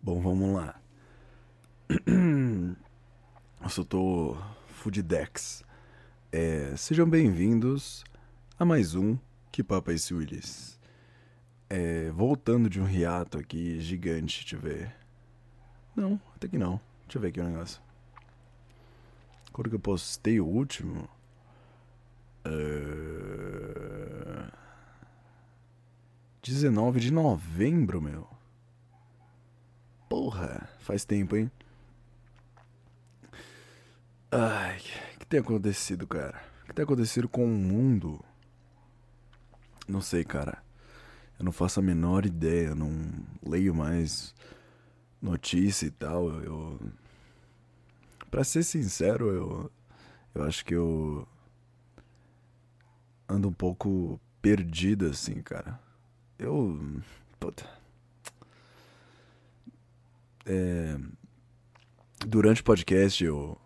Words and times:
Bom, 0.00 0.20
vamos 0.20 0.54
lá. 0.54 0.80
Eu 3.60 3.68
só 3.68 3.82
tô 3.82 4.36
Fooddex. 4.68 5.64
É, 6.30 6.72
sejam 6.76 7.08
bem-vindos 7.08 8.04
a 8.56 8.64
mais 8.64 8.94
um 8.94 9.18
Que 9.50 9.62
Papo 9.62 9.90
é 9.90 9.94
esse 9.94 10.14
Willis. 10.14 10.78
É, 11.68 12.10
voltando 12.12 12.70
de 12.70 12.80
um 12.80 12.88
hiato 12.88 13.38
aqui 13.38 13.80
gigante, 13.80 14.42
deixa 14.42 14.56
eu 14.56 14.60
ver. 14.60 14.94
Não, 15.96 16.20
até 16.36 16.46
que 16.46 16.56
não. 16.56 16.80
Deixa 17.04 17.18
eu 17.18 17.22
ver 17.22 17.28
aqui 17.28 17.40
o 17.40 17.44
negócio. 17.44 17.82
Quando 19.52 19.68
que 19.68 19.74
eu 19.74 19.80
postei 19.80 20.40
o 20.40 20.46
último? 20.46 21.08
Uh... 22.46 24.48
19 26.40 27.00
de 27.00 27.12
novembro, 27.12 28.00
meu. 28.00 28.37
Porra, 30.28 30.68
faz 30.80 31.06
tempo, 31.06 31.36
hein? 31.36 31.50
Ai, 34.30 34.76
o 35.14 35.20
que 35.20 35.26
tem 35.26 35.40
acontecido, 35.40 36.06
cara? 36.06 36.38
O 36.62 36.66
que 36.66 36.74
tem 36.74 36.82
acontecido 36.82 37.26
com 37.26 37.46
o 37.46 37.48
mundo? 37.48 38.22
Não 39.88 40.02
sei, 40.02 40.24
cara. 40.24 40.62
Eu 41.38 41.46
não 41.46 41.50
faço 41.50 41.80
a 41.80 41.82
menor 41.82 42.26
ideia, 42.26 42.74
não 42.74 42.90
leio 43.42 43.74
mais 43.74 44.34
notícia 45.22 45.86
e 45.86 45.90
tal. 45.90 46.28
Eu. 46.42 46.78
Pra 48.30 48.44
ser 48.44 48.64
sincero, 48.64 49.30
eu. 49.30 49.72
Eu 50.34 50.44
acho 50.44 50.62
que 50.62 50.74
eu. 50.74 51.26
Ando 53.26 53.48
um 53.48 53.54
pouco 53.54 54.20
perdido, 54.42 55.06
assim, 55.06 55.40
cara. 55.40 55.80
Eu. 56.38 57.00
Puta. 57.40 57.77
É, 60.50 60.96
durante 62.26 62.62
o 62.62 62.64
podcast 62.64 63.22
eu, 63.22 63.60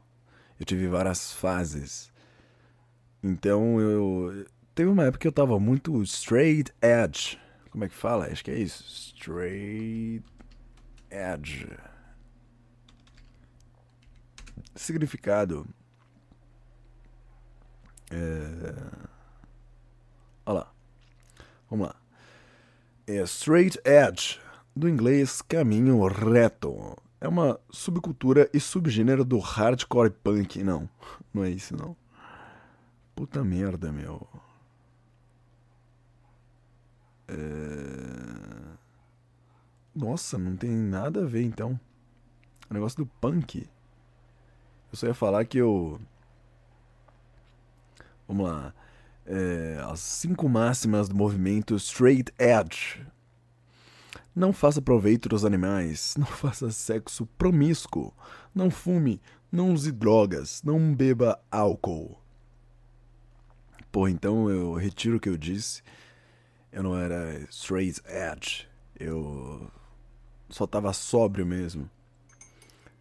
eu 0.58 0.66
tive 0.66 0.88
várias 0.88 1.33
fases. 1.33 2.12
Então 3.22 3.80
eu. 3.80 4.44
Teve 4.75 4.91
uma 4.91 5.05
época 5.05 5.20
que 5.20 5.28
eu 5.28 5.33
tava 5.33 5.60
muito 5.60 6.03
straight 6.03 6.72
edge. 6.83 7.38
Como 7.70 7.84
é 7.84 7.88
que 7.88 7.94
fala? 7.94 8.27
Acho 8.27 8.44
que 8.44 8.50
é 8.50 8.58
isso. 8.58 8.83
Straight 9.14 10.25
edge. 11.10 11.69
Significado. 14.75 15.66
É... 18.10 18.75
Olha 20.47 20.58
lá. 20.60 20.75
Vamos 21.70 21.86
lá. 21.86 21.97
É 23.06 23.22
straight 23.22 23.78
edge 23.84 24.41
do 24.75 24.89
inglês 24.89 25.42
caminho 25.42 26.05
reto. 26.06 26.97
É 27.20 27.28
uma 27.28 27.61
subcultura 27.70 28.51
e 28.53 28.59
subgênero 28.59 29.25
do 29.25 29.39
hardcore 29.39 30.11
punk. 30.11 30.62
Não, 30.62 30.89
não 31.33 31.45
é 31.45 31.51
isso 31.51 31.77
não. 31.77 31.97
Puta 33.15 33.45
merda, 33.45 33.93
meu. 33.93 34.27
É... 37.28 37.34
Nossa, 39.95 40.39
não 40.39 40.56
tem 40.56 40.70
nada 40.70 41.23
a 41.23 41.27
ver 41.27 41.43
então. 41.43 41.78
O 42.69 42.75
negócio 42.75 42.98
do 42.98 43.06
punk. 43.06 43.69
Eu 44.91 44.97
só 44.97 45.06
ia 45.06 45.15
falar 45.15 45.45
que 45.45 45.59
eu. 45.59 46.00
Vamos 48.27 48.47
lá. 48.47 48.75
É, 49.25 49.81
as 49.89 50.00
cinco 50.00 50.48
máximas 50.48 51.09
do 51.09 51.15
movimento 51.15 51.77
Straight 51.77 52.33
Edge 52.39 53.06
não 54.34 54.52
faça 54.52 54.80
proveito 54.80 55.28
dos 55.28 55.44
animais, 55.44 56.14
não 56.19 56.27
faça 56.27 56.70
sexo 56.70 57.27
promíscuo, 57.38 58.12
não 58.55 58.70
fume, 58.70 59.20
não 59.50 59.72
use 59.72 59.92
drogas, 59.92 60.62
não 60.62 60.94
beba 60.94 61.38
álcool. 61.50 62.19
Pô, 63.91 64.09
então 64.09 64.48
eu 64.48 64.72
retiro 64.72 65.19
o 65.19 65.20
que 65.20 65.28
eu 65.28 65.37
disse. 65.37 65.82
Eu 66.72 66.82
não 66.82 66.97
era 66.97 67.38
straight 67.50 68.00
edge. 68.06 68.66
Eu 68.98 69.70
só 70.49 70.66
tava 70.66 70.91
sóbrio 70.94 71.44
mesmo. 71.44 71.91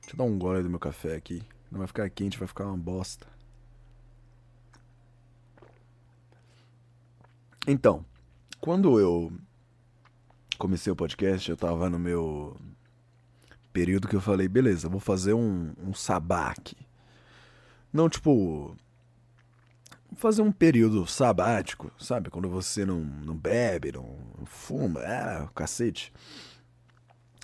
Deixa 0.02 0.14
eu 0.14 0.18
dar 0.18 0.26
um 0.26 0.38
gole 0.38 0.62
do 0.62 0.70
meu 0.70 0.80
café 0.80 1.16
aqui. 1.16 1.42
Não 1.72 1.78
vai 1.78 1.88
ficar 1.88 2.10
quente, 2.10 2.38
vai 2.38 2.48
ficar 2.48 2.66
uma 2.66 2.76
bosta. 2.76 3.26
Então, 7.66 8.04
quando 8.60 9.00
eu 9.00 9.32
comecei 10.62 10.94
o 10.94 10.96
podcast, 10.96 11.50
eu 11.50 11.58
tava 11.58 11.90
no 11.90 11.98
meu 11.98 12.56
período 13.74 14.08
que 14.08 14.16
eu 14.16 14.22
falei, 14.22 14.48
beleza, 14.48 14.88
vou 14.88 15.00
fazer 15.00 15.34
um, 15.34 15.74
um 15.80 15.92
sabá 15.92 16.52
aqui. 16.52 16.78
Não, 17.92 18.08
tipo. 18.08 18.76
Fazer 20.14 20.44
um 20.44 20.52
período 20.52 21.08
sabático, 21.08 21.92
sabe? 21.98 22.30
Quando 22.30 22.48
você 22.48 22.86
não, 22.86 23.00
não 23.00 23.36
bebe, 23.36 23.94
não, 23.94 24.18
não 24.38 24.46
fuma, 24.46 25.00
ah, 25.00 25.50
cacete. 25.56 26.14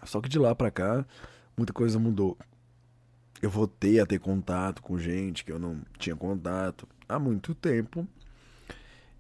Só 0.04 0.22
que 0.22 0.30
de 0.30 0.38
lá 0.38 0.54
pra 0.54 0.70
cá, 0.70 1.04
muita 1.58 1.74
coisa 1.74 1.98
mudou. 1.98 2.38
Eu 3.42 3.50
voltei 3.50 4.00
a 4.00 4.06
ter 4.06 4.20
contato 4.20 4.82
com 4.82 5.00
gente 5.00 5.44
que 5.44 5.52
eu 5.52 5.58
não 5.58 5.82
tinha 5.98 6.16
contato 6.16 6.88
há 7.08 7.18
muito 7.18 7.56
tempo. 7.56 8.08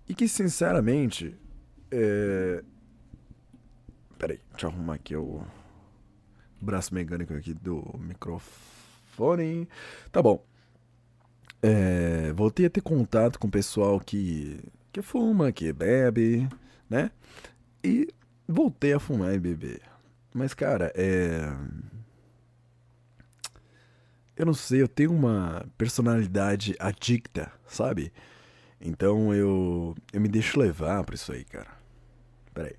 E 0.08 0.14
que, 0.14 0.28
sinceramente, 0.28 1.35
é, 1.90 2.64
Peraí, 4.17 4.39
deixa 4.51 4.66
eu 4.66 4.72
arrumar 4.72 4.95
aqui 4.95 5.16
o 5.16 5.45
braço 6.59 6.94
mecânico 6.94 7.33
aqui 7.33 7.53
do 7.53 7.83
microfone. 8.00 9.67
Tá 10.11 10.22
bom. 10.22 10.44
É, 11.61 12.31
voltei 12.33 12.66
a 12.66 12.69
ter 12.69 12.81
contato 12.81 13.39
com 13.39 13.47
o 13.47 13.51
pessoal 13.51 14.00
que, 14.00 14.59
que 14.91 15.01
fuma, 15.01 15.51
que 15.51 15.72
bebe, 15.73 16.47
né? 16.89 17.11
E 17.83 18.07
voltei 18.47 18.94
a 18.94 19.00
fumar 19.00 19.33
e 19.33 19.39
beber. 19.39 19.81
Mas, 20.34 20.53
cara, 20.53 20.91
é. 20.95 21.41
Eu 24.35 24.45
não 24.45 24.53
sei, 24.53 24.81
eu 24.81 24.88
tenho 24.88 25.11
uma 25.11 25.66
personalidade 25.78 26.75
adicta, 26.79 27.51
sabe? 27.67 28.13
Então 28.79 29.34
eu, 29.34 29.95
eu 30.13 30.22
me 30.22 30.28
deixo 30.28 30.59
levar 30.59 31.03
por 31.03 31.16
isso 31.16 31.31
aí, 31.31 31.44
cara. 31.44 31.72
Peraí. 32.53 32.75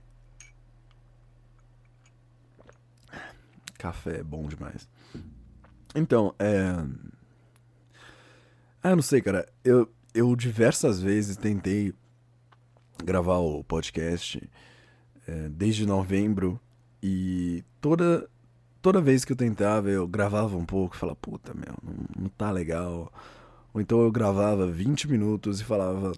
Café 3.78 4.18
é 4.18 4.22
bom 4.24 4.48
demais. 4.48 4.88
Então, 5.94 6.34
é. 6.38 6.84
Ah, 8.82 8.96
não 8.96 9.02
sei, 9.02 9.22
cara. 9.22 9.48
Eu, 9.64 9.88
eu 10.12 10.34
diversas 10.34 11.00
vezes 11.00 11.36
tentei 11.36 11.94
gravar 13.02 13.38
o 13.38 13.62
podcast 13.62 14.42
é, 15.26 15.48
desde 15.48 15.86
novembro 15.86 16.60
e 17.00 17.64
toda 17.80 18.28
toda 18.82 19.00
vez 19.00 19.24
que 19.24 19.32
eu 19.32 19.36
tentava 19.36 19.88
eu 19.88 20.06
gravava 20.08 20.56
um 20.56 20.64
pouco 20.64 20.96
e 20.96 20.98
falava, 20.98 21.16
puta, 21.16 21.54
meu, 21.54 21.74
não, 21.82 22.22
não 22.24 22.28
tá 22.30 22.50
legal. 22.50 23.12
Ou 23.72 23.80
então 23.80 24.00
eu 24.00 24.10
gravava 24.10 24.66
20 24.66 25.08
minutos 25.08 25.60
e 25.60 25.64
falava. 25.64 26.12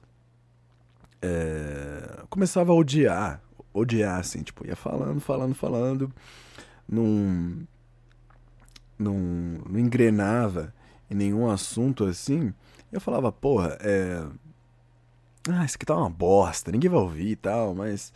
É, 1.22 2.22
começava 2.30 2.72
a 2.72 2.74
odiar, 2.74 3.42
odiar, 3.74 4.18
assim, 4.18 4.42
tipo, 4.42 4.66
ia 4.66 4.74
falando, 4.74 5.20
falando, 5.20 5.54
falando 5.54 6.10
não, 6.90 7.66
não, 8.98 9.14
não 9.68 9.78
engrenava 9.78 10.74
em 11.08 11.14
nenhum 11.14 11.48
assunto 11.48 12.04
assim, 12.04 12.52
eu 12.90 13.00
falava, 13.00 13.30
porra, 13.30 13.78
é. 13.80 14.26
Ah, 15.48 15.64
isso 15.64 15.76
aqui 15.76 15.86
tá 15.86 15.96
uma 15.96 16.10
bosta, 16.10 16.70
ninguém 16.72 16.90
vai 16.90 17.00
ouvir 17.00 17.30
e 17.30 17.36
tal, 17.36 17.74
mas. 17.74 18.12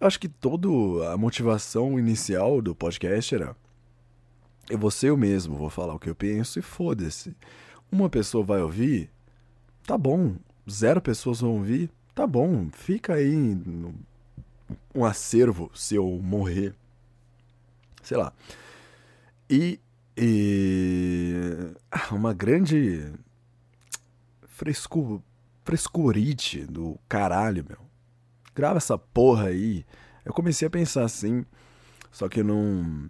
Eu 0.00 0.06
acho 0.06 0.20
que 0.20 0.28
toda 0.28 0.68
a 1.10 1.16
motivação 1.16 1.98
inicial 1.98 2.60
do 2.60 2.74
podcast 2.74 3.34
era. 3.34 3.56
Eu 4.68 4.78
vou 4.78 4.90
ser 4.90 5.10
eu 5.10 5.16
mesmo, 5.16 5.56
vou 5.56 5.70
falar 5.70 5.94
o 5.94 5.98
que 5.98 6.10
eu 6.10 6.14
penso 6.14 6.58
e 6.58 6.62
foda-se. 6.62 7.36
Uma 7.90 8.10
pessoa 8.10 8.42
vai 8.42 8.60
ouvir, 8.60 9.10
tá 9.86 9.96
bom. 9.96 10.34
Zero 10.68 11.00
pessoas 11.00 11.40
vão 11.40 11.52
ouvir, 11.52 11.88
tá 12.14 12.26
bom. 12.26 12.68
Fica 12.72 13.14
aí 13.14 13.56
um 14.94 15.04
acervo 15.04 15.70
se 15.74 15.94
eu 15.94 16.06
morrer. 16.22 16.74
Sei 18.02 18.16
lá. 18.16 18.32
E, 19.48 19.80
e 20.16 21.34
uma 22.10 22.32
grande 22.32 23.12
fresco, 24.46 25.22
frescurite 25.64 26.64
do 26.64 26.98
caralho, 27.08 27.64
meu. 27.68 27.78
Grava 28.54 28.78
essa 28.78 28.96
porra 28.96 29.48
aí. 29.48 29.84
Eu 30.24 30.32
comecei 30.32 30.66
a 30.66 30.70
pensar 30.70 31.04
assim, 31.04 31.44
só 32.10 32.28
que 32.28 32.40
eu 32.40 32.44
não 32.44 33.08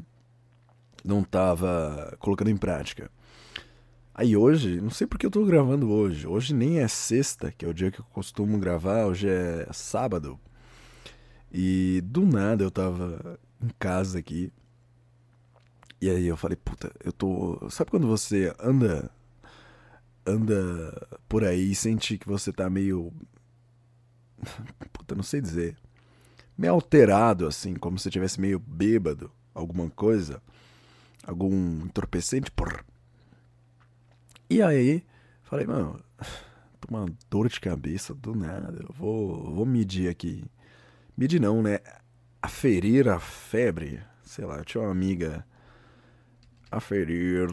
não 1.05 1.23
tava 1.23 2.17
colocando 2.19 2.51
em 2.51 2.57
prática. 2.57 3.11
Aí 4.13 4.37
hoje, 4.37 4.81
não 4.81 4.91
sei 4.91 5.07
porque 5.07 5.27
eu 5.27 5.31
tô 5.31 5.45
gravando 5.45 5.91
hoje. 5.91 6.27
Hoje 6.27 6.55
nem 6.55 6.81
é 6.81 6.89
sexta, 6.89 7.53
que 7.53 7.65
é 7.65 7.69
o 7.69 7.75
dia 7.75 7.91
que 7.91 8.01
eu 8.01 8.05
costumo 8.07 8.59
gravar, 8.59 9.07
hoje 9.07 9.29
é 9.29 9.69
sábado. 9.73 10.41
E 11.53 12.01
do 12.05 12.27
nada 12.27 12.65
eu 12.65 12.71
tava 12.71 13.39
em 13.63 13.71
casa 13.79 14.19
aqui. 14.19 14.53
E 16.01 16.11
aí 16.11 16.27
eu 16.27 16.37
falei, 16.37 16.57
puta, 16.57 16.93
eu 17.03 17.13
tô. 17.13 17.69
Sabe 17.71 17.91
quando 17.91 18.07
você 18.07 18.55
anda. 18.61 19.11
Anda 20.27 21.19
por 21.29 21.45
aí 21.45 21.71
e 21.71 21.75
sente 21.75 22.19
que 22.19 22.27
você 22.27 22.53
tá 22.53 22.69
meio. 22.69 23.13
Puta, 24.93 25.15
não 25.15 25.23
sei 25.23 25.41
dizer. 25.41 25.77
Meio 26.59 26.73
alterado, 26.73 27.47
assim, 27.47 27.75
como 27.75 27.99
se 27.99 28.11
tivesse 28.11 28.41
meio 28.41 28.59
bêbado, 28.59 29.31
alguma 29.55 29.89
coisa. 29.89 30.43
Algum 31.25 31.85
entorpecente. 31.85 32.51
Porra. 32.51 32.85
E 34.51 34.61
aí, 34.63 35.05
falei, 35.43 35.67
mano, 35.67 36.01
tô 36.81 36.89
uma 36.89 37.07
dor 37.31 37.49
de 37.49 37.61
cabeça 37.61 38.13
do 38.13 38.35
nada. 38.35 38.83
Eu 38.83 38.93
vou, 38.93 39.55
vou 39.55 39.65
medir 39.67 40.09
aqui. 40.09 40.45
Medir 41.17 41.41
não, 41.41 41.63
né? 41.63 41.81
Aferir 42.43 43.09
a 43.09 43.19
febre. 43.19 44.03
Sei 44.23 44.45
lá, 44.45 44.59
eu 44.59 44.65
tinha 44.65 44.83
uma 44.83 44.91
amiga. 44.91 45.47
Aferir. 46.71 47.49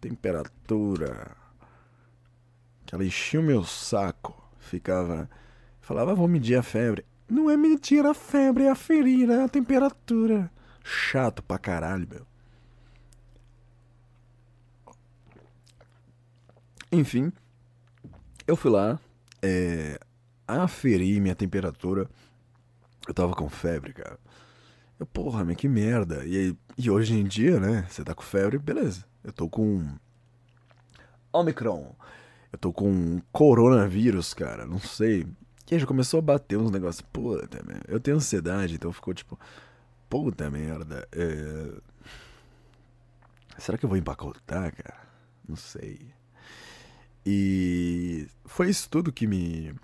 Temperatura. 0.00 1.36
Que 2.84 2.94
ela 2.94 3.04
enchia 3.04 3.40
o 3.40 3.42
meu 3.42 3.64
saco. 3.64 4.34
Ficava. 4.58 5.30
Falava, 5.80 6.14
vou 6.14 6.28
medir 6.28 6.56
a 6.56 6.62
febre. 6.62 7.04
Não 7.28 7.50
é 7.50 7.56
medir 7.56 8.06
a 8.06 8.14
febre, 8.14 8.64
é 8.64 8.70
aferir 8.70 9.30
a 9.30 9.48
temperatura. 9.48 10.50
Chato 10.82 11.42
pra 11.42 11.58
caralho, 11.58 12.08
meu. 12.08 12.26
Enfim, 16.90 17.30
eu 18.46 18.56
fui 18.56 18.70
lá, 18.70 18.98
é, 19.42 20.00
aferi 20.48 21.20
minha 21.20 21.34
temperatura. 21.34 22.08
Eu 23.06 23.14
tava 23.14 23.34
com 23.34 23.48
febre, 23.48 23.92
cara. 23.92 24.18
Eu, 24.98 25.06
porra, 25.06 25.44
mas 25.44 25.56
que 25.56 25.68
merda. 25.68 26.24
E, 26.24 26.56
e 26.76 26.90
hoje 26.90 27.14
em 27.14 27.24
dia, 27.24 27.60
né? 27.60 27.86
Você 27.88 28.02
tá 28.02 28.14
com 28.14 28.22
febre, 28.22 28.58
beleza. 28.58 29.04
Eu 29.22 29.32
tô 29.32 29.48
com. 29.48 29.86
Omicron. 31.32 31.94
Eu 32.52 32.58
tô 32.58 32.72
com 32.72 33.20
coronavírus, 33.30 34.34
cara. 34.34 34.66
Não 34.66 34.78
sei. 34.78 35.26
E 35.70 35.74
aí 35.74 35.80
já 35.80 35.86
começou 35.86 36.18
a 36.18 36.22
bater 36.22 36.58
uns 36.58 36.70
negócios. 36.70 37.02
Puta, 37.12 37.62
merda. 37.64 37.84
Eu 37.86 38.00
tenho 38.00 38.16
ansiedade, 38.16 38.74
então 38.74 38.92
ficou 38.92 39.14
tipo. 39.14 39.38
Puta 40.08 40.50
merda. 40.50 41.06
É... 41.12 41.74
Será 43.58 43.76
que 43.76 43.84
eu 43.84 43.88
vou 43.88 43.98
empacotar, 43.98 44.74
cara? 44.74 45.00
Não 45.46 45.56
sei. 45.56 46.00
E 47.24 48.26
foi 48.46 48.70
isso 48.70 48.88
tudo 48.88 49.12
que 49.12 49.26
me 49.26 49.74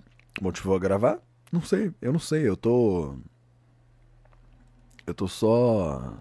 motivou 0.41 0.75
a 0.75 0.79
gravar? 0.79 1.19
Não 1.51 1.61
sei, 1.61 1.93
eu 2.01 2.11
não 2.11 2.19
sei, 2.19 2.47
eu 2.47 2.55
tô. 2.57 3.15
Eu 5.05 5.13
tô 5.13 5.27
só. 5.27 6.17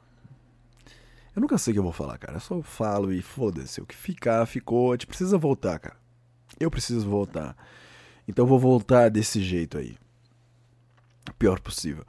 Eu 1.35 1.41
nunca 1.41 1.59
sei 1.59 1.73
o 1.73 1.75
que 1.75 1.79
eu 1.79 1.85
vou 1.85 1.93
falar, 1.93 2.19
cara. 2.19 2.37
Eu 2.37 2.41
só 2.41 2.63
falo 2.63 3.13
e 3.13 3.21
foda-se. 3.21 3.81
O 3.81 3.87
que 3.87 3.95
ficar, 3.95 4.47
ficou. 4.47 4.93
A 4.93 4.95
gente 4.95 5.07
precisa 5.07 5.37
voltar, 5.37 5.79
cara. 5.79 5.97
Eu 6.61 6.71
preciso 6.71 7.09
voltar. 7.09 7.57
Então 8.29 8.45
eu 8.45 8.49
vou 8.49 8.59
voltar 8.59 9.09
desse 9.11 9.43
jeito 9.43 9.79
aí. 9.79 9.97
O 11.29 11.35
pior 11.35 11.61
possível. 11.61 12.05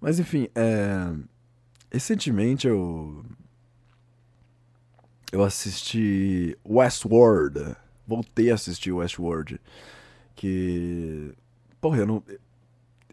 Mas 0.00 0.18
enfim, 0.18 0.48
é... 0.54 1.14
recentemente 1.90 2.66
eu. 2.66 3.24
Eu 5.32 5.42
assisti 5.42 6.56
Westworld 6.64 7.76
voltei 8.06 8.50
a 8.50 8.54
assistir 8.54 8.92
Westworld. 8.92 9.60
Que. 10.34 11.32
Porra, 11.80 11.98
eu 11.98 12.06
não. 12.06 12.22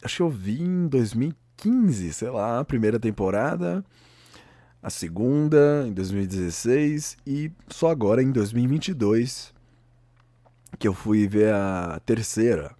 Acho 0.01 0.18
que 0.18 0.21
eu 0.21 0.30
vi 0.30 0.62
em 0.62 0.88
2015, 0.88 2.13
sei 2.13 2.30
lá, 2.30 2.60
a 2.60 2.65
primeira 2.65 3.00
temporada, 3.00 3.83
a 4.81 4.89
segunda 4.89 5.86
em 5.88 5.94
2016 5.94 7.18
e 7.25 7.51
só 7.69 7.89
agora 7.89 8.21
em 8.21 8.31
2022 8.31 9.54
que 10.77 10.88
eu 10.88 10.94
fui 10.94 11.27
ver 11.27 11.54
a 11.54 12.01
terceira. 12.06 12.75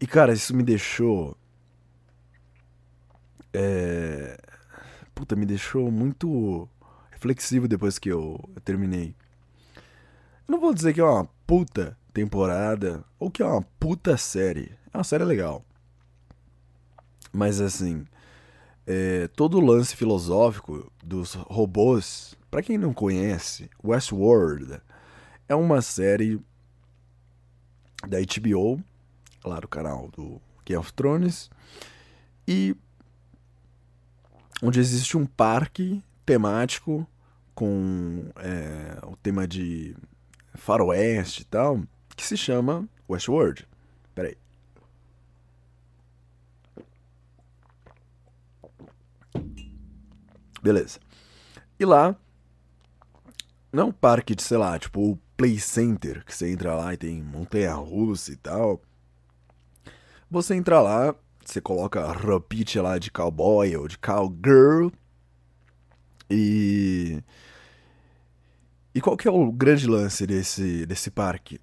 E 0.00 0.06
cara, 0.06 0.32
isso 0.32 0.54
me 0.54 0.62
deixou. 0.62 1.36
É. 3.52 4.36
Puta, 5.14 5.36
me 5.36 5.46
deixou 5.46 5.90
muito 5.90 6.68
reflexivo 7.10 7.68
depois 7.68 7.98
que 7.98 8.10
eu 8.10 8.38
terminei. 8.64 9.14
Não 10.48 10.60
vou 10.60 10.74
dizer 10.74 10.92
que 10.92 11.00
é 11.00 11.04
uma 11.04 11.24
puta 11.46 11.96
temporada 12.14 13.04
ou 13.18 13.30
que 13.30 13.42
é 13.42 13.46
uma 13.46 13.62
puta 13.78 14.16
série. 14.16 14.72
É 14.92 14.96
uma 14.96 15.04
série 15.04 15.24
legal. 15.24 15.64
Mas 17.32 17.60
assim, 17.60 18.06
é, 18.86 19.26
todo 19.28 19.58
o 19.58 19.60
lance 19.60 19.96
filosófico 19.96 20.90
dos 21.02 21.34
robôs, 21.34 22.36
para 22.50 22.62
quem 22.62 22.78
não 22.78 22.94
conhece, 22.94 23.68
Westworld 23.82 24.80
é 25.48 25.54
uma 25.54 25.82
série 25.82 26.40
da 28.06 28.18
HBO, 28.20 28.80
lá 29.44 29.58
do 29.58 29.66
canal 29.66 30.08
do 30.10 30.40
Game 30.64 30.78
of 30.78 30.92
Thrones, 30.92 31.50
e 32.46 32.76
onde 34.62 34.78
existe 34.78 35.16
um 35.16 35.26
parque 35.26 36.02
temático 36.24 37.06
com 37.54 38.30
é, 38.36 38.98
o 39.04 39.16
tema 39.16 39.46
de 39.48 39.96
faroeste 40.54 41.42
e 41.42 41.44
tal, 41.46 41.82
que 42.16 42.24
se 42.24 42.36
chama 42.36 42.88
Westworld. 43.08 43.66
Peraí. 44.14 44.36
Beleza. 50.62 50.98
E 51.78 51.84
lá, 51.84 52.16
não 53.72 53.82
é 53.82 53.86
um 53.86 53.92
parque 53.92 54.34
de, 54.34 54.42
sei 54.42 54.56
lá, 54.56 54.78
tipo 54.78 55.12
o 55.12 55.18
Play 55.36 55.58
Center, 55.58 56.24
que 56.24 56.34
você 56.34 56.50
entra 56.50 56.74
lá 56.74 56.94
e 56.94 56.96
tem 56.96 57.22
montanha-russa 57.22 58.32
e 58.32 58.36
tal. 58.36 58.80
Você 60.30 60.54
entra 60.54 60.80
lá, 60.80 61.14
você 61.44 61.60
coloca 61.60 62.00
a 62.04 62.80
lá 62.80 62.98
de 62.98 63.10
cowboy 63.10 63.76
ou 63.76 63.88
de 63.88 63.98
cowgirl 63.98 64.90
e 66.30 67.22
e 68.94 69.00
qual 69.00 69.16
que 69.16 69.26
é 69.26 69.30
o 69.30 69.50
grande 69.50 69.88
lance 69.88 70.24
desse, 70.26 70.86
desse 70.86 71.10
parque? 71.10 71.60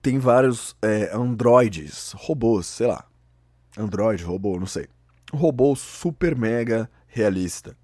Tem 0.00 0.18
vários 0.18 0.76
é, 0.82 1.10
androides, 1.14 2.12
robôs, 2.16 2.66
sei 2.66 2.86
lá. 2.86 3.04
Android, 3.76 4.22
robô, 4.24 4.58
não 4.58 4.66
sei. 4.66 4.86
robô 5.32 5.74
super 5.74 6.36
mega 6.36 6.90
realista. 7.06 7.76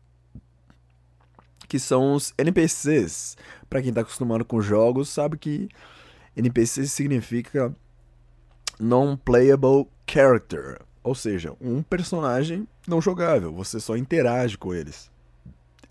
Que 1.68 1.78
são 1.78 2.14
os 2.14 2.32
NPCs. 2.38 3.36
Para 3.68 3.82
quem 3.82 3.92
tá 3.92 4.02
acostumado 4.02 4.44
com 4.44 4.60
jogos, 4.60 5.08
sabe 5.08 5.36
que 5.36 5.68
NPC 6.36 6.86
significa 6.86 7.74
Non-Playable 8.78 9.88
Character. 10.08 10.80
Ou 11.02 11.14
seja, 11.14 11.54
um 11.60 11.82
personagem 11.82 12.66
não 12.86 13.00
jogável. 13.00 13.52
Você 13.54 13.80
só 13.80 13.96
interage 13.96 14.56
com 14.56 14.72
eles 14.72 15.10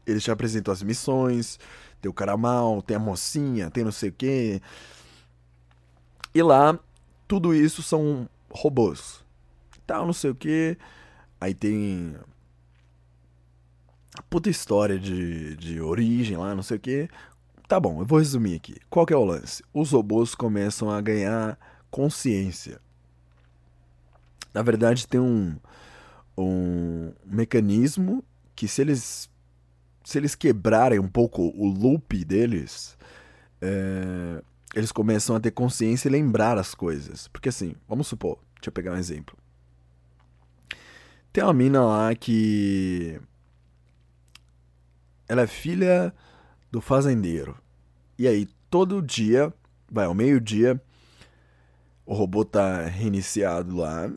eles 0.06 0.24
te 0.24 0.32
apresentam 0.32 0.74
as 0.74 0.84
missões, 0.84 1.60
tem 2.02 2.10
o 2.10 2.14
cara 2.14 2.36
mal, 2.36 2.82
tem 2.82 2.98
a 2.98 3.00
mocinha, 3.00 3.70
tem 3.70 3.84
não 3.84 3.92
sei 3.92 4.10
o 4.10 4.14
quê. 4.14 4.62
E 6.34 6.42
lá, 6.42 6.78
tudo 7.28 7.54
isso 7.54 7.84
são 7.84 8.28
robôs. 8.50 9.24
Tal, 9.86 10.06
não 10.06 10.14
sei 10.14 10.32
o 10.32 10.36
quê. 10.36 10.78
Aí 11.40 11.54
tem 11.54 12.16
puta 14.30 14.50
história 14.50 15.00
de, 15.00 15.56
de 15.58 15.82
origem 15.82 16.38
lá, 16.38 16.56
não 16.56 16.64
sei 16.64 16.78
o 16.78 16.80
quê. 16.80 17.10
Tá 17.68 17.80
bom, 17.80 18.02
eu 18.02 18.06
vou 18.06 18.20
resumir 18.20 18.56
aqui. 18.56 18.76
Qual 18.90 19.06
que 19.06 19.14
é 19.14 19.18
o 19.18 19.26
lance? 19.26 19.64
Os 19.74 19.92
robôs 19.92 20.36
começam 20.36 20.90
a 20.90 21.02
ganhar 21.02 21.58
consciência. 21.90 22.80
Na 24.54 24.62
verdade, 24.62 25.08
tem 25.08 25.20
um, 25.20 25.56
um 26.38 27.14
mecanismo 27.26 28.24
que 28.56 28.68
se 28.68 28.82
eles 28.82 29.30
se 30.04 30.18
eles 30.18 30.36
quebrarem 30.36 31.00
um 31.00 31.08
pouco 31.08 31.42
o 31.56 31.66
loop 31.66 32.26
deles, 32.26 32.98
é, 33.62 34.44
eles 34.74 34.92
começam 34.92 35.36
a 35.36 35.40
ter 35.40 35.52
consciência 35.52 36.08
e 36.08 36.12
lembrar 36.12 36.58
as 36.58 36.74
coisas. 36.74 37.28
Porque 37.28 37.50
assim, 37.50 37.76
vamos 37.88 38.08
supor, 38.08 38.40
deixa 38.56 38.70
eu 38.70 38.74
pegar 38.74 38.92
um 38.92 38.98
exemplo. 38.98 39.38
Tem 41.32 41.44
uma 41.44 41.54
mina 41.54 41.84
lá 41.84 42.14
que. 42.16 43.20
Ela 45.28 45.42
é 45.42 45.48
filha 45.48 46.14
do 46.72 46.80
fazendeiro. 46.80 47.58
E 48.18 48.28
aí, 48.28 48.48
todo 48.70 49.02
dia, 49.02 49.52
vai 49.92 50.06
ao 50.06 50.14
meio-dia, 50.14 50.80
o 52.06 52.14
robô 52.14 52.46
tá 52.46 52.84
reiniciado 52.84 53.76
lá. 53.76 54.12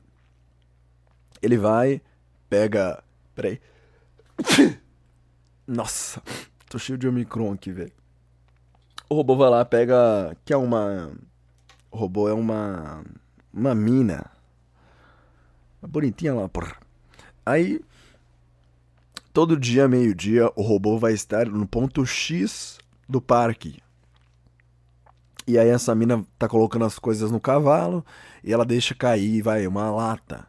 Ele 1.41 1.57
vai, 1.57 2.03
pega. 2.51 3.03
Peraí. 3.35 3.61
Nossa, 5.67 6.23
tô 6.69 6.79
cheio 6.79 6.99
de 6.99 7.09
Omicron 7.09 7.53
aqui, 7.53 7.73
velho. 7.73 7.93
O 9.09 9.15
robô 9.15 9.37
vai 9.37 9.51
lá, 9.51 9.65
pega. 9.65 10.37
Que 10.45 10.53
é 10.53 10.57
uma. 10.57 11.13
O 11.91 11.97
robô 11.97 12.29
é 12.29 12.33
uma. 12.33 13.05
Uma 13.53 13.75
mina. 13.75 14.31
Bonitinha 15.81 16.35
lá, 16.35 16.49
porra. 16.49 16.77
Aí, 17.45 17.81
todo 19.33 19.57
dia, 19.57 19.87
meio-dia, 19.87 20.51
o 20.57 20.63
robô 20.63 20.99
vai 20.99 21.13
estar 21.13 21.47
no 21.47 21.67
ponto 21.67 22.05
X 22.05 22.79
do 23.09 23.21
parque. 23.21 23.79
E 25.47 25.57
aí 25.59 25.69
essa 25.69 25.95
mina 25.95 26.27
tá 26.37 26.49
colocando 26.49 26.85
as 26.85 26.99
coisas 26.99 27.31
no 27.31 27.39
cavalo 27.39 28.05
e 28.43 28.53
ela 28.53 28.65
deixa 28.65 28.97
cair, 28.97 29.43
vai, 29.43 29.65
uma 29.67 29.91
lata. 29.91 30.45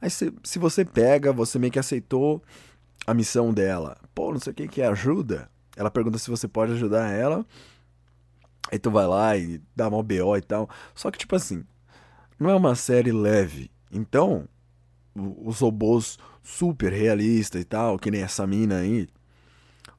Aí 0.00 0.10
se, 0.10 0.32
se 0.42 0.58
você 0.58 0.84
pega, 0.84 1.32
você 1.32 1.60
meio 1.60 1.72
que 1.72 1.78
aceitou 1.78 2.42
a 3.06 3.14
missão 3.14 3.54
dela. 3.54 3.96
Pô, 4.12 4.32
não 4.32 4.40
sei 4.40 4.50
o 4.50 4.54
que 4.54 4.66
que 4.66 4.82
ajuda. 4.82 5.48
Ela 5.76 5.90
pergunta 5.92 6.18
se 6.18 6.28
você 6.28 6.48
pode 6.48 6.72
ajudar 6.72 7.12
ela. 7.12 7.46
Aí 8.70 8.78
tu 8.78 8.90
vai 8.90 9.06
lá 9.06 9.36
e 9.36 9.60
dá 9.74 9.88
uma 9.88 10.02
BO 10.02 10.36
e 10.36 10.42
tal. 10.42 10.68
Só 10.94 11.10
que, 11.10 11.18
tipo 11.18 11.36
assim, 11.36 11.64
não 12.38 12.50
é 12.50 12.54
uma 12.54 12.74
série 12.74 13.12
leve. 13.12 13.70
Então, 13.90 14.48
os 15.14 15.60
robôs 15.60 16.18
super 16.42 16.92
realistas 16.92 17.60
e 17.60 17.64
tal, 17.64 17.98
que 17.98 18.10
nem 18.10 18.22
essa 18.22 18.46
mina 18.46 18.78
aí. 18.78 19.08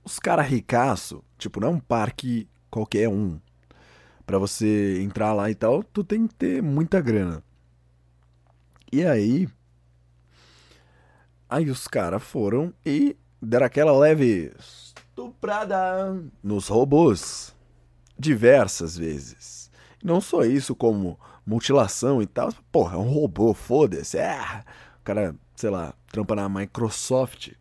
Os 0.04 0.20
caras 0.20 0.48
ricaço, 0.48 1.24
tipo, 1.38 1.60
não 1.60 1.68
é 1.68 1.72
um 1.72 1.80
parque 1.80 2.48
qualquer 2.70 3.10
um. 3.10 3.40
Pra 4.26 4.38
você 4.38 5.02
entrar 5.02 5.34
lá 5.34 5.50
e 5.50 5.56
tal, 5.56 5.84
tu 5.84 6.04
tem 6.04 6.28
que 6.28 6.36
ter 6.36 6.62
muita 6.62 7.02
grana. 7.02 7.44
E 8.92 9.06
aí. 9.06 9.48
Aí 11.50 11.70
os 11.70 11.88
caras 11.88 12.24
foram 12.24 12.74
e 12.86 13.16
deram 13.42 13.66
aquela 13.66 13.98
leve 13.98 14.54
estuprada 14.60 16.22
nos 16.44 16.68
robôs. 16.68 17.56
Diversas 18.18 18.98
vezes. 18.98 19.70
Não 20.04 20.22
só 20.22 20.44
isso, 20.44 20.76
como 20.76 21.20
mutilação 21.46 22.22
e 22.22 22.26
tal. 22.26 22.52
Porra, 22.72 22.96
é 22.96 23.00
um 23.00 23.10
robô, 23.10 23.54
foda-se. 23.54 24.18
É. 24.18 24.64
O 25.00 25.04
cara, 25.04 25.36
sei 25.56 25.70
lá, 25.70 25.94
trampa 26.12 26.36
na 26.36 26.50
Microsoft. 26.50 27.54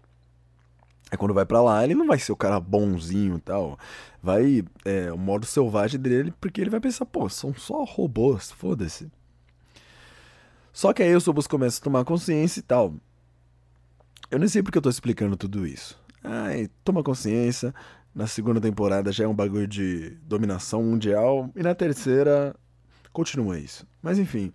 Aí 1.10 1.16
quando 1.16 1.34
vai 1.34 1.46
para 1.46 1.62
lá, 1.62 1.84
ele 1.84 1.94
não 1.94 2.06
vai 2.06 2.18
ser 2.18 2.32
o 2.32 2.36
cara 2.36 2.58
bonzinho 2.58 3.36
e 3.36 3.40
tal. 3.40 3.78
Vai. 4.22 4.64
É, 4.84 5.12
o 5.12 5.18
modo 5.18 5.46
selvagem 5.46 6.00
dele, 6.00 6.34
porque 6.40 6.60
ele 6.60 6.70
vai 6.70 6.80
pensar, 6.80 7.06
pô, 7.06 7.28
são 7.28 7.54
só 7.54 7.84
robôs, 7.84 8.50
foda-se. 8.50 9.10
Só 10.72 10.92
que 10.92 11.02
aí 11.02 11.14
os 11.14 11.24
robôs 11.24 11.46
começam 11.46 11.80
a 11.80 11.84
tomar 11.84 12.04
consciência 12.04 12.60
e 12.60 12.62
tal. 12.62 12.94
Eu 14.30 14.38
nem 14.38 14.48
sei 14.48 14.62
porque 14.62 14.76
eu 14.76 14.82
tô 14.82 14.90
explicando 14.90 15.36
tudo 15.36 15.66
isso. 15.66 15.98
Ai, 16.22 16.68
toma 16.82 17.02
consciência. 17.02 17.72
Na 18.16 18.26
segunda 18.26 18.58
temporada 18.58 19.12
já 19.12 19.24
é 19.24 19.28
um 19.28 19.34
bagulho 19.34 19.68
de 19.68 20.08
dominação 20.22 20.82
mundial. 20.82 21.50
E 21.54 21.62
na 21.62 21.74
terceira, 21.74 22.56
continua 23.12 23.58
isso. 23.58 23.86
Mas 24.00 24.18
enfim. 24.18 24.54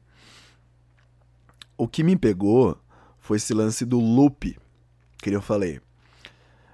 O 1.77 1.87
que 1.87 2.03
me 2.03 2.17
pegou 2.17 2.75
foi 3.19 3.37
esse 3.37 3.53
lance 3.53 3.85
do 3.85 3.99
loop 3.99 4.57
que 5.21 5.29
eu 5.29 5.43
falei. 5.43 5.79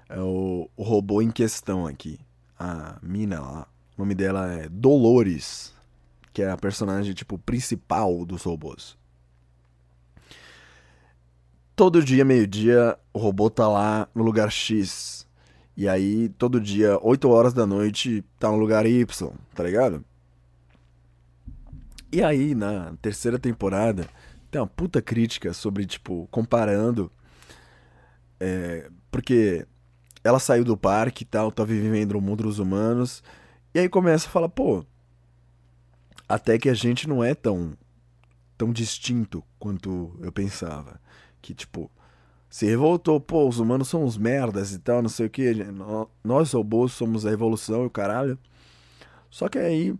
É 0.08 0.18
o, 0.18 0.70
o 0.74 0.82
robô 0.82 1.20
em 1.20 1.30
questão 1.30 1.86
aqui. 1.86 2.18
A 2.58 2.98
mina 3.02 3.38
lá. 3.38 3.68
O 3.94 4.00
nome 4.00 4.14
dela 4.14 4.50
é 4.50 4.66
Dolores. 4.70 5.74
Que 6.32 6.40
é 6.40 6.50
a 6.50 6.56
personagem, 6.56 7.12
tipo, 7.12 7.36
principal 7.36 8.24
dos 8.24 8.44
robôs. 8.44 8.96
Todo 11.76 12.02
dia, 12.02 12.24
meio-dia, 12.24 12.98
o 13.12 13.18
robô 13.18 13.50
tá 13.50 13.68
lá 13.68 14.08
no 14.14 14.24
lugar 14.24 14.50
X. 14.50 15.27
E 15.78 15.88
aí, 15.88 16.28
todo 16.30 16.60
dia, 16.60 16.98
8 17.00 17.28
horas 17.28 17.54
da 17.54 17.64
noite, 17.64 18.24
tá 18.36 18.50
no 18.50 18.56
lugar 18.56 18.84
Y, 18.84 19.32
tá 19.54 19.62
ligado? 19.62 20.04
E 22.10 22.20
aí, 22.20 22.52
na 22.52 22.96
terceira 23.00 23.38
temporada, 23.38 24.08
tem 24.50 24.60
uma 24.60 24.66
puta 24.66 25.00
crítica 25.00 25.52
sobre, 25.52 25.86
tipo, 25.86 26.26
comparando. 26.32 27.12
É, 28.40 28.90
porque 29.08 29.68
ela 30.24 30.40
saiu 30.40 30.64
do 30.64 30.76
parque 30.76 31.22
e 31.22 31.26
tal, 31.26 31.52
tá 31.52 31.62
vivendo 31.62 32.14
no 32.14 32.20
mundo 32.20 32.42
dos 32.42 32.58
humanos. 32.58 33.22
E 33.72 33.78
aí 33.78 33.88
começa 33.88 34.26
a 34.26 34.32
falar, 34.32 34.48
pô, 34.48 34.84
até 36.28 36.58
que 36.58 36.68
a 36.68 36.74
gente 36.74 37.08
não 37.08 37.22
é 37.22 37.36
tão 37.36 37.78
tão 38.56 38.72
distinto 38.72 39.44
quanto 39.60 40.18
eu 40.20 40.32
pensava. 40.32 41.00
Que, 41.40 41.54
tipo, 41.54 41.88
se 42.50 42.66
revoltou, 42.66 43.20
pô, 43.20 43.46
os 43.46 43.58
humanos 43.58 43.88
são 43.88 44.04
uns 44.04 44.16
merdas 44.16 44.72
e 44.72 44.78
tal, 44.78 45.02
não 45.02 45.08
sei 45.08 45.26
o 45.26 45.30
que. 45.30 45.52
Nós 46.24 46.52
robôs 46.52 46.92
somos 46.92 47.26
a 47.26 47.32
evolução 47.32 47.82
e 47.82 47.86
o 47.86 47.90
caralho. 47.90 48.38
Só 49.30 49.48
que 49.48 49.58
aí, 49.58 49.94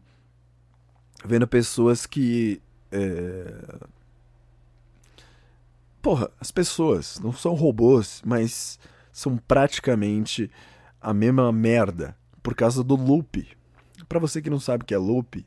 vendo 1.25 1.47
pessoas 1.47 2.07
que. 2.07 2.62
É... 2.90 3.78
Porra, 6.00 6.31
as 6.40 6.50
pessoas 6.50 7.21
não 7.21 7.33
são 7.33 7.52
robôs, 7.55 8.23
mas 8.25 8.78
são 9.12 9.37
praticamente 9.37 10.50
a 11.00 11.12
mesma 11.12 11.52
merda 11.52 12.17
por 12.43 12.55
causa 12.55 12.83
do 12.83 12.97
loop. 12.97 13.47
Para 14.09 14.19
você 14.19 14.40
que 14.40 14.49
não 14.49 14.61
sabe 14.61 14.85
o 14.85 14.87
que 14.87 14.95
é 14.95 14.99
loop, 14.99 15.45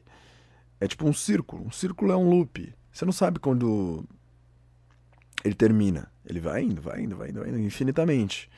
é 0.79 0.87
tipo 0.87 1.07
um 1.07 1.13
círculo. 1.13 1.65
Um 1.65 1.71
círculo 1.71 2.11
é 2.11 2.15
um 2.15 2.29
loop. 2.29 2.71
Você 2.91 3.05
não 3.05 3.11
sabe 3.11 3.39
quando 3.39 4.05
ele 5.43 5.55
termina. 5.55 6.11
Ele 6.25 6.39
vai 6.39 6.63
indo, 6.63 6.81
vai 6.81 7.01
indo, 7.01 7.15
vai 7.15 7.29
indo, 7.29 7.39
vai 7.39 7.49
indo 7.49 7.59
infinitamente. 7.59 8.49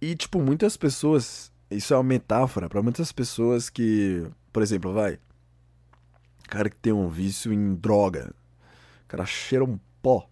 E 0.00 0.14
tipo, 0.14 0.40
muitas 0.40 0.76
pessoas, 0.76 1.52
isso 1.70 1.92
é 1.92 1.96
uma 1.96 2.02
metáfora 2.02 2.68
para 2.68 2.82
muitas 2.82 3.12
pessoas 3.12 3.68
que, 3.68 4.26
por 4.52 4.62
exemplo, 4.62 4.92
vai, 4.92 5.18
cara 6.48 6.70
que 6.70 6.76
tem 6.76 6.92
um 6.92 7.08
vício 7.08 7.52
em 7.52 7.74
droga, 7.74 8.34
o 9.04 9.08
cara 9.08 9.26
cheira 9.26 9.64
um 9.64 9.78
pó. 10.02 10.28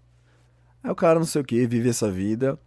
Aí 0.82 0.90
o 0.90 0.94
cara 0.94 1.18
não 1.18 1.26
sei 1.26 1.42
o 1.42 1.44
que, 1.44 1.66
vive 1.66 1.88
essa 1.88 2.10
vida 2.10 2.58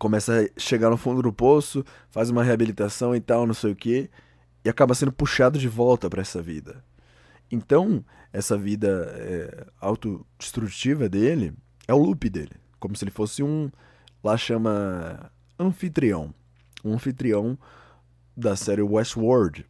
começa 0.00 0.40
a 0.40 0.48
chegar 0.58 0.88
no 0.88 0.96
fundo 0.96 1.20
do 1.20 1.30
poço, 1.30 1.84
faz 2.08 2.30
uma 2.30 2.42
reabilitação 2.42 3.14
e 3.14 3.20
tal, 3.20 3.46
não 3.46 3.52
sei 3.52 3.72
o 3.72 3.76
que, 3.76 4.08
e 4.64 4.68
acaba 4.68 4.94
sendo 4.94 5.12
puxado 5.12 5.58
de 5.58 5.68
volta 5.68 6.08
para 6.08 6.22
essa 6.22 6.40
vida. 6.40 6.82
Então, 7.50 8.04
essa 8.32 8.56
vida 8.56 9.12
é, 9.16 9.66
autodestrutiva 9.80 11.08
dele 11.08 11.52
é 11.88 11.94
o 11.94 11.98
loop 11.98 12.28
dele, 12.30 12.54
como 12.78 12.94
se 12.94 13.04
ele 13.04 13.10
fosse 13.10 13.42
um, 13.42 13.70
lá 14.22 14.36
chama 14.36 15.30
anfitrião, 15.58 16.32
um 16.84 16.94
anfitrião 16.94 17.58
da 18.36 18.54
série 18.54 18.82
Westworld. 18.82 19.66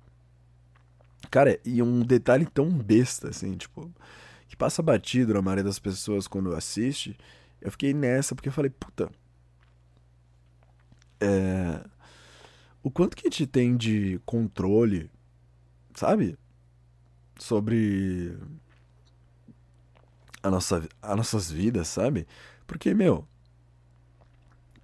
Cara, 1.30 1.58
e 1.64 1.80
um 1.82 2.00
detalhe 2.00 2.44
tão 2.44 2.68
besta, 2.70 3.28
assim, 3.28 3.56
tipo, 3.56 3.90
que 4.48 4.56
passa 4.56 4.82
batido 4.82 5.32
na 5.32 5.40
maioria 5.42 5.64
das 5.64 5.78
pessoas 5.78 6.26
quando 6.26 6.54
assiste, 6.54 7.16
eu 7.60 7.70
fiquei 7.70 7.94
nessa 7.94 8.34
porque 8.34 8.48
eu 8.48 8.52
falei, 8.52 8.70
puta, 8.70 9.10
é, 11.20 11.84
o 12.82 12.90
quanto 12.90 13.16
que 13.16 13.26
a 13.26 13.30
gente 13.30 13.46
tem 13.46 13.76
de 13.76 14.20
controle, 14.24 15.10
sabe? 15.94 16.38
Sobre 17.40 18.36
a 20.42 20.50
nossa, 20.50 20.86
as 21.02 21.16
nossas 21.16 21.50
vidas, 21.50 21.88
sabe? 21.88 22.26
Porque, 22.66 22.94
meu, 22.94 23.26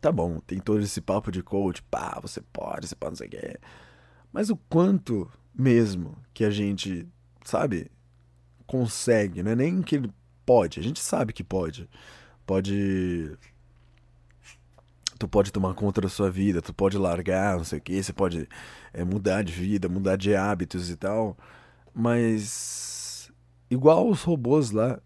tá 0.01 0.11
bom, 0.11 0.41
tem 0.41 0.59
todo 0.59 0.81
esse 0.81 1.01
papo 1.01 1.31
de 1.31 1.43
coach, 1.43 1.83
pá, 1.83 2.19
você 2.21 2.41
pode, 2.41 2.89
você 2.89 2.97
pode, 2.97 3.13
não 3.13 3.17
sei 3.17 3.27
o 3.29 3.31
que. 3.31 3.61
Mas 4.33 4.51
o 4.51 4.57
quanto 4.69 5.31
mesmo 5.55 6.17
que 6.35 6.45
a 6.45 6.51
gente, 6.51 7.07
sabe, 7.45 7.91
consegue, 8.67 9.43
não 9.43 9.53
é 9.53 9.57
nem 9.57 9.83
que 9.83 10.03
pode, 10.45 10.81
a 10.81 10.83
gente 10.83 11.01
sabe 11.01 11.33
que 11.33 11.45
pode. 11.45 11.89
Pode 12.47 13.37
tu 15.19 15.27
pode 15.27 15.51
tomar 15.51 15.75
conta 15.75 16.01
da 16.03 16.09
sua 16.09 16.31
vida, 16.31 16.61
tu 16.61 16.75
pode 16.75 16.99
largar, 16.99 17.57
não 17.57 17.65
sei 17.65 17.79
o 17.79 17.83
que, 17.83 18.03
você 18.03 18.13
pode 18.13 18.49
é, 18.93 19.05
mudar 19.05 19.43
de 19.43 19.53
vida, 19.53 19.89
mudar 19.89 20.17
de 20.17 20.35
hábitos 20.35 20.91
e 20.91 20.97
tal. 20.97 21.37
Mas, 21.99 23.33
igual 23.71 24.09
os 24.09 24.23
robôs 24.23 24.71
lá, 24.71 25.01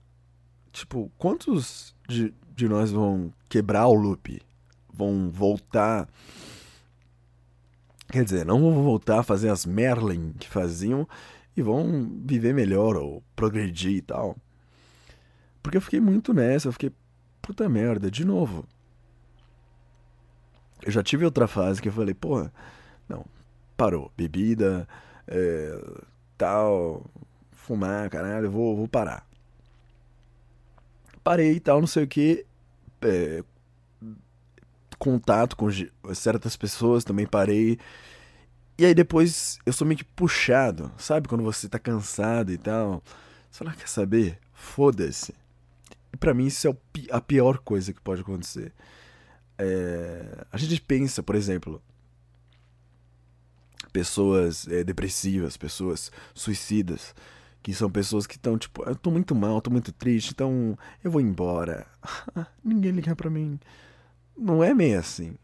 tipo, 0.73 1.11
quantos 1.17 1.95
de, 2.09 2.35
de 2.55 2.69
nós 2.69 2.91
vão 2.91 3.33
quebrar 3.49 3.87
o 3.87 3.95
loop? 3.95 4.43
Vão 4.93 5.31
voltar. 5.31 6.09
Quer 8.11 8.25
dizer, 8.25 8.45
não 8.45 8.61
vão 8.61 8.83
voltar 8.83 9.21
a 9.21 9.23
fazer 9.23 9.51
as 9.51 9.65
Merlin 9.65 10.33
que 10.33 10.49
faziam 10.49 11.07
e 11.57 11.63
vão 11.63 12.11
viver 12.25 12.53
melhor 12.53 12.97
ou 12.97 13.23
progredir 13.37 13.99
e 13.99 14.03
tal. 14.03 14.37
Porque 15.63 15.77
eu 15.77 15.83
fiquei 15.83 16.01
muito 16.01 16.35
nessa, 16.35 16.67
eu 16.67 16.73
fiquei, 16.73 16.91
puta 17.41 17.69
merda, 17.69 18.11
de 18.11 18.25
novo 18.25 18.67
eu 20.83 20.91
já 20.91 21.03
tive 21.03 21.25
outra 21.25 21.47
fase 21.47 21.81
que 21.81 21.89
eu 21.89 21.93
falei, 21.93 22.15
porra, 22.15 22.53
não, 23.09 23.25
parou. 23.77 24.11
Bebida, 24.17 24.89
é, 25.27 26.01
tal, 26.41 27.05
fumar, 27.53 28.09
caralho, 28.09 28.47
eu 28.47 28.51
vou, 28.51 28.75
vou 28.75 28.89
parar. 28.89 29.27
Parei 31.23 31.53
e 31.53 31.61
tal, 31.61 31.81
não 31.81 31.87
sei 31.87 32.05
o 32.05 32.09
que. 32.09 32.47
É, 33.03 33.45
contato 34.99 35.55
com 35.55 35.69
certas 36.15 36.57
pessoas, 36.57 37.05
também 37.05 37.27
parei. 37.27 37.79
E 38.79 38.87
aí 38.87 38.95
depois 38.95 39.59
eu 39.67 39.73
sou 39.73 39.87
meio 39.87 39.99
que 39.99 40.05
puxado, 40.05 40.91
sabe? 40.97 41.29
Quando 41.29 41.45
você 41.45 41.69
tá 41.69 41.79
cansado 41.79 42.51
e 42.51 42.57
tal. 42.57 43.03
Você 43.51 43.59
fala, 43.59 43.77
quer 43.77 43.89
saber? 43.89 44.39
Foda-se. 44.55 45.35
para 46.19 46.33
mim 46.33 46.47
isso 46.47 46.69
é 46.69 46.77
a 47.11 47.21
pior 47.21 47.59
coisa 47.59 47.93
que 47.93 48.01
pode 48.01 48.23
acontecer. 48.23 48.73
É, 49.59 50.47
a 50.51 50.57
gente 50.57 50.81
pensa, 50.81 51.23
por 51.23 51.35
exemplo, 51.35 51.83
pessoas 53.91 54.67
é, 54.69 54.85
depressivas, 54.85 55.57
pessoas 55.57 56.11
suicidas, 56.35 57.15
que 57.63 57.75
são 57.75 57.91
pessoas 57.91 58.27
que 58.27 58.37
estão 58.37 58.57
tipo, 58.57 58.83
eu 58.85 58.97
tô 58.97 59.11
muito 59.11 59.35
mal, 59.35 59.61
tô 59.61 59.71
muito 59.71 59.93
triste, 59.93 60.31
então 60.33 60.79
eu 61.05 61.11
vou 61.11 61.21
embora. 61.21 61.87
Ninguém 62.65 62.93
liga 62.93 63.15
para 63.15 63.29
mim. 63.29 63.59
Não 64.37 64.65
é 64.65 64.73
meio 64.73 64.99
assim. 64.99 65.37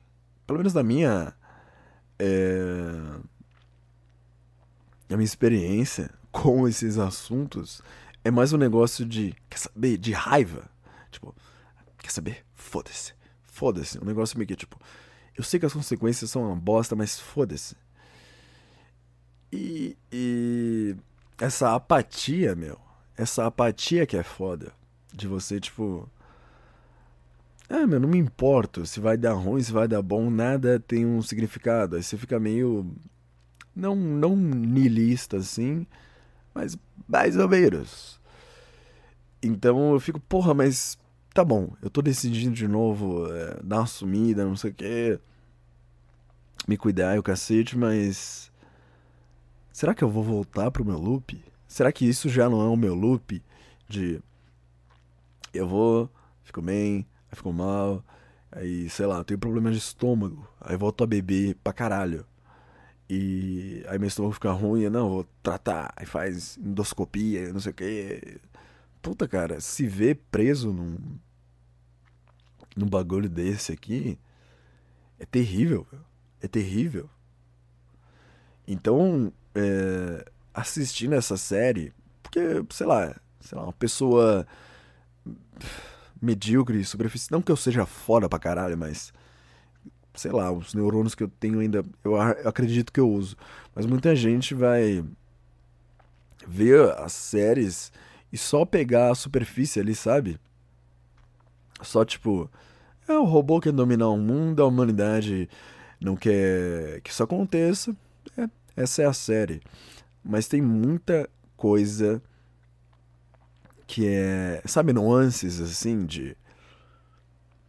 Pelo 0.47 0.59
menos 0.59 0.73
na 0.73 0.83
minha 0.83 1.35
é, 2.19 2.91
a 5.09 5.17
minha 5.17 5.25
experiência 5.25 6.11
com 6.33 6.67
esses 6.67 6.99
assuntos 6.99 7.81
é 8.25 8.31
mais 8.31 8.53
um 8.53 8.57
negócio 8.57 9.07
de, 9.07 9.35
quer 9.49 9.59
saber, 9.59 9.97
de 9.99 10.13
raiva. 10.13 10.69
Tipo, 11.11 11.35
quer 11.99 12.11
saber? 12.11 12.45
Foda-se. 12.55 13.15
Foda-se. 13.45 13.99
Um 13.99 14.05
negócio 14.05 14.37
meio 14.37 14.49
que, 14.49 14.57
tipo, 14.57 14.81
eu 15.37 15.45
sei 15.45 15.61
que 15.61 15.67
as 15.67 15.73
consequências 15.73 16.31
são 16.31 16.43
uma 16.43 16.57
bosta, 16.57 16.97
mas 16.97 17.21
foda-se. 17.21 17.77
E, 19.53 19.97
e 20.13 20.97
essa 21.39 21.75
apatia, 21.75 22.55
meu, 22.55 22.79
essa 23.17 23.47
apatia 23.47 24.07
que 24.07 24.17
é 24.17 24.23
foda. 24.23 24.73
De 25.13 25.27
você, 25.27 25.59
tipo. 25.61 26.09
Ah, 27.69 27.87
meu, 27.87 27.99
não 27.99 28.09
me 28.09 28.19
importo 28.19 28.87
se 28.87 29.01
vai 29.01 29.17
dar 29.17 29.33
ruim, 29.33 29.63
se 29.63 29.73
vai 29.73 29.89
dar 29.89 30.03
bom, 30.03 30.31
nada 30.31 30.79
tem 30.79 31.07
um 31.07 31.23
significado. 31.23 31.97
Aí 31.97 32.03
você 32.03 32.17
fica 32.17 32.39
meio. 32.39 32.95
Não, 33.75 33.95
não 33.95 34.37
nilista 34.37 35.39
assim, 35.39 35.87
mas 36.55 36.79
mais 37.09 37.37
ou 37.37 37.49
menos. 37.49 38.21
Então 39.43 39.93
eu 39.93 40.01
fico, 40.01 40.21
porra, 40.21 40.55
mas 40.55 40.99
tá 41.35 41.45
bom, 41.45 41.75
eu 41.83 41.91
tô 41.91 42.01
decidindo 42.01 42.55
de 42.55 42.67
novo 42.67 43.31
é, 43.33 43.61
dar 43.63 43.81
uma 43.81 43.87
sumida, 43.87 44.45
não 44.45 44.57
sei 44.57 44.71
o 44.71 44.75
que, 44.75 45.21
me 46.67 46.77
cuidar 46.77 47.15
e 47.15 47.19
o 47.19 47.23
cacete, 47.23 47.77
mas 47.77 48.51
será 49.77 49.95
que 49.95 50.03
eu 50.03 50.09
vou 50.09 50.23
voltar 50.25 50.71
pro 50.71 50.87
meu 50.87 50.99
loop? 50.99 51.39
Será 51.69 51.93
que 51.93 52.09
isso 52.09 52.31
já 52.31 52.49
não 52.49 52.63
é 52.63 52.65
o 52.67 52.77
meu 52.77 52.95
loop 52.95 53.43
de 53.87 54.23
eu 55.53 55.69
vou, 55.69 56.11
fico 56.43 56.63
bem, 56.63 57.07
aí 57.31 57.37
fico 57.37 57.53
mal, 57.53 58.03
aí 58.51 58.89
sei 58.89 59.05
lá, 59.05 59.23
tenho 59.23 59.39
problemas 59.39 59.75
de 59.75 59.79
estômago, 59.81 60.49
aí 60.63 60.79
volto 60.79 61.05
a 61.05 61.07
beber 61.07 61.57
pra 61.63 61.75
caralho. 61.75 62.25
E 63.07 63.85
aí 63.87 63.99
meu 63.99 64.09
estômago 64.09 64.33
fica 64.33 64.51
ruim, 64.51 64.89
não, 64.89 65.11
vou 65.11 65.27
tratar, 65.43 65.93
aí 65.95 66.07
faz 66.07 66.57
endoscopia, 66.57 67.53
não 67.53 67.61
sei 67.61 67.73
o 67.73 67.75
que. 67.75 68.41
Puta, 69.03 69.29
cara, 69.29 69.61
se 69.61 69.87
ver 69.87 70.23
preso 70.31 70.73
num, 70.73 70.97
num 72.75 72.87
bagulho 72.89 73.29
desse 73.29 73.73
aqui 73.73 74.19
é 75.19 75.27
terrível, 75.27 75.87
é 76.41 76.49
terrível. 76.49 77.11
Então, 78.67 79.33
é, 79.57 80.25
assistindo 80.55 81.15
essa 81.15 81.37
série, 81.37 81.93
porque, 82.23 82.41
sei 82.71 82.87
lá, 82.87 83.15
sei 83.41 83.59
lá, 83.59 83.65
uma 83.65 83.73
pessoa 83.73 84.47
medíocre, 86.21 86.85
superficial, 86.85 87.39
não 87.39 87.43
que 87.43 87.51
eu 87.51 87.57
seja 87.57 87.87
foda 87.87 88.29
pra 88.29 88.39
caralho, 88.39 88.77
mas 88.77 89.13
sei 90.15 90.33
lá, 90.33 90.51
os 90.51 90.75
neurônios 90.75 91.15
que 91.15 91.23
eu 91.23 91.29
tenho 91.29 91.61
ainda, 91.61 91.85
eu, 92.03 92.19
acredito 92.19 92.93
que 92.93 93.01
eu 93.01 93.09
uso. 93.09 93.37
Mas 93.75 93.87
muita 93.87 94.17
gente 94.17 94.55
vai 94.55 95.05
ver 96.47 96.91
as 96.99 97.13
séries 97.13 97.93
e 98.33 98.39
só 98.39 98.65
pegar 98.65 99.11
a 99.11 99.15
superfície 99.15 99.81
ali, 99.81 99.95
sabe? 99.95 100.39
Só 101.83 102.05
tipo, 102.05 102.51
é 103.07 103.13
o 103.13 103.25
robô 103.25 103.61
quer 103.61 103.73
dominar 103.73 104.09
o 104.09 104.17
mundo, 104.17 104.63
a 104.63 104.67
humanidade 104.67 105.49
não 106.01 106.17
quer 106.17 107.01
que 107.03 107.11
isso 107.11 107.23
aconteça. 107.23 107.95
É, 108.37 108.49
essa 108.77 109.03
é 109.03 109.07
a 109.07 109.13
série. 109.13 109.61
Mas 110.25 110.49
tem 110.49 110.61
muita 110.61 111.29
coisa 111.57 112.23
que 113.87 114.07
é, 114.07 114.63
sabe, 114.67 114.93
nuances 114.93 115.61
assim 115.61 116.05
de 116.05 116.37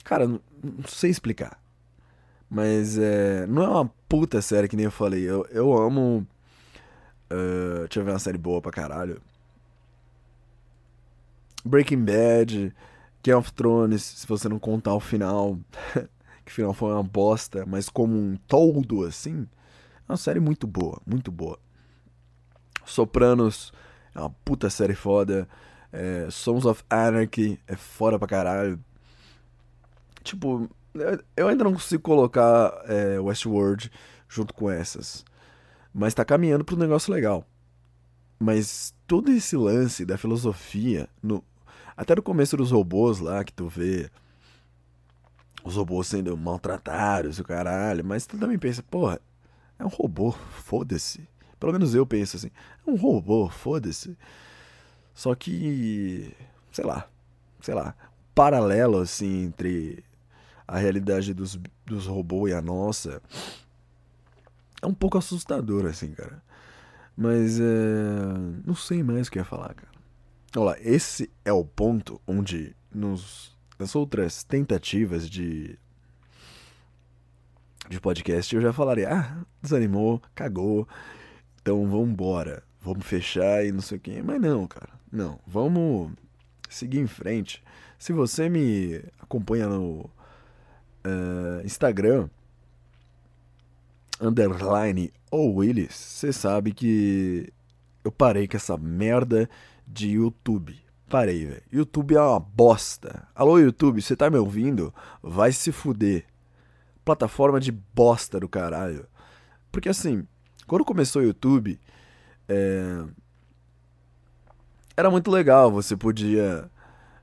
Cara, 0.07 0.25
não, 0.25 0.39
não 0.63 0.87
sei 0.87 1.09
explicar. 1.09 1.59
Mas 2.49 2.97
é, 2.97 3.45
não 3.45 3.61
é 3.61 3.67
uma 3.67 3.91
puta 4.07 4.41
série 4.41 4.69
que 4.69 4.75
nem 4.77 4.85
eu 4.85 4.91
falei. 4.91 5.21
Eu, 5.29 5.45
eu 5.51 5.77
amo. 5.77 6.25
Uh, 7.29 7.79
deixa 7.79 7.99
eu 7.99 8.05
ver 8.05 8.11
uma 8.11 8.19
série 8.19 8.37
boa 8.37 8.61
pra 8.61 8.71
caralho. 8.71 9.21
Breaking 11.65 12.05
Bad, 12.05 12.73
Game 13.21 13.37
of 13.37 13.51
Thrones, 13.51 14.01
se 14.01 14.25
você 14.25 14.47
não 14.47 14.57
contar 14.57 14.93
o 14.93 15.01
final, 15.01 15.59
que 16.45 16.51
o 16.53 16.55
final 16.55 16.73
foi 16.73 16.93
uma 16.93 17.03
bosta, 17.03 17.65
mas 17.65 17.89
como 17.89 18.15
um 18.15 18.37
todo, 18.47 19.03
assim, 19.03 19.45
é 20.07 20.11
uma 20.11 20.17
série 20.17 20.39
muito 20.39 20.65
boa, 20.65 21.01
muito 21.05 21.31
boa. 21.31 21.59
Sopranos 22.85 23.73
é 24.15 24.19
uma 24.19 24.29
puta 24.29 24.69
série 24.69 24.95
foda. 24.95 25.47
É, 25.91 26.27
Sons 26.29 26.65
of 26.65 26.83
Anarchy 26.89 27.59
é 27.67 27.75
foda 27.75 28.17
pra 28.17 28.27
caralho. 28.27 28.79
Tipo, 30.23 30.69
eu 31.35 31.47
ainda 31.47 31.63
não 31.63 31.73
consigo 31.73 32.03
colocar 32.03 32.73
é, 32.85 33.19
Westworld 33.19 33.91
junto 34.27 34.53
com 34.53 34.69
essas. 34.69 35.25
Mas 35.93 36.13
tá 36.13 36.23
caminhando 36.23 36.65
pro 36.65 36.77
negócio 36.77 37.13
legal. 37.13 37.45
Mas 38.39 38.93
todo 39.05 39.31
esse 39.31 39.55
lance 39.55 40.05
da 40.05 40.17
filosofia, 40.17 41.09
no, 41.21 41.43
até 41.95 42.15
no 42.15 42.21
começo 42.21 42.55
dos 42.55 42.71
robôs 42.71 43.19
lá, 43.19 43.43
que 43.43 43.53
tu 43.53 43.67
vê 43.67 44.09
os 45.63 45.75
robôs 45.75 46.07
sendo 46.07 46.37
maltratados 46.37 47.37
e 47.37 47.41
o 47.41 47.43
caralho, 47.43 48.05
mas 48.05 48.25
tu 48.25 48.37
também 48.37 48.57
pensa, 48.57 48.83
porra, 48.83 49.19
é 49.79 49.85
um 49.85 49.89
robô, 49.89 50.31
foda-se. 50.31 51.27
Pelo 51.59 51.73
menos 51.73 51.95
eu 51.95 52.05
penso 52.05 52.37
assim, 52.37 52.51
é 52.85 52.89
um 52.89 52.95
robô, 52.95 53.49
foda-se. 53.49 54.17
Só 55.13 55.33
que, 55.33 56.33
sei 56.71 56.85
lá, 56.85 57.07
sei 57.61 57.73
lá, 57.73 57.95
paralelo 58.35 58.99
assim 58.99 59.45
entre 59.45 60.03
a 60.67 60.77
realidade 60.77 61.33
dos, 61.33 61.59
dos 61.85 62.05
robôs 62.05 62.51
e 62.51 62.55
a 62.55 62.61
nossa 62.61 63.21
é 64.81 64.85
um 64.85 64.93
pouco 64.93 65.17
assustador, 65.17 65.85
assim, 65.85 66.11
cara. 66.11 66.41
Mas 67.15 67.59
é. 67.59 67.63
Não 68.65 68.75
sei 68.75 69.01
mais 69.01 69.27
o 69.27 69.31
que 69.31 69.39
ia 69.39 69.45
falar, 69.45 69.73
cara. 69.73 69.91
Olha 70.55 70.65
lá, 70.65 70.75
esse 70.79 71.29
é 71.43 71.51
o 71.51 71.65
ponto 71.65 72.21
onde 72.27 72.75
nos, 72.93 73.55
nas 73.77 73.95
outras 73.95 74.43
tentativas 74.43 75.29
de 75.29 75.77
de 77.89 77.99
podcast 77.99 78.55
eu 78.55 78.61
já 78.61 78.73
falaria, 78.73 79.09
ah, 79.11 79.45
desanimou, 79.61 80.21
cagou, 80.35 80.87
então 81.61 81.87
vamos 81.87 82.09
embora, 82.09 82.63
vamos 82.81 83.05
fechar 83.05 83.65
e 83.65 83.71
não 83.71 83.81
sei 83.81 83.97
o 83.97 84.01
que. 84.01 84.21
Mas 84.21 84.39
não, 84.41 84.67
cara, 84.67 84.89
não, 85.11 85.39
vamos 85.45 86.11
seguir 86.69 86.99
em 86.99 87.07
frente. 87.07 87.63
Se 87.97 88.13
você 88.13 88.49
me 88.49 89.01
acompanha 89.19 89.67
no 89.67 90.01
uh, 91.05 91.65
Instagram, 91.65 92.29
underline 94.21 95.11
ou 95.31 95.55
Willis, 95.55 95.93
você 95.93 96.31
sabe 96.33 96.73
que 96.73 97.51
eu 98.03 98.11
parei 98.11 98.47
com 98.47 98.57
essa 98.57 98.77
merda 98.77 99.49
de 99.87 100.11
YouTube. 100.11 100.77
Parei, 101.09 101.45
velho. 101.45 101.63
YouTube 101.71 102.15
é 102.15 102.21
uma 102.21 102.39
bosta. 102.39 103.27
Alô, 103.33 103.57
YouTube, 103.59 104.01
você 104.01 104.15
tá 104.15 104.29
me 104.29 104.37
ouvindo? 104.37 104.93
Vai 105.21 105.51
se 105.51 105.71
fuder. 105.71 106.25
Plataforma 107.07 107.57
de 107.57 107.71
bosta 107.71 108.37
do 108.37 108.49
caralho. 108.49 109.07
Porque 109.71 109.87
assim, 109.87 110.27
quando 110.67 110.83
começou 110.83 111.21
o 111.21 111.25
YouTube, 111.25 111.79
é... 112.49 113.05
era 114.97 115.09
muito 115.09 115.31
legal. 115.31 115.71
Você 115.71 115.95
podia 115.95 116.69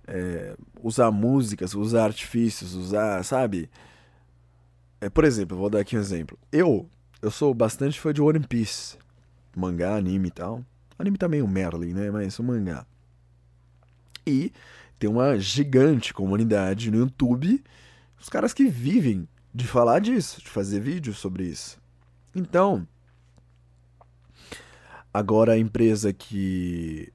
é, 0.07 0.57
usar 0.83 1.11
músicas, 1.11 1.75
usar 1.75 2.05
artifícios, 2.07 2.73
usar, 2.73 3.23
sabe? 3.25 3.69
É, 5.03 5.11
por 5.11 5.23
exemplo, 5.23 5.55
vou 5.55 5.69
dar 5.69 5.81
aqui 5.81 5.99
um 5.99 6.01
exemplo. 6.01 6.39
Eu, 6.51 6.89
eu 7.21 7.31
sou 7.31 7.53
bastante 7.53 8.01
fã 8.01 8.11
de 8.11 8.23
One 8.23 8.41
Piece, 8.41 8.97
mangá, 9.55 9.97
anime 9.97 10.29
e 10.29 10.31
tal. 10.31 10.65
Anime 10.99 11.19
também 11.19 11.43
o 11.43 11.47
Merlin, 11.47 11.93
né? 11.93 12.11
Mas 12.11 12.39
o 12.39 12.43
mangá. 12.43 12.87
E 14.27 14.51
tem 14.99 15.11
uma 15.11 15.39
gigante 15.39 16.15
comunidade 16.15 16.91
no 16.91 16.97
YouTube, 16.97 17.63
os 18.19 18.31
caras 18.31 18.55
que 18.55 18.65
vivem 18.65 19.29
de 19.55 19.67
falar 19.67 20.01
disso, 20.01 20.41
de 20.41 20.51
fazer 20.51 20.81
vídeos 20.81 21.19
sobre 21.19 21.45
isso. 21.45 21.79
Então, 22.35 22.87
agora 25.13 25.53
a 25.53 25.59
empresa 25.59 26.13
que 26.13 27.13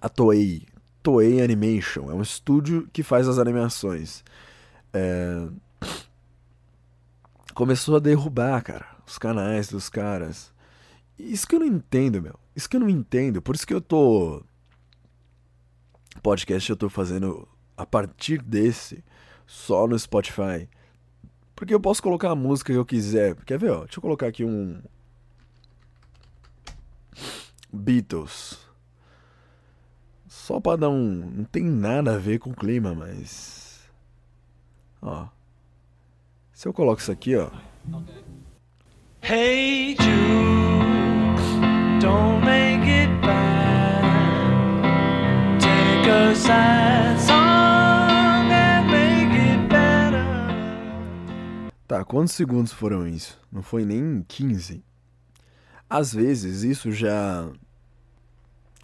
a 0.00 0.08
Toei, 0.08 0.66
Toei 1.02 1.40
Animation, 1.40 2.10
é 2.10 2.14
um 2.14 2.22
estúdio 2.22 2.88
que 2.92 3.02
faz 3.02 3.28
as 3.28 3.38
animações. 3.38 4.24
É... 4.92 5.48
Começou 7.54 7.96
a 7.96 8.00
derrubar, 8.00 8.60
cara, 8.62 8.96
os 9.06 9.16
canais 9.16 9.68
dos 9.68 9.88
caras. 9.88 10.52
Isso 11.16 11.46
que 11.46 11.54
eu 11.54 11.60
não 11.60 11.66
entendo, 11.66 12.20
meu. 12.20 12.38
Isso 12.56 12.68
que 12.68 12.76
eu 12.76 12.80
não 12.80 12.88
entendo. 12.88 13.40
Por 13.40 13.54
isso 13.54 13.66
que 13.66 13.72
eu 13.72 13.80
tô 13.80 14.42
podcast 16.22 16.70
eu 16.70 16.76
tô 16.76 16.88
fazendo 16.88 17.46
a 17.76 17.84
partir 17.84 18.40
desse 18.40 19.04
só 19.46 19.86
no 19.86 19.98
Spotify. 19.98 20.68
Porque 21.54 21.74
eu 21.74 21.80
posso 21.80 22.02
colocar 22.02 22.30
a 22.30 22.36
música 22.36 22.72
que 22.72 22.78
eu 22.78 22.84
quiser. 22.84 23.36
Quer 23.44 23.58
ver, 23.58 23.70
ó? 23.70 23.84
Deixa 23.84 23.98
eu 23.98 24.02
colocar 24.02 24.26
aqui 24.26 24.44
um 24.44 24.82
Beatles. 27.72 28.58
Só 30.26 30.60
pra 30.60 30.76
dar 30.76 30.90
um. 30.90 31.30
Não 31.36 31.44
tem 31.44 31.64
nada 31.64 32.14
a 32.14 32.18
ver 32.18 32.38
com 32.38 32.50
o 32.50 32.54
clima, 32.54 32.94
mas. 32.94 33.88
Ó. 35.00 35.28
Se 36.52 36.68
eu 36.68 36.72
coloco 36.72 37.00
isso 37.00 37.12
aqui, 37.12 37.36
ó. 37.36 37.50
Hey 39.22 39.96
Jude, 39.96 40.10
don't 42.00 42.44
make 42.44 42.86
it 42.88 43.10
bad. 43.22 44.04
Take 45.60 46.10
a 46.10 46.34
sad 46.34 47.20
song 47.20 47.43
Tá, 51.94 52.04
quantos 52.04 52.34
segundos 52.34 52.72
foram 52.72 53.06
isso? 53.06 53.40
Não 53.52 53.62
foi 53.62 53.84
nem 53.84 54.24
15. 54.26 54.82
Às 55.88 56.12
vezes 56.12 56.64
isso 56.64 56.90
já 56.90 57.48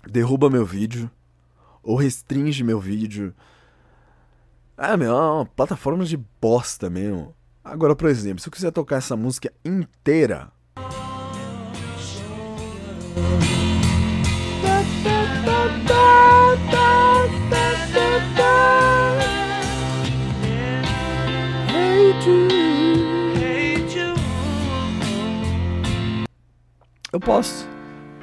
derruba 0.09 0.49
meu 0.49 0.65
vídeo 0.65 1.11
ou 1.83 1.97
restringe 1.97 2.63
meu 2.63 2.79
vídeo. 2.79 3.35
Ah, 4.77 4.97
meu, 4.97 5.11
é 5.11 5.21
uma 5.21 5.45
plataforma 5.45 6.05
de 6.05 6.17
bosta 6.41 6.89
mesmo. 6.89 7.35
Agora, 7.65 7.97
por 7.97 8.09
exemplo, 8.09 8.41
se 8.41 8.49
eu 8.49 8.53
quiser 8.53 8.71
tocar 8.71 8.99
essa 8.99 9.17
música 9.17 9.53
inteira. 9.65 10.53
Eu 27.13 27.21
posso, 27.21 27.69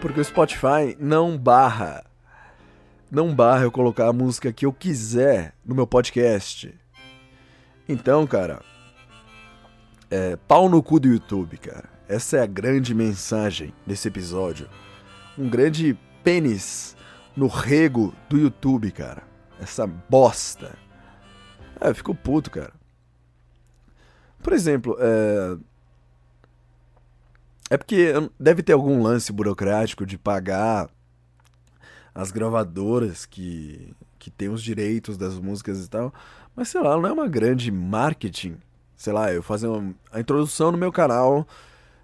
porque 0.02 0.19
o 0.19 0.23
Spotify 0.23 0.95
não 1.00 1.38
barra 1.38 2.08
não 3.10 3.34
barra 3.34 3.63
eu 3.63 3.71
colocar 3.71 4.08
a 4.08 4.13
música 4.13 4.52
que 4.52 4.65
eu 4.65 4.73
quiser 4.73 5.54
no 5.65 5.73
meu 5.73 5.88
podcast. 5.88 6.73
Então, 7.88 8.28
cara, 8.28 8.62
é 10.12 10.36
pau 10.36 10.67
no 10.67 10.84
cu 10.84 11.00
do 11.00 11.08
YouTube, 11.08 11.58
cara. 11.58 11.89
Essa 12.08 12.38
é 12.38 12.41
a 12.41 12.45
grande 12.45 12.93
mensagem 12.93 13.73
desse 13.86 14.08
episódio. 14.10 14.69
Um 15.38 15.50
grande 15.50 15.97
pênis 16.23 16.95
no 17.36 17.47
rego 17.47 18.13
do 18.30 18.38
YouTube, 18.38 18.91
cara. 18.91 19.23
Essa 19.60 19.88
bosta. 19.88 20.78
É, 21.80 21.89
eu 21.89 21.95
fico 21.95 22.13
puto, 22.13 22.52
cara. 22.52 22.73
Por 24.43 24.54
exemplo, 24.54 24.97
é. 25.00 25.58
É 27.69 27.77
porque 27.77 28.13
deve 28.39 28.63
ter 28.63 28.73
algum 28.73 29.01
lance 29.01 29.32
burocrático 29.32 30.06
de 30.06 30.17
pagar 30.17 30.89
as 32.15 32.32
gravadoras 32.32 33.25
que, 33.25 33.93
que 34.17 34.32
tem 34.32 34.49
os 34.49 34.63
direitos 34.63 35.17
das 35.17 35.38
músicas 35.38 35.86
e 35.86 35.89
tal. 35.89 36.13
Mas 36.56 36.69
sei 36.69 36.82
lá, 36.82 36.95
não 36.97 37.08
é 37.08 37.12
uma 37.12 37.27
grande 37.27 37.71
marketing. 37.71 38.58
Sei 38.95 39.13
lá, 39.13 39.32
eu 39.32 39.43
fazer 39.43 39.67
uma, 39.67 39.93
a 40.12 40.19
introdução 40.19 40.71
no 40.71 40.77
meu 40.77 40.91
canal 40.91 41.47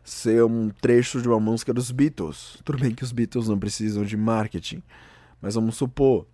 ser 0.03 0.43
um 0.43 0.69
trecho 0.69 1.21
de 1.21 1.27
uma 1.27 1.39
música 1.39 1.73
dos 1.73 1.89
Beatles. 1.91 2.59
Tudo 2.63 2.77
bem 2.77 2.93
que 2.93 3.03
os 3.03 3.11
Beatles 3.11 3.47
não 3.47 3.57
precisam 3.57 4.03
de 4.03 4.17
marketing, 4.17 4.83
mas 5.41 5.55
vamos 5.55 5.75
supor 5.75 6.27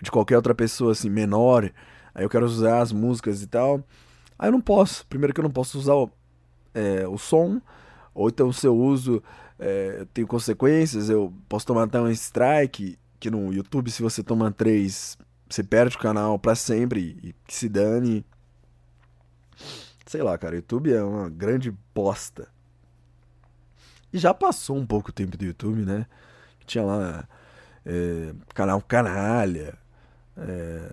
de 0.00 0.10
qualquer 0.10 0.36
outra 0.36 0.54
pessoa 0.54 0.92
assim 0.92 1.10
menor, 1.10 1.70
aí 2.14 2.24
eu 2.24 2.28
quero 2.28 2.44
usar 2.44 2.80
as 2.80 2.92
músicas 2.92 3.42
e 3.42 3.46
tal. 3.46 3.82
Aí 4.38 4.48
eu 4.48 4.52
não 4.52 4.60
posso. 4.60 5.06
Primeiro 5.06 5.34
que 5.34 5.40
eu 5.40 5.44
não 5.44 5.50
posso 5.50 5.78
usar 5.78 5.94
o, 5.94 6.10
é, 6.74 7.06
o 7.08 7.18
som, 7.18 7.60
ou 8.16 8.30
então 8.30 8.50
se 8.50 8.66
eu 8.66 8.74
uso 8.74 9.22
é, 9.58 10.06
tenho 10.14 10.26
consequências, 10.26 11.10
eu 11.10 11.30
posso 11.48 11.66
tomar 11.66 11.82
até 11.82 12.00
um 12.00 12.08
strike, 12.08 12.98
que 13.20 13.30
no 13.30 13.52
YouTube 13.52 13.90
se 13.90 14.02
você 14.02 14.22
toma 14.22 14.50
três, 14.50 15.18
você 15.48 15.62
perde 15.62 15.96
o 15.96 16.00
canal 16.00 16.38
para 16.38 16.54
sempre 16.54 17.18
e 17.22 17.34
que 17.46 17.54
se 17.54 17.68
dane. 17.68 18.24
Sei 20.06 20.22
lá, 20.22 20.38
cara, 20.38 20.56
YouTube 20.56 20.90
é 20.92 21.02
uma 21.02 21.28
grande 21.28 21.70
bosta. 21.94 22.48
E 24.12 24.18
já 24.18 24.32
passou 24.32 24.78
um 24.78 24.86
pouco 24.86 25.10
o 25.10 25.12
tempo 25.12 25.36
do 25.36 25.44
YouTube, 25.44 25.84
né? 25.84 26.06
Tinha 26.64 26.84
lá 26.84 27.28
é, 27.84 28.32
canal 28.54 28.80
Canalha, 28.80 29.76
é, 30.38 30.90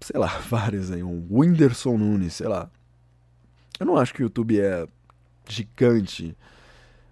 sei 0.00 0.18
lá, 0.18 0.38
vários 0.48 0.90
aí, 0.90 1.02
um 1.02 1.26
Whindersson 1.30 1.98
Nunes, 1.98 2.34
sei 2.34 2.48
lá. 2.48 2.70
Eu 3.78 3.84
não 3.84 3.96
acho 3.98 4.14
que 4.14 4.22
o 4.22 4.24
YouTube 4.24 4.58
é 4.58 4.86
gigante 5.52 6.36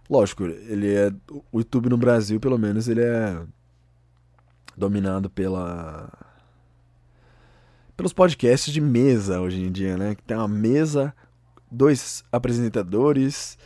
Lógico, 0.09 0.45
ele 0.45 0.95
é. 0.95 1.13
O 1.53 1.59
YouTube 1.59 1.91
no 1.91 1.99
Brasil, 1.99 2.41
pelo 2.41 2.59
menos, 2.59 2.89
ele 2.89 3.03
é 3.03 3.43
dominado 4.77 5.29
pela. 5.29 6.11
pelos 7.95 8.13
podcasts 8.13 8.73
de 8.73 8.81
mesa 8.81 9.41
hoje 9.41 9.61
em 9.61 9.71
dia, 9.71 9.99
né? 9.99 10.15
Que 10.15 10.23
tem 10.23 10.37
uma 10.37 10.49
mesa, 10.49 11.15
dois 11.71 12.25
apresentadores 12.33 13.59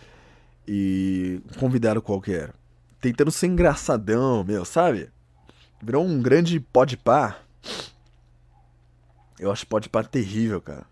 e 0.66 1.40
um 1.54 1.60
convidado 1.60 2.02
qualquer. 2.02 2.52
Tentando 3.00 3.30
ser 3.30 3.46
engraçadão, 3.46 4.42
meu, 4.42 4.64
sabe? 4.64 5.10
Virou 5.80 6.04
um 6.04 6.20
grande 6.20 6.58
podpar. 6.58 7.46
Eu 9.38 9.50
acho 9.52 9.66
podpar 9.66 10.06
terrível, 10.06 10.60
cara. 10.60 10.86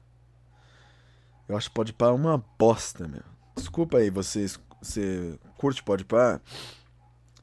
Eu 1.48 1.56
acho 1.56 1.70
podpar 1.72 2.14
uma 2.14 2.38
bosta, 2.56 3.08
meu. 3.08 3.29
Desculpa 3.60 3.98
aí 3.98 4.10
vocês 4.10 4.58
você 4.80 5.38
curte 5.56 5.82
pode 5.82 6.04
pá? 6.04 6.40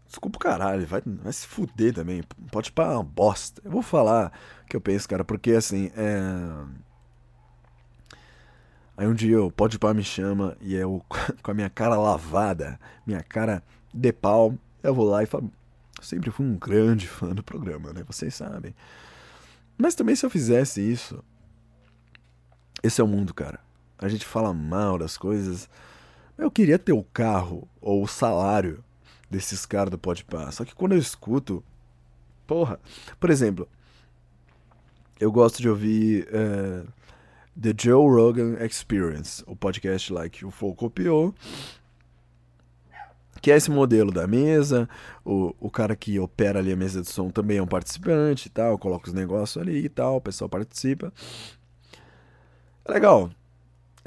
Desculpa 0.08 0.38
o 0.38 0.40
caralho, 0.40 0.88
vai, 0.88 1.02
vai 1.06 1.34
se 1.34 1.46
fuder 1.46 1.94
também. 1.94 2.24
Pode 2.52 2.72
pá 2.72 2.86
é 2.86 2.96
uma 2.96 3.04
bosta. 3.04 3.62
Eu 3.64 3.72
vou 3.72 3.82
falar 3.82 4.32
o 4.64 4.66
que 4.66 4.76
eu 4.76 4.82
penso, 4.82 5.08
cara, 5.08 5.24
porque 5.24 5.52
assim, 5.52 5.92
é. 5.96 6.88
Aí 8.98 9.06
um 9.06 9.14
dia 9.14 9.40
o 9.44 9.52
Pode 9.52 9.78
Pá 9.78 9.94
me 9.94 10.04
chama 10.04 10.58
e 10.60 10.74
eu, 10.74 11.06
com 11.44 11.52
a 11.52 11.54
minha 11.54 11.70
cara 11.70 11.96
lavada, 11.96 12.80
minha 13.06 13.22
cara 13.22 13.62
de 13.94 14.12
pau, 14.12 14.58
eu 14.82 14.94
vou 14.94 15.06
lá 15.06 15.22
e 15.22 15.28
falo. 15.28 15.52
Eu 16.00 16.04
sempre 16.04 16.32
fui 16.32 16.46
um 16.46 16.58
grande 16.58 17.08
fã 17.08 17.30
do 17.34 17.44
programa, 17.44 17.94
né? 17.94 18.04
Vocês 18.08 18.34
sabem. 18.34 18.74
Mas 19.78 19.94
também 19.94 20.16
se 20.16 20.26
eu 20.26 20.30
fizesse 20.32 20.82
isso. 20.82 21.24
Esse 22.82 23.00
é 23.00 23.04
o 23.04 23.08
mundo, 23.08 23.34
cara. 23.34 23.60
A 24.00 24.08
gente 24.08 24.26
fala 24.26 24.54
mal 24.54 24.98
das 24.98 25.16
coisas 25.16 25.70
eu 26.38 26.52
queria 26.52 26.78
ter 26.78 26.94
o 26.94 27.04
carro 27.04 27.68
ou 27.82 28.04
o 28.04 28.08
salário 28.08 28.84
desses 29.30 29.66
caras 29.66 29.92
do 29.92 29.98
Podpah. 29.98 30.52
Só 30.52 30.64
que 30.64 30.76
quando 30.76 30.94
eu 30.94 31.00
escuto. 31.00 31.64
Porra. 32.46 32.80
Por 33.20 33.30
exemplo, 33.30 33.68
eu 35.20 35.32
gosto 35.32 35.62
de 35.62 35.68
ouvir 35.68 36.28
uh, 36.28 36.88
The 37.60 37.74
Joe 37.78 38.10
Rogan 38.10 38.64
Experience, 38.64 39.44
o 39.48 39.56
podcast 39.56 40.14
lá 40.14 40.30
que 40.30 40.46
o 40.46 40.52
Fou 40.52 40.76
copiou. 40.76 41.34
Que 43.42 43.52
é 43.52 43.56
esse 43.56 43.70
modelo 43.70 44.12
da 44.12 44.26
mesa, 44.26 44.90
o, 45.24 45.54
o 45.60 45.70
cara 45.70 45.96
que 45.96 46.20
opera 46.20 46.60
ali 46.60 46.72
a 46.72 46.76
mesa 46.76 47.02
de 47.02 47.10
som 47.10 47.30
também 47.30 47.58
é 47.58 47.62
um 47.62 47.68
participante 47.68 48.48
e 48.48 48.50
tal, 48.50 48.78
coloca 48.80 49.08
os 49.08 49.14
negócios 49.14 49.62
ali 49.62 49.86
e 49.86 49.90
tal, 49.90 50.18
o 50.18 50.22
pessoal 50.22 50.50
participa. 50.50 51.14
É 52.84 52.92
legal, 52.92 53.30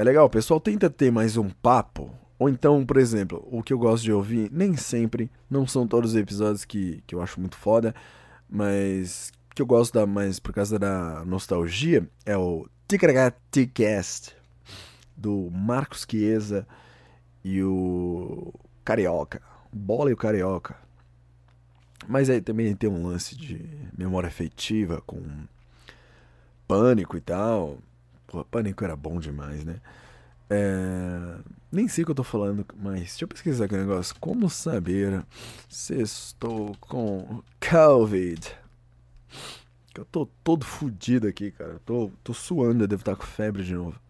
é 0.01 0.05
legal, 0.05 0.31
pessoal 0.31 0.59
tenta 0.59 0.89
ter 0.89 1.13
mais 1.13 1.37
um 1.37 1.51
papo. 1.51 2.11
Ou 2.39 2.49
então, 2.49 2.87
por 2.87 2.97
exemplo, 2.97 3.47
o 3.53 3.63
que 3.63 3.71
eu 3.71 3.79
gosto 3.79 4.03
de 4.03 4.11
ouvir, 4.11 4.51
nem 4.51 4.75
sempre, 4.75 5.31
não 5.51 5.67
são 5.67 5.87
todos 5.87 6.13
os 6.13 6.17
episódios 6.17 6.65
que, 6.65 7.05
que 7.07 7.15
eu 7.15 7.21
acho 7.21 7.39
muito 7.39 7.55
foda, 7.55 7.95
mas 8.49 9.31
que 9.55 9.61
eu 9.61 9.67
gosto 9.67 9.93
da 9.93 10.07
mais 10.07 10.41
por 10.41 10.55
causa 10.55 10.79
da 10.79 11.23
nostalgia, 11.27 12.09
é 12.25 12.35
o 12.35 12.67
Ticaracaticast, 12.89 14.35
do 15.15 15.51
Marcos 15.53 16.07
Chiesa 16.11 16.67
e 17.45 17.63
o 17.63 18.55
Carioca. 18.83 19.43
Bola 19.71 20.09
e 20.09 20.15
o 20.15 20.17
Carioca. 20.17 20.77
Mas 22.09 22.31
aí 22.31 22.41
também 22.41 22.75
tem 22.75 22.89
um 22.89 23.07
lance 23.07 23.37
de 23.37 23.69
memória 23.95 24.29
afetiva 24.29 25.03
com 25.07 25.21
pânico 26.67 27.19
e 27.19 27.21
tal. 27.21 27.77
Pô, 28.31 28.45
Pânico 28.45 28.85
era 28.85 28.95
bom 28.95 29.19
demais, 29.19 29.65
né? 29.65 29.81
É... 30.49 31.39
Nem 31.71 31.89
sei 31.89 32.03
o 32.03 32.07
que 32.07 32.13
eu 32.13 32.17
tô 32.17 32.23
falando, 32.23 32.65
mas 32.77 33.01
deixa 33.01 33.25
eu 33.25 33.29
pesquisar 33.29 33.65
aqui 33.65 33.75
um 33.75 33.79
negócio. 33.79 34.15
Como 34.21 34.49
saber 34.49 35.25
se 35.69 36.01
estou 36.01 36.77
com 36.81 37.43
Covid? 37.61 38.57
Eu 39.97 40.05
tô 40.05 40.27
todo 40.45 40.65
fudido 40.65 41.27
aqui, 41.27 41.51
cara. 41.51 41.81
Tô, 41.85 42.11
tô 42.23 42.33
suando, 42.33 42.85
eu 42.85 42.89
devo 42.89 43.03
estar 43.03 43.17
com 43.17 43.25
febre 43.25 43.65
de 43.65 43.75
novo. 43.75 44.01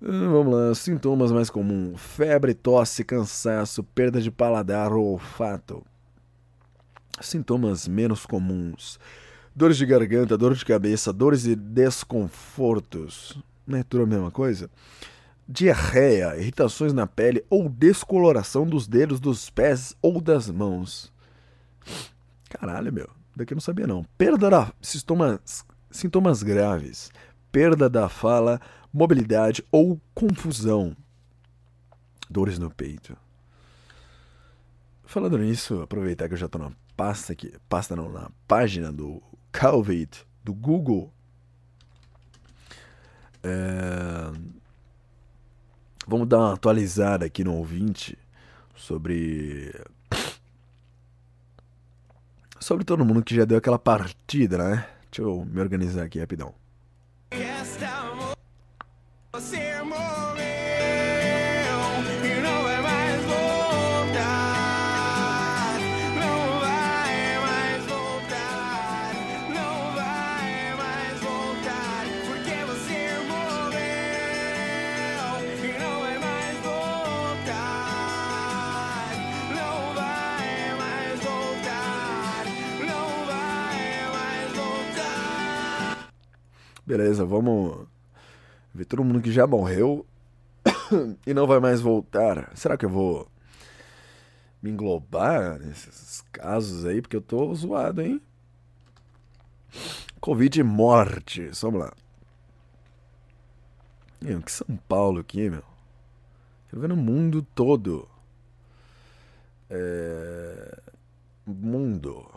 Hum, 0.00 0.30
vamos 0.30 0.54
lá, 0.54 0.74
sintomas 0.74 1.32
mais 1.32 1.50
comuns: 1.50 2.00
febre, 2.00 2.54
tosse, 2.54 3.04
cansaço, 3.04 3.82
perda 3.84 4.20
de 4.20 4.30
paladar 4.30 4.92
ou 4.92 5.12
olfato, 5.12 5.84
Sintomas 7.20 7.86
menos 7.86 8.26
comuns: 8.26 8.98
dores 9.54 9.76
de 9.76 9.86
garganta, 9.86 10.38
dor 10.38 10.54
de 10.54 10.64
cabeça, 10.64 11.12
dores 11.12 11.44
e 11.46 11.54
desconfortos. 11.54 13.38
Não 13.66 13.78
é 13.78 13.82
tudo 13.82 14.04
a 14.04 14.06
mesma 14.06 14.30
coisa? 14.30 14.70
Diarreia, 15.48 16.36
irritações 16.38 16.92
na 16.92 17.06
pele 17.06 17.44
ou 17.50 17.68
descoloração 17.68 18.66
dos 18.66 18.86
dedos 18.86 19.20
dos 19.20 19.50
pés 19.50 19.94
ou 20.00 20.20
das 20.20 20.48
mãos. 20.48 21.12
Caralho, 22.48 22.92
meu. 22.92 23.08
Daqui 23.34 23.52
eu 23.52 23.56
não 23.56 23.60
sabia 23.60 23.86
não. 23.86 24.04
Perda 24.16 24.50
da 24.50 24.72
sintomas, 24.80 25.64
sintomas 25.90 26.42
graves. 26.42 27.10
Perda 27.50 27.88
da 27.88 28.08
fala, 28.08 28.60
mobilidade 28.92 29.64
ou 29.70 30.00
confusão. 30.14 30.96
Dores 32.28 32.58
no 32.58 32.70
peito. 32.70 33.16
Falando 35.04 35.36
nisso, 35.38 35.82
aproveitar 35.82 36.28
que 36.28 36.34
eu 36.34 36.38
já 36.38 36.48
tô 36.48 36.58
na 36.58 36.72
pasta 36.96 37.32
aqui, 37.32 37.52
pasta 37.68 37.94
não, 37.94 38.10
na 38.10 38.30
página 38.46 38.90
do 38.90 39.22
Calvit 39.52 40.26
do 40.42 40.52
Google. 40.52 41.12
É... 43.42 44.32
Vamos 46.06 46.26
dar 46.26 46.38
uma 46.38 46.54
atualizada 46.54 47.26
aqui 47.26 47.44
no 47.44 47.54
ouvinte 47.54 48.18
sobre 48.74 49.72
sobre 52.58 52.84
todo 52.84 53.04
mundo 53.04 53.22
que 53.22 53.34
já 53.34 53.44
deu 53.44 53.58
aquela 53.58 53.78
partida, 53.78 54.58
né? 54.58 54.88
Deixa 55.10 55.22
eu 55.22 55.44
me 55.44 55.60
organizar 55.60 56.04
aqui 56.04 56.18
rapidão. 56.18 56.61
Beleza, 86.84 87.24
vamos 87.24 87.86
ver 88.74 88.84
todo 88.86 89.04
mundo 89.04 89.20
que 89.20 89.30
já 89.30 89.46
morreu 89.46 90.04
e 91.24 91.32
não 91.32 91.46
vai 91.46 91.60
mais 91.60 91.80
voltar. 91.80 92.50
Será 92.56 92.76
que 92.76 92.84
eu 92.84 92.90
vou 92.90 93.28
me 94.60 94.70
englobar 94.70 95.60
nesses 95.60 96.22
casos 96.32 96.84
aí? 96.84 97.00
Porque 97.00 97.16
eu 97.16 97.22
tô 97.22 97.54
zoado, 97.54 98.02
hein? 98.02 98.20
Covid 100.20 100.58
e 100.60 100.62
mortes. 100.64 101.62
Vamos 101.62 101.80
lá. 101.80 101.92
Meu, 104.20 104.42
que 104.42 104.50
São 104.50 104.76
Paulo 104.88 105.20
aqui, 105.20 105.48
meu. 105.48 105.64
Quero 106.68 106.82
ver 106.82 106.88
no 106.88 106.96
mundo 106.96 107.46
todo. 107.54 108.08
É... 109.70 110.80
Mundo 111.46 112.28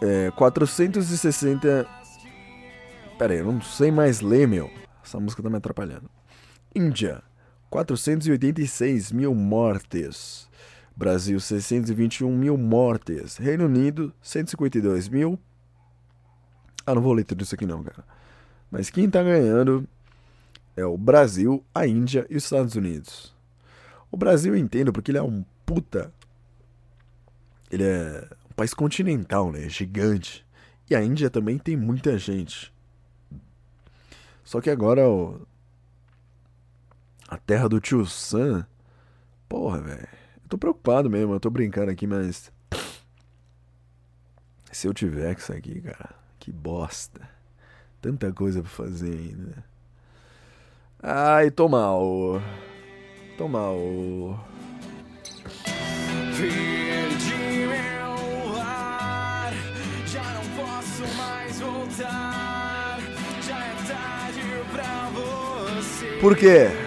É, 0.01 0.31
460. 0.33 1.87
Pera 3.19 3.33
aí, 3.33 3.41
eu 3.41 3.53
não 3.53 3.63
sei 3.63 3.91
mais 3.91 4.21
ler, 4.21 4.47
meu. 4.47 4.71
Essa 5.03 5.19
música 5.19 5.43
tá 5.43 5.49
me 5.49 5.57
atrapalhando. 5.57 6.11
Índia, 6.75 7.23
486 7.71 9.11
mil 9.13 9.35
mortes. 9.35 10.51
Brasil, 10.97 11.39
621 11.39 12.35
mil 12.35 12.57
mortes. 12.57 13.37
Reino 13.37 13.67
Unido, 13.67 14.15
152 14.23 15.09
mil. 15.09 15.39
Ah, 16.87 16.95
não 16.95 17.03
vou 17.03 17.13
ler 17.13 17.25
tudo 17.25 17.43
isso 17.43 17.55
aqui 17.55 17.67
não, 17.67 17.83
cara. 17.83 18.03
Mas 18.71 18.89
quem 18.89 19.11
tá 19.11 19.23
ganhando 19.23 19.87
é 20.75 20.87
o 20.87 20.97
Brasil, 20.97 21.63
a 21.75 21.87
Índia 21.87 22.27
e 22.31 22.37
os 22.37 22.45
Estados 22.45 22.75
Unidos. 22.75 23.35
O 24.11 24.17
Brasil 24.17 24.55
eu 24.55 24.59
entendo 24.59 24.93
porque 24.93 25.11
ele 25.11 25.19
é 25.19 25.23
um 25.23 25.45
puta. 25.67 26.11
Ele 27.71 27.85
é 27.85 28.27
um 28.51 28.55
país 28.55 28.73
continental, 28.73 29.53
né? 29.53 29.67
É 29.67 29.69
gigante. 29.69 30.47
E 30.89 30.95
a 30.95 31.03
Índia 31.03 31.29
também 31.29 31.59
tem 31.59 31.77
muita 31.77 32.17
gente. 32.17 32.73
Só 34.43 34.61
que 34.61 34.71
agora 34.71 35.07
ó, 35.07 35.35
a 37.29 37.37
terra 37.37 37.69
do 37.69 37.81
tio 37.81 38.07
Sam. 38.07 38.67
Porra, 39.49 39.81
velho. 39.83 40.26
Eu 40.47 40.51
tô 40.51 40.59
preocupado 40.59 41.11
mesmo, 41.11 41.33
eu 41.35 41.41
tô 41.41 41.51
brincando 41.51 41.91
aqui, 41.91 42.07
mas. 42.07 42.53
Se 44.71 44.87
eu 44.87 44.95
tiver 44.95 45.35
que 45.35 45.43
sair 45.43 45.59
aqui, 45.59 45.81
cara, 45.81 46.15
que 46.39 46.53
bosta. 46.53 47.29
Tanta 48.01 48.33
coisa 48.33 48.63
pra 48.63 48.71
fazer 48.71 49.11
ainda. 49.11 49.65
Ai, 51.03 51.51
tô 51.51 51.69
mal. 51.69 52.41
Tô 53.37 53.49
mal. 53.49 53.77
Perdi 56.37 57.67
meu 57.67 58.55
lar, 58.55 59.53
já 60.07 60.23
não 60.33 60.65
posso 60.65 61.03
mais 61.17 61.59
voltar. 61.59 63.01
Já 63.43 63.65
é 63.65 63.75
tarde 63.89 64.41
pra 64.73 65.11
você. 65.11 66.07
Por 66.21 66.37
quê? 66.37 66.86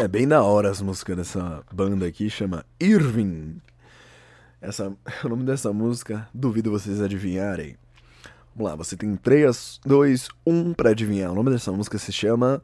É 0.00 0.08
bem 0.08 0.24
na 0.24 0.42
hora 0.42 0.70
as 0.70 0.80
músicas 0.80 1.14
dessa 1.14 1.62
banda 1.70 2.06
aqui, 2.06 2.30
chama 2.30 2.64
Irving. 2.80 3.60
Essa, 4.58 4.90
o 5.22 5.28
nome 5.28 5.44
dessa 5.44 5.74
música, 5.74 6.26
duvido 6.32 6.70
vocês 6.70 7.02
adivinharem. 7.02 7.76
Vamos 8.56 8.70
lá, 8.70 8.76
você 8.76 8.96
tem 8.96 9.14
3, 9.14 9.78
2, 9.84 10.28
1 10.46 10.72
pra 10.72 10.92
adivinhar. 10.92 11.30
O 11.30 11.34
nome 11.34 11.50
dessa 11.50 11.70
música 11.70 11.98
se 11.98 12.10
chama 12.14 12.62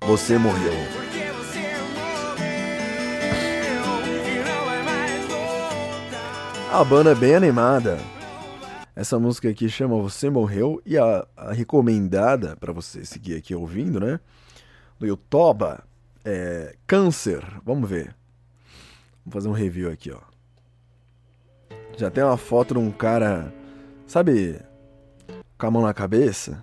Você 0.00 0.36
Morreu. 0.38 0.72
A 6.72 6.82
banda 6.82 7.12
é 7.12 7.14
bem 7.14 7.36
animada. 7.36 7.96
Essa 8.96 9.20
música 9.20 9.48
aqui 9.48 9.68
chama 9.68 9.96
Você 10.02 10.28
Morreu 10.28 10.82
e 10.84 10.98
a, 10.98 11.24
a 11.36 11.52
recomendada 11.52 12.56
para 12.56 12.72
você 12.72 13.04
seguir 13.04 13.36
aqui 13.36 13.54
ouvindo, 13.54 14.00
né? 14.00 14.18
Do 14.98 15.06
YouTube 15.06 15.78
é, 16.30 16.76
câncer, 16.86 17.42
vamos 17.64 17.88
ver. 17.88 18.14
Vamos 19.24 19.32
fazer 19.32 19.48
um 19.48 19.52
review 19.52 19.90
aqui, 19.90 20.10
ó. 20.10 20.20
Já 21.96 22.10
tem 22.10 22.22
uma 22.22 22.36
foto 22.36 22.74
de 22.74 22.80
um 22.80 22.90
cara, 22.92 23.50
sabe, 24.06 24.60
com 25.56 25.66
a 25.66 25.70
mão 25.70 25.82
na 25.82 25.94
cabeça? 25.94 26.62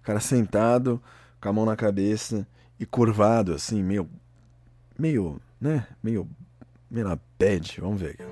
O 0.00 0.02
cara 0.04 0.20
sentado, 0.20 1.02
com 1.40 1.48
a 1.48 1.52
mão 1.52 1.66
na 1.66 1.74
cabeça 1.74 2.46
e 2.78 2.86
curvado, 2.86 3.52
assim, 3.52 3.82
meio. 3.82 4.08
meio, 4.96 5.40
né? 5.60 5.88
Meio. 6.00 6.28
meio 6.88 7.08
na 7.08 7.18
bad. 7.36 7.80
Vamos 7.80 8.00
ver 8.00 8.10
aqui. 8.10 8.24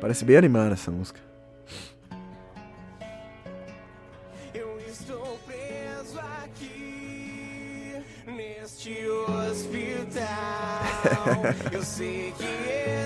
Parece 0.00 0.24
bem 0.24 0.36
animada 0.36 0.74
essa 0.74 0.92
música. 0.92 1.31
Eu 11.72 11.82
sei 11.82 12.32
que 12.36 12.44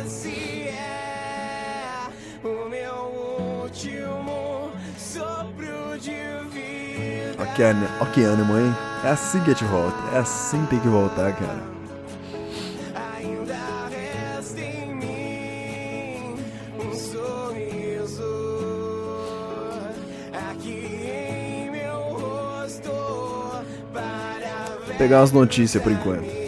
esse 0.04 0.68
é 0.68 2.08
o 2.44 2.68
meu 2.68 3.62
último 3.62 4.70
sopro 4.98 5.98
de 5.98 6.10
vida. 6.52 7.36
Ó 8.00 8.04
que 8.06 8.22
ânimo, 8.22 8.58
hein? 8.58 8.74
É 9.04 9.08
assim 9.10 9.40
que 9.40 9.50
a 9.50 9.54
gente 9.54 9.64
volta. 9.64 9.96
É 10.14 10.18
assim 10.18 10.62
que 10.64 10.70
tem 10.70 10.80
que 10.80 10.88
voltar, 10.88 11.32
cara. 11.34 11.62
Ainda 13.16 13.88
resta 13.88 14.60
em 14.60 14.94
mim 14.94 16.34
um 16.78 16.92
sorriso 16.94 18.24
aqui 20.50 21.10
em 21.18 21.70
meu 21.70 21.98
rosto 22.18 22.90
para 23.92 24.76
ver. 24.86 24.96
Pegar 24.98 25.20
as 25.22 25.32
notícias 25.32 25.82
por 25.82 25.92
enquanto. 25.92 26.45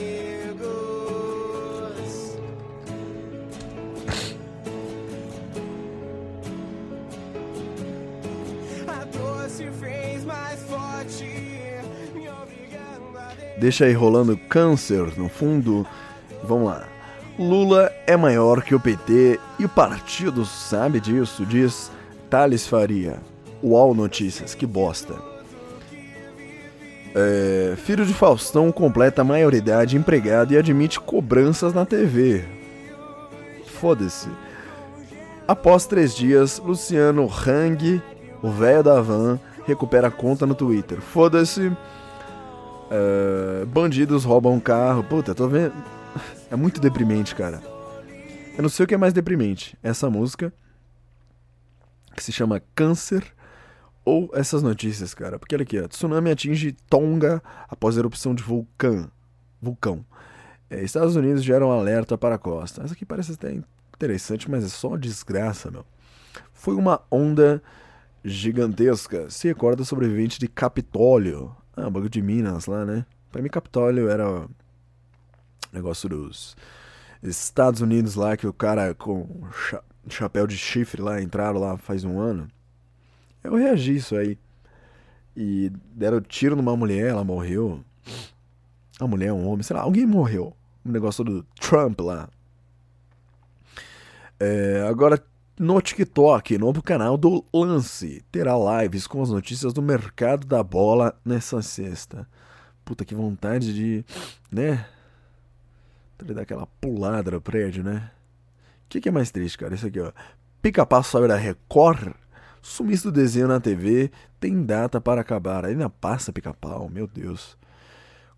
Deixa 13.68 13.84
aí 13.84 13.92
rolando 13.92 14.34
câncer 14.34 15.12
no 15.18 15.28
fundo. 15.28 15.86
Vamos 16.42 16.68
lá. 16.68 16.88
Lula 17.38 17.92
é 18.06 18.16
maior 18.16 18.62
que 18.62 18.74
o 18.74 18.80
PT 18.80 19.38
e 19.58 19.66
o 19.66 19.68
partido 19.68 20.46
sabe 20.46 20.98
disso, 20.98 21.44
diz 21.44 21.92
Thales 22.30 22.66
Faria. 22.66 23.18
Uau 23.62 23.92
Notícias, 23.92 24.54
que 24.54 24.64
bosta. 24.64 25.16
É, 27.14 27.74
filho 27.76 28.06
de 28.06 28.14
Faustão 28.14 28.72
completa 28.72 29.20
a 29.20 29.24
maioridade 29.24 29.98
empregado 29.98 30.54
e 30.54 30.56
admite 30.56 30.98
cobranças 30.98 31.74
na 31.74 31.84
TV. 31.84 32.46
Foda-se. 33.66 34.30
Após 35.46 35.84
três 35.84 36.16
dias, 36.16 36.58
Luciano 36.58 37.30
Hang, 37.30 38.02
o 38.42 38.50
velho 38.50 38.82
da 38.82 38.98
van, 39.02 39.38
recupera 39.66 40.08
a 40.08 40.10
conta 40.10 40.46
no 40.46 40.54
Twitter. 40.54 41.02
Foda-se. 41.02 41.70
É, 42.90 43.64
bandidos 43.66 44.24
roubam 44.24 44.54
um 44.54 44.60
carro. 44.60 45.04
Puta, 45.04 45.34
tô 45.34 45.48
vendo. 45.48 45.74
É 46.50 46.56
muito 46.56 46.80
deprimente, 46.80 47.34
cara. 47.34 47.62
Eu 48.56 48.62
não 48.62 48.68
sei 48.68 48.84
o 48.84 48.86
que 48.86 48.94
é 48.94 48.98
mais 48.98 49.12
deprimente. 49.12 49.76
Essa 49.82 50.10
música, 50.10 50.52
que 52.16 52.24
se 52.24 52.32
chama 52.32 52.62
Câncer, 52.74 53.24
ou 54.04 54.30
essas 54.32 54.62
notícias, 54.62 55.12
cara. 55.14 55.38
Porque 55.38 55.54
olha 55.54 55.62
aqui, 55.62 55.78
ó, 55.78 55.86
tsunami 55.86 56.30
atinge 56.30 56.72
Tonga 56.88 57.42
após 57.68 57.96
erupção 57.96 58.34
de 58.34 58.42
vulcão. 58.42 59.10
vulcão. 59.60 60.04
É, 60.70 60.82
Estados 60.82 61.14
Unidos 61.14 61.44
geram 61.44 61.70
alerta 61.70 62.16
para 62.16 62.34
a 62.36 62.38
costa. 62.38 62.82
Essa 62.82 62.94
aqui 62.94 63.04
parece 63.04 63.32
até 63.32 63.52
interessante, 63.94 64.50
mas 64.50 64.64
é 64.64 64.68
só 64.68 64.96
desgraça, 64.96 65.70
meu. 65.70 65.84
Foi 66.52 66.74
uma 66.74 67.00
onda 67.10 67.62
gigantesca. 68.24 69.30
Se 69.30 69.48
recorda 69.48 69.84
sobrevivente 69.84 70.38
de 70.38 70.48
Capitólio. 70.48 71.54
Ah, 71.80 71.90
bagulho 71.90 72.10
de 72.10 72.20
Minas 72.20 72.66
lá, 72.66 72.84
né? 72.84 73.06
Pra 73.30 73.40
mim, 73.40 73.48
Capitólio 73.48 74.08
era 74.08 74.28
o 74.28 74.50
negócio 75.72 76.08
dos 76.08 76.56
Estados 77.22 77.80
Unidos 77.80 78.14
lá, 78.14 78.36
que 78.36 78.46
o 78.46 78.52
cara 78.52 78.94
com 78.94 79.26
cha- 79.52 79.82
chapéu 80.08 80.46
de 80.46 80.56
chifre 80.56 81.00
lá 81.00 81.20
entraram 81.22 81.60
lá 81.60 81.76
faz 81.76 82.04
um 82.04 82.18
ano. 82.18 82.48
Eu 83.44 83.54
reagi 83.54 83.94
isso 83.96 84.16
aí. 84.16 84.36
E 85.36 85.70
deram 85.94 86.20
tiro 86.20 86.56
numa 86.56 86.76
mulher, 86.76 87.10
ela 87.10 87.22
morreu. 87.22 87.84
A 88.98 89.06
mulher, 89.06 89.32
um 89.32 89.46
homem, 89.46 89.62
sei 89.62 89.76
lá, 89.76 89.82
alguém 89.82 90.04
morreu. 90.04 90.56
O 90.84 90.90
negócio 90.90 91.22
do 91.22 91.44
Trump 91.60 92.00
lá. 92.00 92.28
É, 94.40 94.84
agora, 94.88 95.22
no 95.58 95.80
TikTok, 95.80 96.56
novo 96.56 96.82
canal 96.82 97.16
do 97.16 97.44
Lance, 97.52 98.22
terá 98.30 98.52
lives 98.80 99.06
com 99.06 99.20
as 99.20 99.30
notícias 99.30 99.72
do 99.72 99.82
mercado 99.82 100.46
da 100.46 100.62
bola 100.62 101.18
nessa 101.24 101.60
sexta. 101.62 102.28
Puta, 102.84 103.04
que 103.04 103.14
vontade 103.14 103.74
de, 103.74 104.04
né? 104.50 104.86
Ele 106.20 106.34
dar 106.34 106.42
aquela 106.42 106.66
pulada 106.80 107.30
no 107.30 107.40
prédio, 107.40 107.82
né? 107.82 108.10
O 108.84 108.88
que, 108.88 109.00
que 109.00 109.08
é 109.08 109.12
mais 109.12 109.30
triste, 109.30 109.58
cara? 109.58 109.74
Isso 109.74 109.86
aqui, 109.86 110.00
ó. 110.00 110.12
Pica-pau 110.62 111.02
sobe 111.02 111.28
da 111.28 111.36
Record, 111.36 112.14
sumiço 112.62 113.10
do 113.10 113.12
desenho 113.12 113.48
na 113.48 113.60
TV, 113.60 114.10
tem 114.40 114.64
data 114.64 115.00
para 115.00 115.20
acabar. 115.20 115.64
Ainda 115.64 115.90
passa 115.90 116.32
pica-pau, 116.32 116.88
meu 116.88 117.06
Deus. 117.06 117.56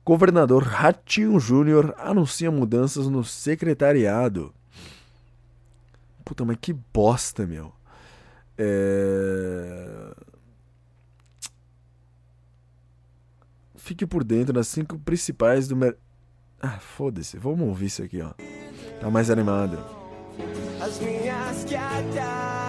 Governador 0.04 0.62
Ratinho 0.62 1.38
Júnior 1.38 1.94
anuncia 1.98 2.50
mudanças 2.50 3.08
no 3.08 3.22
secretariado. 3.22 4.52
Puta, 6.30 6.44
mas 6.44 6.58
que 6.60 6.72
bosta, 6.72 7.44
meu. 7.44 7.72
É... 8.56 10.14
Fique 13.74 14.06
por 14.06 14.22
dentro 14.22 14.52
das 14.52 14.68
cinco 14.68 14.96
principais 14.96 15.66
do 15.66 15.74
mer... 15.74 15.96
Ah, 16.62 16.78
foda-se. 16.78 17.36
Vamos 17.36 17.66
ouvir 17.66 17.86
isso 17.86 18.04
aqui, 18.04 18.22
ó. 18.22 18.32
Tá 19.00 19.10
mais 19.10 19.28
animado. 19.28 19.76
As 20.80 21.00
minhas 21.00 21.64
cartas 21.64 22.59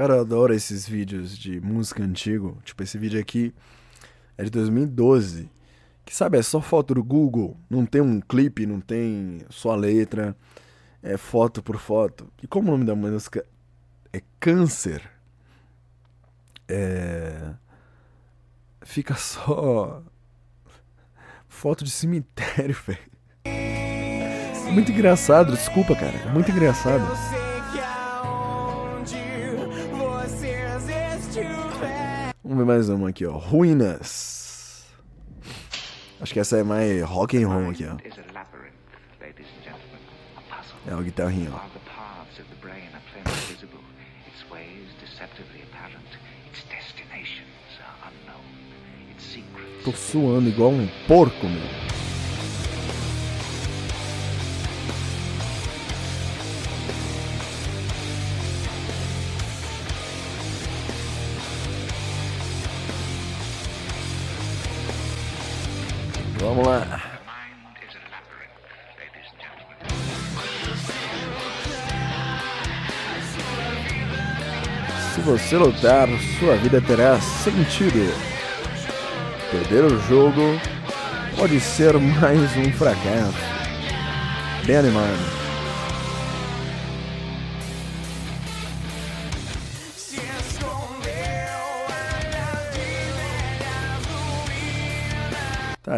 Cara, 0.00 0.14
eu 0.14 0.20
adoro 0.22 0.54
esses 0.54 0.88
vídeos 0.88 1.36
de 1.36 1.60
música 1.60 2.02
antigo. 2.02 2.56
Tipo, 2.64 2.82
esse 2.82 2.96
vídeo 2.96 3.20
aqui 3.20 3.54
é 4.38 4.44
de 4.44 4.48
2012. 4.48 5.50
Que 6.06 6.16
sabe, 6.16 6.38
é 6.38 6.42
só 6.42 6.62
foto 6.62 6.94
do 6.94 7.04
Google. 7.04 7.54
Não 7.68 7.84
tem 7.84 8.00
um 8.00 8.18
clipe, 8.18 8.64
não 8.64 8.80
tem 8.80 9.42
só 9.50 9.72
a 9.72 9.76
letra. 9.76 10.34
É 11.02 11.18
foto 11.18 11.62
por 11.62 11.76
foto. 11.76 12.32
E 12.42 12.46
como 12.46 12.68
o 12.68 12.70
nome 12.70 12.86
da 12.86 12.94
música 12.94 13.44
é 14.10 14.22
Câncer, 14.40 15.02
é. 16.66 17.52
Fica 18.80 19.14
só. 19.16 20.02
Foto 21.46 21.84
de 21.84 21.90
cemitério, 21.90 22.74
velho. 22.86 22.98
É 23.44 24.70
muito 24.72 24.90
engraçado, 24.90 25.52
desculpa, 25.52 25.94
cara. 25.94 26.16
É 26.16 26.32
muito 26.32 26.50
engraçado. 26.50 27.04
Vamos 32.50 32.66
ver 32.66 32.72
mais 32.72 32.88
uma 32.88 33.10
aqui, 33.10 33.24
ó. 33.24 33.38
Ruínas. 33.38 34.84
Acho 36.20 36.32
que 36.32 36.40
essa 36.40 36.56
é 36.56 36.64
mais 36.64 37.00
rock 37.04 37.40
and 37.40 37.46
roll 37.46 37.70
aqui, 37.70 37.86
ó. 37.86 37.96
É 40.84 40.94
o 40.96 41.00
guitarrinho, 41.00 41.54
ó. 41.54 41.60
Tô 49.84 49.92
suando 49.92 50.48
igual 50.48 50.70
um 50.72 50.88
porco, 51.06 51.46
meu. 51.46 51.89
And 66.50 66.66
gentlemen. 66.66 67.00
Se 75.14 75.20
você 75.20 75.56
lutar, 75.56 76.08
sua 76.38 76.56
vida 76.56 76.80
terá 76.80 77.20
sentido. 77.20 78.12
Perder 79.50 79.84
o 79.84 80.00
jogo 80.08 80.60
pode 81.36 81.60
ser 81.60 81.98
mais 81.98 82.56
um 82.56 82.72
fracasso. 82.72 83.34
Bem 84.64 84.76
animado. 84.76 85.39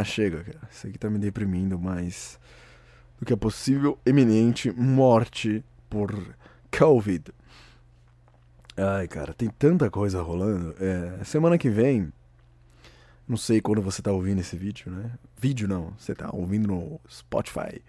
Tá, 0.03 0.05
chega, 0.05 0.42
cara. 0.42 0.68
Isso 0.70 0.86
aqui 0.88 0.98
tá 0.98 1.09
me 1.09 1.18
deprimindo 1.18 1.78
mais 1.78 2.38
do 3.18 3.24
que 3.24 3.32
a 3.32 3.36
possível 3.36 3.96
eminente 4.05 4.72
morte 4.72 5.64
por 5.88 6.12
Covid. 6.76 7.32
Ai, 8.76 9.07
cara, 9.07 9.32
tem 9.32 9.48
tanta 9.48 9.88
coisa 9.88 10.20
rolando. 10.20 10.74
É, 10.80 11.22
semana 11.22 11.57
que 11.57 11.70
vem, 11.70 12.12
não 13.28 13.36
sei 13.36 13.61
quando 13.61 13.80
você 13.80 14.03
tá 14.03 14.11
ouvindo 14.11 14.40
esse 14.40 14.57
vídeo, 14.57 14.90
né? 14.90 15.12
Vídeo 15.38 15.68
não, 15.68 15.92
você 15.96 16.16
tá 16.16 16.30
ouvindo 16.32 16.66
no 16.66 17.00
Spotify. 17.09 17.80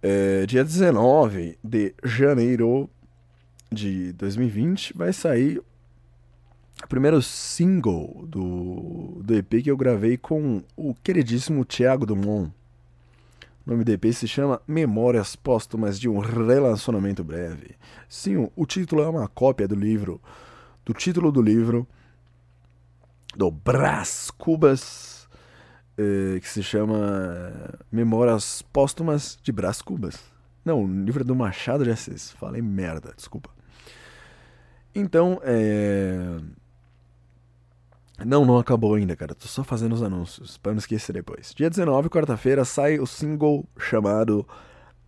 É, 0.00 0.46
dia 0.46 0.62
19 0.62 1.58
de 1.64 1.94
janeiro 2.04 2.88
de 3.72 4.12
2020 4.12 4.96
vai 4.96 5.12
sair 5.12 5.60
o 6.84 6.88
primeiro 6.88 7.22
single 7.22 8.26
do, 8.28 9.22
do 9.22 9.34
EP 9.34 9.62
que 9.62 9.70
eu 9.70 9.76
gravei 9.76 10.16
com 10.16 10.62
o 10.76 10.94
queridíssimo 10.94 11.64
Thiago 11.64 12.04
Dumont. 12.04 12.52
O 13.66 13.70
nome 13.70 13.82
do 13.82 13.90
EP 13.90 14.04
se 14.12 14.28
chama 14.28 14.60
Memórias 14.66 15.34
Póstumas 15.34 15.98
de 15.98 16.08
um 16.08 16.18
Relacionamento 16.18 17.24
Breve. 17.24 17.76
Sim, 18.08 18.48
o, 18.54 18.66
título 18.66 19.02
é 19.02 19.08
uma 19.08 19.26
cópia 19.26 19.66
do 19.66 19.74
livro, 19.74 20.20
do 20.84 20.92
título 20.92 21.32
do 21.32 21.42
livro 21.42 21.88
do 23.34 23.50
Brás 23.50 24.30
Cubas, 24.30 25.28
eh, 25.98 26.38
que 26.40 26.48
se 26.48 26.62
chama 26.62 27.74
Memórias 27.90 28.62
Póstumas 28.62 29.38
de 29.42 29.50
Brás 29.50 29.82
Cubas. 29.82 30.16
Não, 30.64 30.84
o 30.84 31.04
livro 31.04 31.22
é 31.22 31.24
do 31.24 31.34
Machado 31.34 31.84
de 31.84 31.90
Assis. 31.90 32.30
Falei 32.32 32.62
merda, 32.62 33.12
desculpa. 33.16 33.50
Então, 34.94 35.40
é. 35.42 36.38
Não, 38.24 38.44
não 38.44 38.58
acabou 38.58 38.94
ainda, 38.94 39.14
cara. 39.14 39.34
Tô 39.34 39.46
só 39.46 39.62
fazendo 39.62 39.94
os 39.94 40.02
anúncios, 40.02 40.56
pra 40.56 40.72
não 40.72 40.78
esquecer 40.78 41.12
depois. 41.12 41.52
Dia 41.54 41.68
19, 41.68 42.08
quarta-feira, 42.08 42.64
sai 42.64 42.98
o 42.98 43.06
single 43.06 43.64
chamado 43.78 44.46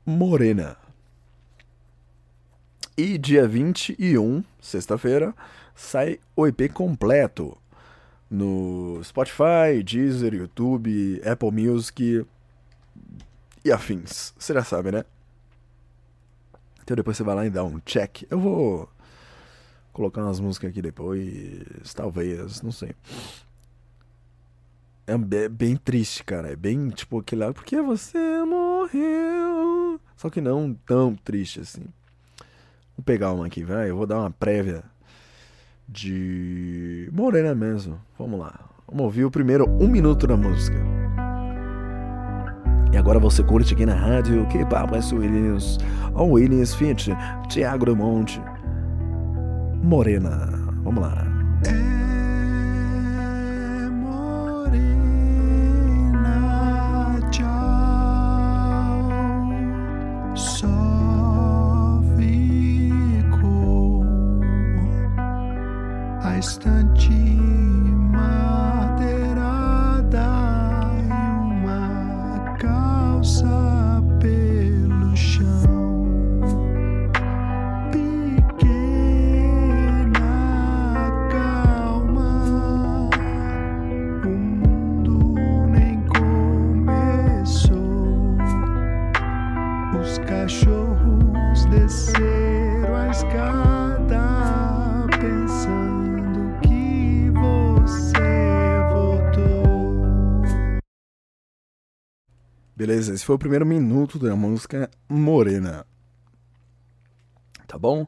Morena. 0.04 0.76
E 2.96 3.16
dia 3.16 3.46
21, 3.46 4.42
sexta-feira, 4.60 5.34
sai 5.74 6.18
o 6.34 6.46
EP 6.46 6.70
completo 6.72 7.56
no 8.30 9.00
Spotify, 9.02 9.82
Deezer, 9.84 10.34
YouTube, 10.34 11.22
Apple 11.24 11.50
Music 11.50 12.26
e 13.64 13.72
afins. 13.72 14.34
Você 14.38 14.52
já 14.52 14.64
sabe, 14.64 14.92
né? 14.92 15.04
Então 16.82 16.96
depois 16.96 17.16
você 17.16 17.22
vai 17.22 17.34
lá 17.34 17.46
e 17.46 17.50
dá 17.50 17.64
um 17.64 17.78
check. 17.80 18.24
Eu 18.30 18.40
vou 18.40 18.88
colocar 19.98 20.22
umas 20.22 20.38
músicas 20.38 20.70
aqui 20.70 20.80
depois, 20.80 21.92
talvez, 21.92 22.62
não 22.62 22.70
sei. 22.70 22.92
É 25.08 25.18
be- 25.18 25.48
bem 25.48 25.74
triste, 25.74 26.22
cara. 26.22 26.52
É 26.52 26.56
bem 26.56 26.88
tipo 26.90 27.18
aquele 27.18 27.44
lá, 27.44 27.52
porque 27.52 27.80
você 27.82 28.16
morreu. 28.44 29.98
Só 30.16 30.30
que 30.30 30.40
não 30.40 30.72
tão 30.86 31.16
triste 31.16 31.60
assim. 31.60 31.82
Vou 32.96 33.04
pegar 33.04 33.32
uma 33.32 33.46
aqui, 33.46 33.64
vai. 33.64 33.90
Eu 33.90 33.96
vou 33.96 34.06
dar 34.06 34.20
uma 34.20 34.30
prévia 34.30 34.84
de 35.88 37.08
Morena 37.12 37.54
mesmo. 37.54 38.00
Vamos 38.16 38.38
lá. 38.38 38.68
Vamos 38.86 39.04
ouvir 39.04 39.24
o 39.24 39.30
primeiro 39.30 39.68
um 39.68 39.88
minuto 39.88 40.26
da 40.28 40.36
música. 40.36 40.78
E 42.92 42.96
agora 42.96 43.18
você 43.18 43.42
curte 43.42 43.74
aqui 43.74 43.84
na 43.84 43.94
rádio 43.94 44.46
Que 44.48 44.64
Papo 44.64 44.94
é 44.94 45.00
Williams. 45.12 45.78
O 46.14 46.24
Williams 46.34 46.74
Fit, 46.74 47.10
Thiago 47.48 47.96
Monte. 47.96 48.40
Morena. 49.82 50.48
Vamos 50.82 51.02
lá. 51.02 52.07
Beleza, 102.98 103.14
esse 103.14 103.24
foi 103.24 103.36
o 103.36 103.38
primeiro 103.38 103.64
minuto 103.64 104.18
da 104.18 104.34
música 104.34 104.90
Morena. 105.08 105.86
Tá 107.64 107.78
bom? 107.78 108.04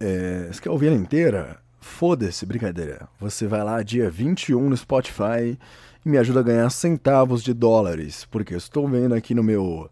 É, 0.00 0.48
você 0.50 0.62
quer 0.62 0.70
ouvir 0.70 0.86
ela 0.86 0.96
inteira? 0.96 1.58
Foda-se, 1.78 2.46
brincadeira. 2.46 3.06
Você 3.20 3.46
vai 3.46 3.62
lá 3.62 3.82
dia 3.82 4.08
21 4.08 4.70
no 4.70 4.76
Spotify 4.78 5.58
e 6.02 6.08
me 6.08 6.16
ajuda 6.16 6.40
a 6.40 6.42
ganhar 6.42 6.70
centavos 6.70 7.42
de 7.42 7.52
dólares. 7.52 8.24
Porque 8.30 8.54
eu 8.54 8.58
estou 8.58 8.88
vendo 8.88 9.14
aqui 9.14 9.34
no 9.34 9.42
meu 9.42 9.90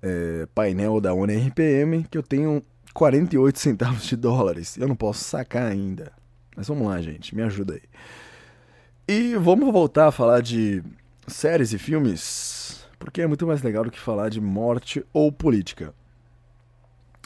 é, 0.00 0.46
painel 0.54 1.00
da 1.00 1.12
ONRPM 1.12 2.04
que 2.08 2.16
eu 2.16 2.22
tenho 2.22 2.62
48 2.94 3.58
centavos 3.58 4.04
de 4.04 4.14
dólares. 4.14 4.76
Eu 4.76 4.86
não 4.86 4.94
posso 4.94 5.24
sacar 5.24 5.72
ainda. 5.72 6.12
Mas 6.54 6.68
vamos 6.68 6.86
lá, 6.86 7.02
gente, 7.02 7.34
me 7.34 7.42
ajuda 7.42 7.74
aí. 7.74 7.82
E 9.08 9.34
vamos 9.34 9.72
voltar 9.72 10.06
a 10.06 10.12
falar 10.12 10.40
de 10.40 10.84
séries 11.26 11.72
e 11.72 11.78
filmes, 11.78 12.20
porque 13.00 13.22
é 13.22 13.26
muito 13.26 13.46
mais 13.46 13.62
legal 13.62 13.82
do 13.82 13.90
que 13.90 13.98
falar 13.98 14.28
de 14.28 14.40
morte 14.40 15.04
ou 15.12 15.32
política. 15.32 15.92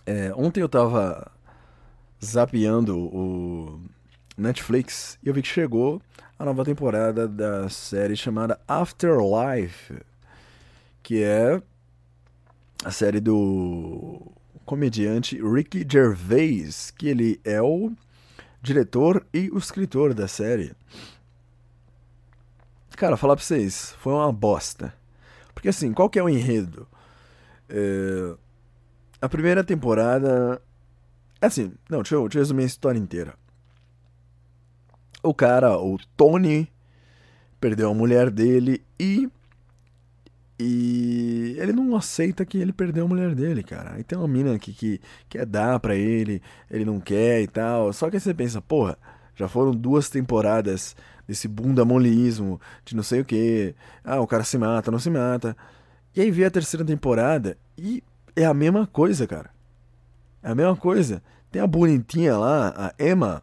É, 0.06 0.32
ontem 0.36 0.60
eu 0.60 0.68
tava 0.68 1.30
zapeando 2.24 2.96
o 2.96 3.80
Netflix 4.38 5.18
e 5.22 5.28
eu 5.28 5.34
vi 5.34 5.42
que 5.42 5.48
chegou 5.48 6.00
a 6.38 6.44
nova 6.44 6.64
temporada 6.64 7.26
da 7.26 7.68
série 7.68 8.16
chamada 8.16 8.58
Afterlife, 8.68 10.00
que 11.02 11.22
é 11.22 11.60
a 12.84 12.90
série 12.90 13.20
do 13.20 14.32
comediante 14.64 15.42
Ricky 15.42 15.84
Gervais, 15.90 16.92
que 16.92 17.08
ele 17.08 17.40
é 17.44 17.60
o 17.60 17.92
diretor 18.62 19.26
e 19.34 19.50
o 19.50 19.58
escritor 19.58 20.14
da 20.14 20.28
série. 20.28 20.72
Cara, 22.96 23.16
falar 23.16 23.34
pra 23.34 23.44
vocês, 23.44 23.92
foi 23.98 24.12
uma 24.12 24.32
bosta. 24.32 24.94
Porque 25.64 25.70
assim, 25.70 25.94
qual 25.94 26.10
que 26.10 26.18
é 26.18 26.22
o 26.22 26.28
enredo? 26.28 26.86
É, 27.70 28.34
A 29.18 29.30
primeira 29.30 29.64
temporada. 29.64 30.60
Assim, 31.40 31.72
não, 31.88 32.02
deixa 32.02 32.16
eu, 32.16 32.24
deixa 32.24 32.36
eu 32.36 32.42
resumir 32.42 32.64
a 32.64 32.66
história 32.66 32.98
inteira. 32.98 33.34
O 35.22 35.32
cara, 35.32 35.78
o 35.78 35.96
Tony, 36.18 36.70
perdeu 37.58 37.90
a 37.90 37.94
mulher 37.94 38.28
dele 38.30 38.84
e. 39.00 39.26
E 40.60 41.56
ele 41.58 41.72
não 41.72 41.96
aceita 41.96 42.44
que 42.44 42.58
ele 42.58 42.72
perdeu 42.72 43.06
a 43.06 43.08
mulher 43.08 43.34
dele, 43.34 43.62
cara. 43.62 43.94
Aí 43.94 44.04
tem 44.04 44.18
uma 44.18 44.28
mina 44.28 44.58
que, 44.58 44.70
que 44.74 45.00
quer 45.30 45.46
dar 45.46 45.80
pra 45.80 45.96
ele, 45.96 46.42
ele 46.70 46.84
não 46.84 47.00
quer 47.00 47.40
e 47.40 47.46
tal. 47.46 47.90
Só 47.94 48.10
que 48.10 48.16
aí 48.16 48.20
você 48.20 48.34
pensa, 48.34 48.60
porra, 48.60 48.98
já 49.34 49.48
foram 49.48 49.72
duas 49.72 50.10
temporadas 50.10 50.94
desse 51.26 51.48
bunda 51.48 51.84
molismo, 51.84 52.60
de 52.84 52.94
não 52.96 53.02
sei 53.02 53.20
o 53.20 53.24
que. 53.24 53.74
Ah, 54.02 54.20
o 54.20 54.26
cara 54.26 54.44
se 54.44 54.58
mata, 54.58 54.90
não 54.90 54.98
se 54.98 55.10
mata. 55.10 55.56
E 56.14 56.20
aí 56.20 56.30
vem 56.30 56.44
a 56.44 56.50
terceira 56.50 56.84
temporada 56.84 57.56
e 57.76 58.02
é 58.36 58.44
a 58.44 58.54
mesma 58.54 58.86
coisa, 58.86 59.26
cara. 59.26 59.50
É 60.42 60.50
a 60.50 60.54
mesma 60.54 60.76
coisa. 60.76 61.22
Tem 61.50 61.62
a 61.62 61.66
bonitinha 61.66 62.36
lá, 62.36 62.74
a 62.76 62.94
Emma, 63.02 63.42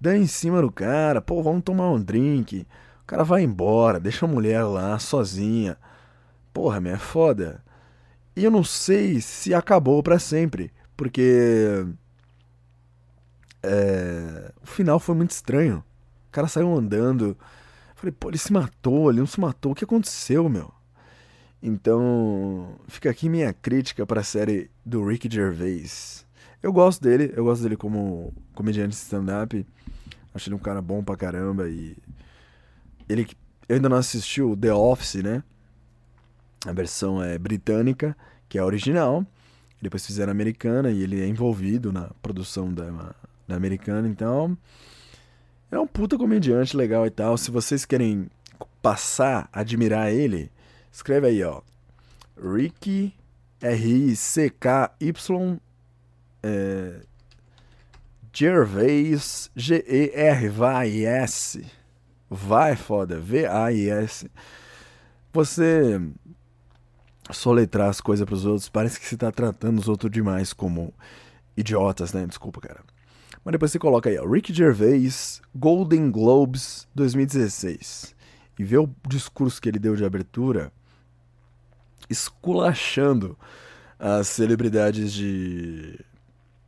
dá 0.00 0.16
em 0.16 0.26
cima 0.26 0.60
do 0.60 0.70
cara, 0.70 1.20
pô, 1.20 1.42
vamos 1.42 1.62
tomar 1.62 1.90
um 1.90 2.02
drink. 2.02 2.66
O 3.02 3.06
cara 3.06 3.24
vai 3.24 3.42
embora, 3.42 4.00
deixa 4.00 4.26
a 4.26 4.28
mulher 4.28 4.62
lá 4.64 4.98
sozinha. 4.98 5.76
Porra, 6.52 6.80
meu, 6.80 6.94
é 6.94 6.98
foda. 6.98 7.62
E 8.36 8.44
eu 8.44 8.50
não 8.50 8.64
sei 8.64 9.20
se 9.20 9.54
acabou 9.54 10.02
pra 10.02 10.18
sempre, 10.18 10.72
porque 10.96 11.86
é, 13.62 14.52
o 14.62 14.66
final 14.66 14.98
foi 14.98 15.14
muito 15.14 15.30
estranho. 15.30 15.84
O 16.32 16.34
cara 16.34 16.48
saiu 16.48 16.74
andando. 16.74 17.36
Falei, 17.94 18.10
pô, 18.18 18.30
ele 18.30 18.38
se 18.38 18.50
matou, 18.50 19.10
ele 19.10 19.20
não 19.20 19.26
se 19.26 19.38
matou. 19.38 19.72
O 19.72 19.74
que 19.74 19.84
aconteceu, 19.84 20.48
meu? 20.48 20.72
Então, 21.62 22.74
fica 22.88 23.10
aqui 23.10 23.28
minha 23.28 23.52
crítica 23.52 24.06
pra 24.06 24.22
série 24.22 24.70
do 24.82 25.06
Ricky 25.06 25.28
Gervais. 25.30 26.24
Eu 26.62 26.72
gosto 26.72 27.02
dele, 27.02 27.34
eu 27.36 27.44
gosto 27.44 27.62
dele 27.62 27.76
como 27.76 28.32
comediante 28.54 28.94
stand-up. 28.94 29.66
Acho 30.34 30.48
ele 30.48 30.56
um 30.56 30.58
cara 30.58 30.80
bom 30.80 31.04
pra 31.04 31.18
caramba 31.18 31.68
e. 31.68 31.98
Ele 33.06 33.26
eu 33.68 33.76
ainda 33.76 33.90
não 33.90 33.98
assistiu 33.98 34.56
The 34.56 34.72
Office, 34.72 35.22
né? 35.22 35.42
A 36.64 36.72
versão 36.72 37.22
é 37.22 37.38
britânica, 37.38 38.16
que 38.48 38.56
é 38.56 38.62
a 38.62 38.64
original. 38.64 39.26
Depois 39.82 40.06
fizeram 40.06 40.30
a 40.30 40.32
americana 40.32 40.90
e 40.90 41.02
ele 41.02 41.20
é 41.20 41.26
envolvido 41.26 41.92
na 41.92 42.08
produção 42.22 42.72
da, 42.72 43.14
da 43.46 43.54
americana, 43.54 44.08
então. 44.08 44.56
É 45.72 45.80
um 45.80 45.86
puta 45.86 46.18
comediante 46.18 46.76
legal 46.76 47.06
e 47.06 47.10
tal. 47.10 47.38
Se 47.38 47.50
vocês 47.50 47.86
querem 47.86 48.28
passar 48.82 49.48
admirar 49.50 50.12
ele, 50.12 50.52
escreve 50.92 51.28
aí, 51.28 51.42
ó. 51.42 51.62
Ricky 52.36 53.14
R-I-C-K-Y 53.58 55.12
é, 56.42 57.00
Gervais 58.32 59.50
G-E-R-V-A-I-S 59.54 60.54
Vai 62.28 62.74
foda, 62.74 63.20
V-A-I-S 63.20 64.28
Você 65.32 66.00
soletrar 67.30 67.88
as 67.88 68.00
coisas 68.00 68.26
pros 68.26 68.44
outros 68.44 68.68
parece 68.68 68.98
que 68.98 69.06
você 69.06 69.16
tá 69.16 69.30
tratando 69.30 69.78
os 69.78 69.88
outros 69.88 70.10
demais 70.10 70.52
como 70.52 70.92
idiotas, 71.56 72.12
né? 72.12 72.26
Desculpa, 72.26 72.60
cara. 72.60 72.91
Mas 73.44 73.52
depois 73.52 73.72
você 73.72 73.78
coloca 73.78 74.08
aí, 74.08 74.18
ó, 74.18 74.26
Ricky 74.26 74.52
Gervais, 74.52 75.42
Golden 75.54 76.10
Globes 76.10 76.86
2016. 76.94 78.14
E 78.58 78.64
vê 78.64 78.78
o 78.78 78.88
discurso 79.08 79.60
que 79.60 79.68
ele 79.68 79.78
deu 79.78 79.96
de 79.96 80.04
abertura 80.04 80.72
esculachando 82.08 83.36
as 83.98 84.28
celebridades 84.28 85.12
de 85.12 85.98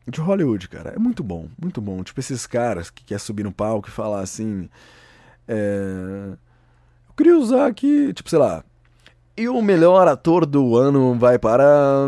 de 0.06 0.20
Hollywood, 0.20 0.68
cara. 0.68 0.90
É 0.90 0.98
muito 0.98 1.22
bom, 1.22 1.48
muito 1.60 1.80
bom. 1.80 2.02
Tipo 2.02 2.20
esses 2.20 2.46
caras 2.46 2.90
que 2.90 3.04
quer 3.04 3.18
subir 3.18 3.42
no 3.42 3.52
palco 3.52 3.88
e 3.88 3.92
falar 3.92 4.20
assim, 4.20 4.68
é... 5.48 6.32
eu 7.08 7.14
queria 7.16 7.38
usar 7.38 7.66
aqui, 7.66 8.12
tipo, 8.12 8.28
sei 8.28 8.38
lá, 8.38 8.62
e 9.36 9.48
o 9.48 9.60
melhor 9.62 10.06
ator 10.06 10.46
do 10.46 10.76
ano 10.76 11.14
vai 11.18 11.38
para 11.38 12.06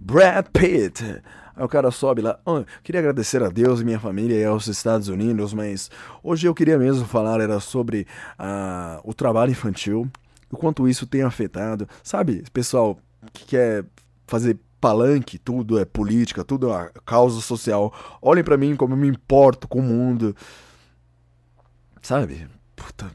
Brad 0.00 0.46
Pitt. 0.52 1.22
Aí 1.58 1.64
o 1.64 1.68
cara 1.68 1.90
sobe 1.90 2.22
lá. 2.22 2.38
Oh, 2.46 2.62
queria 2.84 3.00
agradecer 3.00 3.42
a 3.42 3.48
Deus, 3.48 3.82
minha 3.82 3.98
família 3.98 4.38
e 4.38 4.44
aos 4.44 4.68
Estados 4.68 5.08
Unidos, 5.08 5.52
mas 5.52 5.90
hoje 6.22 6.46
eu 6.46 6.54
queria 6.54 6.78
mesmo 6.78 7.04
falar 7.04 7.40
era 7.40 7.58
sobre 7.58 8.06
uh, 8.38 9.00
o 9.02 9.12
trabalho 9.12 9.50
infantil 9.50 10.08
o 10.52 10.56
quanto 10.56 10.88
isso 10.88 11.04
tem 11.04 11.22
afetado. 11.22 11.88
Sabe, 12.00 12.44
pessoal 12.52 12.96
que 13.32 13.44
quer 13.44 13.84
fazer 14.24 14.56
palanque, 14.80 15.36
tudo 15.36 15.80
é 15.80 15.84
política, 15.84 16.44
tudo 16.44 16.72
é 16.72 16.92
causa 17.04 17.40
social. 17.40 17.92
Olhem 18.22 18.44
para 18.44 18.56
mim 18.56 18.76
como 18.76 18.94
eu 18.94 18.98
me 18.98 19.08
importo 19.08 19.66
com 19.66 19.80
o 19.80 19.82
mundo. 19.82 20.36
Sabe? 22.00 22.48
Puta, 22.76 23.10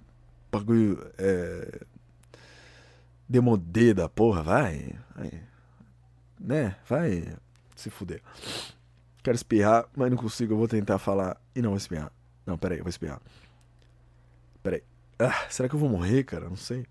bagulho 0.52 1.00
é. 1.18 1.80
Demodê 3.28 3.94
da 3.94 4.10
porra, 4.10 4.44
vai. 4.44 4.92
vai. 5.16 5.32
Né? 6.38 6.76
Vai 6.88 7.34
se 7.84 7.90
fuder. 7.90 8.22
Quero 9.22 9.36
espirrar, 9.36 9.86
mas 9.96 10.10
não 10.10 10.18
consigo. 10.18 10.54
Eu 10.54 10.58
vou 10.58 10.68
tentar 10.68 10.98
falar 11.00 11.38
e 11.56 11.62
não 11.62 11.70
vou 11.70 11.78
espirrar. 11.78 12.12
Não, 12.46 12.58
peraí, 12.58 12.80
eu 12.80 12.84
vou 12.84 12.90
espirrar. 12.90 13.22
Peraí. 14.62 14.84
Ah, 15.20 15.46
será 15.50 15.70
que 15.70 15.76
eu 15.76 15.80
vou 15.80 15.90
morrer, 15.90 16.24
cara? 16.24 16.50
Não 16.50 16.58
sei. 16.58 16.86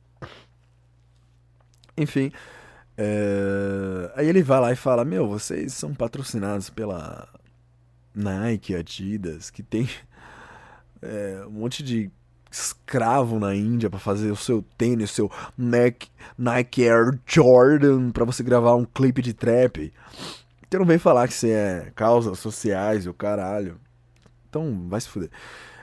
Enfim. 1.97 2.33
É... 2.97 4.13
Aí 4.17 4.29
ele 4.29 4.43
vai 4.43 4.61
lá 4.61 4.73
e 4.73 4.77
fala: 4.77 5.05
Meu, 5.05 5.27
vocês 5.27 5.75
são 5.75 5.95
patrocinados 5.95 6.71
pela 6.71 7.29
Nike, 8.15 8.75
Adidas, 8.75 9.51
que 9.51 9.63
tem 9.63 9.89
é, 11.01 11.45
um 11.49 11.51
monte 11.51 11.83
de 11.83 12.11
escravo 12.51 13.39
na 13.39 13.55
Índia 13.55 13.89
para 13.89 13.99
fazer 13.99 14.31
o 14.31 14.37
seu 14.37 14.63
tênis, 14.77 15.11
o 15.11 15.15
seu 15.15 15.31
Nike, 15.57 16.11
Nike 16.37 16.87
Air 16.87 17.19
Jordan 17.27 18.11
para 18.11 18.27
você 18.27 18.43
gravar 18.43 18.75
um 18.75 18.85
clipe 18.85 19.23
de 19.23 19.33
trap. 19.33 19.93
Então 20.73 20.81
não 20.81 20.87
vem 20.87 20.97
falar 20.97 21.29
que 21.29 21.35
você 21.35 21.51
é 21.51 21.93
causas 21.95 22.39
sociais 22.39 23.05
e 23.05 23.09
o 23.11 23.13
caralho. 23.13 23.79
Então 24.49 24.89
vai 24.89 24.99
se 25.03 25.07
fuder. 25.07 25.29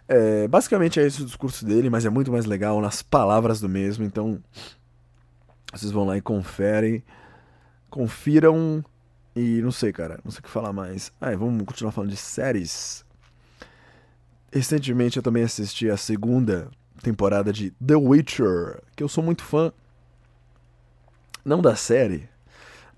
É, 0.07 0.47
basicamente 0.47 0.99
é 0.99 1.05
esse 1.05 1.21
o 1.21 1.25
discurso 1.25 1.63
dele, 1.63 1.91
mas 1.91 2.07
é 2.07 2.09
muito 2.09 2.31
mais 2.31 2.45
legal 2.45 2.81
nas 2.81 3.03
palavras 3.03 3.61
do 3.61 3.69
mesmo. 3.69 4.03
Então 4.03 4.43
vocês 5.71 5.91
vão 5.91 6.05
lá 6.05 6.17
e 6.17 6.21
conferem. 6.21 7.03
Confiram. 7.87 8.83
E 9.35 9.61
não 9.61 9.69
sei, 9.69 9.93
cara. 9.93 10.19
Não 10.25 10.31
sei 10.31 10.39
o 10.39 10.41
que 10.41 10.49
falar 10.49 10.73
mais. 10.73 11.11
Ah, 11.21 11.35
vamos 11.35 11.63
continuar 11.67 11.91
falando 11.91 12.09
de 12.09 12.17
séries. 12.17 13.05
Recentemente 14.51 15.17
eu 15.17 15.21
também 15.21 15.43
assisti 15.43 15.87
a 15.87 15.97
segunda 15.97 16.71
temporada 17.03 17.53
de 17.53 17.69
The 17.73 17.95
Witcher, 17.95 18.81
que 18.95 19.03
eu 19.03 19.07
sou 19.07 19.23
muito 19.23 19.43
fã. 19.43 19.71
Não 21.45 21.61
da 21.61 21.75
série, 21.75 22.27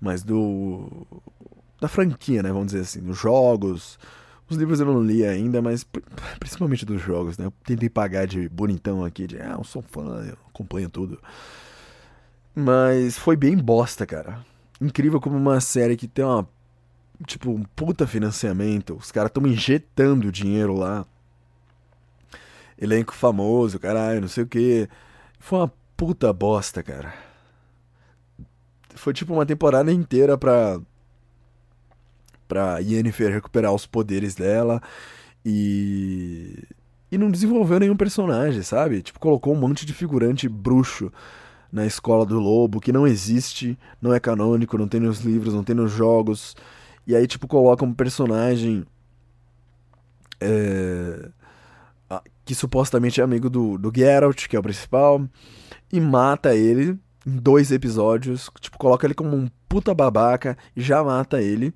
mas 0.00 0.22
do. 0.22 1.06
Da 1.82 1.88
franquia, 1.88 2.44
né? 2.44 2.50
Vamos 2.50 2.66
dizer 2.66 2.82
assim. 2.82 3.00
Dos 3.00 3.18
jogos. 3.18 3.98
Os 4.48 4.56
livros 4.56 4.78
eu 4.78 4.86
não 4.86 5.02
li 5.02 5.24
ainda, 5.24 5.60
mas 5.60 5.84
principalmente 6.38 6.86
dos 6.86 7.00
jogos, 7.00 7.36
né? 7.36 7.46
Eu 7.46 7.52
tentei 7.64 7.88
pagar 7.88 8.26
de 8.26 8.48
bonitão 8.48 9.04
aqui, 9.04 9.26
de 9.26 9.40
ah, 9.40 9.56
eu 9.58 9.64
sou 9.64 9.82
fã, 9.82 10.24
eu 10.24 10.36
acompanho 10.48 10.88
tudo. 10.88 11.18
Mas 12.54 13.18
foi 13.18 13.34
bem 13.34 13.56
bosta, 13.56 14.06
cara. 14.06 14.44
Incrível 14.80 15.20
como 15.20 15.36
uma 15.36 15.60
série 15.60 15.96
que 15.96 16.06
tem 16.06 16.24
uma. 16.24 16.48
Tipo, 17.26 17.50
um 17.50 17.64
puta 17.74 18.06
financiamento. 18.06 18.94
Os 18.94 19.10
caras 19.10 19.30
estão 19.30 19.44
injetando 19.46 20.30
dinheiro 20.30 20.74
lá. 20.76 21.04
Elenco 22.78 23.14
famoso, 23.14 23.78
caralho, 23.78 24.20
não 24.20 24.28
sei 24.28 24.44
o 24.44 24.46
que. 24.46 24.88
Foi 25.38 25.58
uma 25.60 25.72
puta 25.96 26.32
bosta, 26.32 26.82
cara. 26.82 27.12
Foi 28.94 29.12
tipo 29.12 29.32
uma 29.32 29.46
temporada 29.46 29.90
inteira 29.92 30.38
pra. 30.38 30.80
Pra 32.52 32.78
Yennefer 32.80 33.32
recuperar 33.32 33.72
os 33.72 33.86
poderes 33.86 34.34
dela. 34.34 34.82
E. 35.44 36.58
E 37.10 37.18
não 37.18 37.30
desenvolveu 37.30 37.78
nenhum 37.78 37.96
personagem, 37.96 38.62
sabe? 38.62 39.02
Tipo, 39.02 39.20
colocou 39.20 39.54
um 39.54 39.58
monte 39.58 39.84
de 39.84 39.92
figurante 39.92 40.48
bruxo 40.48 41.12
na 41.70 41.84
escola 41.84 42.24
do 42.24 42.38
lobo, 42.38 42.80
que 42.80 42.92
não 42.92 43.06
existe, 43.06 43.78
não 44.00 44.14
é 44.14 44.20
canônico, 44.20 44.78
não 44.78 44.88
tem 44.88 45.00
nos 45.00 45.20
livros, 45.20 45.52
não 45.52 45.62
tem 45.62 45.74
nos 45.74 45.92
jogos. 45.92 46.54
E 47.06 47.14
aí, 47.14 47.26
tipo, 47.26 47.46
coloca 47.46 47.84
um 47.84 47.92
personagem. 47.92 48.84
É, 50.40 51.28
que 52.44 52.54
supostamente 52.54 53.20
é 53.20 53.24
amigo 53.24 53.48
do, 53.48 53.78
do 53.78 53.92
Geralt, 53.94 54.46
que 54.48 54.56
é 54.56 54.58
o 54.58 54.62
principal, 54.62 55.22
e 55.92 56.00
mata 56.00 56.54
ele 56.54 56.98
em 57.26 57.36
dois 57.36 57.70
episódios. 57.70 58.50
Tipo, 58.60 58.78
coloca 58.78 59.06
ele 59.06 59.14
como 59.14 59.36
um 59.36 59.48
puta 59.68 59.94
babaca 59.94 60.56
e 60.76 60.82
já 60.82 61.02
mata 61.02 61.40
ele. 61.40 61.74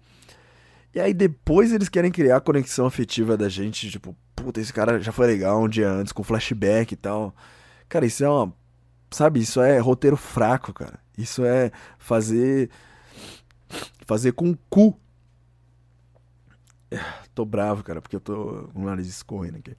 E 0.96 1.00
aí 1.00 1.14
depois 1.14 1.72
eles 1.72 1.88
querem 1.88 2.10
criar 2.10 2.38
a 2.38 2.40
conexão 2.40 2.86
afetiva 2.86 3.36
da 3.36 3.48
gente, 3.48 3.88
tipo, 3.90 4.16
puta, 4.34 4.60
esse 4.60 4.72
cara 4.72 4.98
já 4.98 5.12
foi 5.12 5.26
legal 5.28 5.62
um 5.62 5.68
dia 5.68 5.88
antes, 5.88 6.12
com 6.12 6.24
flashback 6.24 6.92
e 6.94 6.96
tal. 6.96 7.36
Cara, 7.88 8.04
isso 8.04 8.24
é 8.24 8.28
uma 8.28 8.52
Sabe, 9.10 9.40
isso 9.40 9.60
é 9.60 9.78
roteiro 9.78 10.16
fraco, 10.16 10.72
cara. 10.72 10.98
Isso 11.16 11.44
é 11.44 11.70
fazer. 11.98 12.70
Fazer 14.04 14.32
com 14.32 14.50
o 14.50 14.58
cu. 14.68 14.98
Tô 17.34 17.44
bravo, 17.44 17.82
cara, 17.84 18.00
porque 18.00 18.16
eu 18.16 18.20
tô 18.20 18.70
com 18.72 18.82
o 18.82 18.84
nariz 18.86 19.06
escorrendo 19.06 19.58
aqui. 19.58 19.76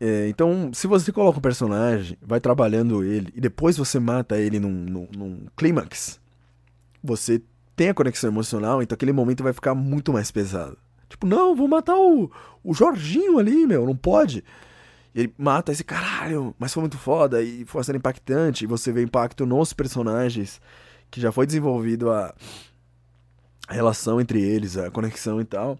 É, 0.00 0.28
então, 0.28 0.70
se 0.72 0.86
você 0.86 1.12
coloca 1.12 1.38
um 1.38 1.42
personagem, 1.42 2.16
vai 2.22 2.40
trabalhando 2.40 3.04
ele, 3.04 3.32
e 3.34 3.40
depois 3.40 3.76
você 3.76 3.98
mata 3.98 4.38
ele 4.38 4.58
num, 4.58 4.70
num, 4.70 5.08
num 5.14 5.46
clímax, 5.56 6.20
você 7.02 7.42
tem 7.78 7.88
a 7.88 7.94
conexão 7.94 8.28
emocional, 8.28 8.82
então 8.82 8.94
aquele 8.94 9.12
momento 9.12 9.42
vai 9.42 9.54
ficar 9.54 9.74
muito 9.74 10.12
mais 10.12 10.30
pesado. 10.30 10.76
Tipo, 11.08 11.26
não, 11.26 11.56
vou 11.56 11.66
matar 11.66 11.96
o, 11.96 12.30
o 12.62 12.74
Jorginho 12.74 13.38
ali, 13.38 13.66
meu, 13.66 13.86
não 13.86 13.96
pode 13.96 14.44
ele 15.14 15.34
mata 15.36 15.72
esse 15.72 15.82
caralho, 15.82 16.54
mas 16.58 16.72
foi 16.72 16.80
muito 16.80 16.96
foda 16.96 17.42
e 17.42 17.64
foi 17.64 17.82
cena 17.82 17.98
impactante. 17.98 18.64
E 18.64 18.66
você 18.68 18.92
vê 18.92 19.02
impacto 19.02 19.44
nos 19.44 19.72
personagens, 19.72 20.60
que 21.10 21.20
já 21.20 21.32
foi 21.32 21.44
desenvolvido 21.44 22.10
a 22.10 22.32
relação 23.68 24.20
entre 24.20 24.40
eles, 24.40 24.76
a 24.76 24.90
conexão 24.92 25.40
e 25.40 25.44
tal. 25.44 25.76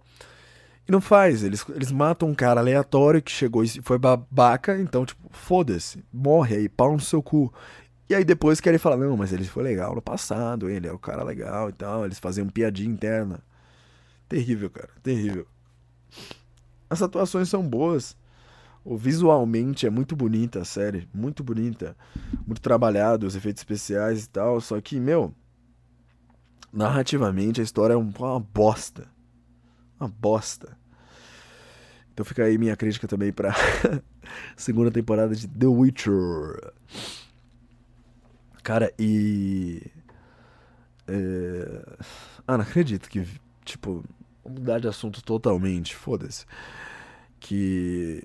E 0.88 0.90
não 0.90 1.00
faz, 1.00 1.44
eles, 1.44 1.64
eles 1.68 1.92
matam 1.92 2.30
um 2.30 2.34
cara 2.34 2.60
aleatório 2.60 3.22
que 3.22 3.30
chegou 3.30 3.62
e 3.62 3.68
foi 3.82 3.98
babaca, 3.98 4.76
então, 4.80 5.04
tipo, 5.04 5.28
foda-se, 5.30 6.02
morre 6.12 6.56
aí, 6.56 6.68
pau 6.68 6.92
no 6.92 7.00
seu 7.00 7.22
cu. 7.22 7.52
E 8.08 8.14
aí 8.14 8.24
depois 8.24 8.60
querem 8.60 8.78
falar, 8.78 8.96
não, 8.96 9.16
mas 9.16 9.32
ele 9.32 9.44
foi 9.44 9.62
legal 9.62 9.94
no 9.94 10.00
passado, 10.00 10.70
ele 10.70 10.86
era 10.86 10.96
o 10.96 10.98
cara 10.98 11.22
legal 11.22 11.68
e 11.68 11.72
tal, 11.72 12.06
eles 12.06 12.18
faziam 12.18 12.48
piadinha 12.48 12.90
interna. 12.90 13.40
Terrível, 14.28 14.70
cara, 14.70 14.90
terrível. 15.02 15.46
As 16.88 17.02
atuações 17.02 17.48
são 17.48 17.62
boas. 17.62 18.16
Visualmente 18.96 19.86
é 19.86 19.90
muito 19.90 20.16
bonita 20.16 20.62
a 20.62 20.64
série, 20.64 21.06
muito 21.12 21.44
bonita, 21.44 21.94
muito 22.46 22.62
trabalhado, 22.62 23.26
os 23.26 23.36
efeitos 23.36 23.60
especiais 23.60 24.24
e 24.24 24.28
tal, 24.30 24.58
só 24.62 24.80
que, 24.80 24.98
meu, 24.98 25.34
narrativamente 26.72 27.60
a 27.60 27.64
história 27.64 27.92
é 27.92 27.96
uma 27.96 28.40
bosta. 28.40 29.06
Uma 30.00 30.08
bosta. 30.08 30.78
Então 32.14 32.24
fica 32.24 32.44
aí 32.44 32.56
minha 32.56 32.76
crítica 32.76 33.06
também 33.06 33.30
pra 33.30 33.54
segunda 34.56 34.90
temporada 34.90 35.34
de 35.34 35.46
The 35.46 35.66
Witcher. 35.66 36.72
Cara, 38.68 38.92
e 38.98 39.80
É... 41.08 41.96
Ah, 42.46 42.58
não 42.58 42.64
acredito 42.64 43.08
que, 43.08 43.26
tipo, 43.64 44.04
mudar 44.44 44.78
de 44.78 44.86
assunto 44.86 45.22
totalmente, 45.22 45.96
foda-se. 45.96 46.44
Que 47.40 48.22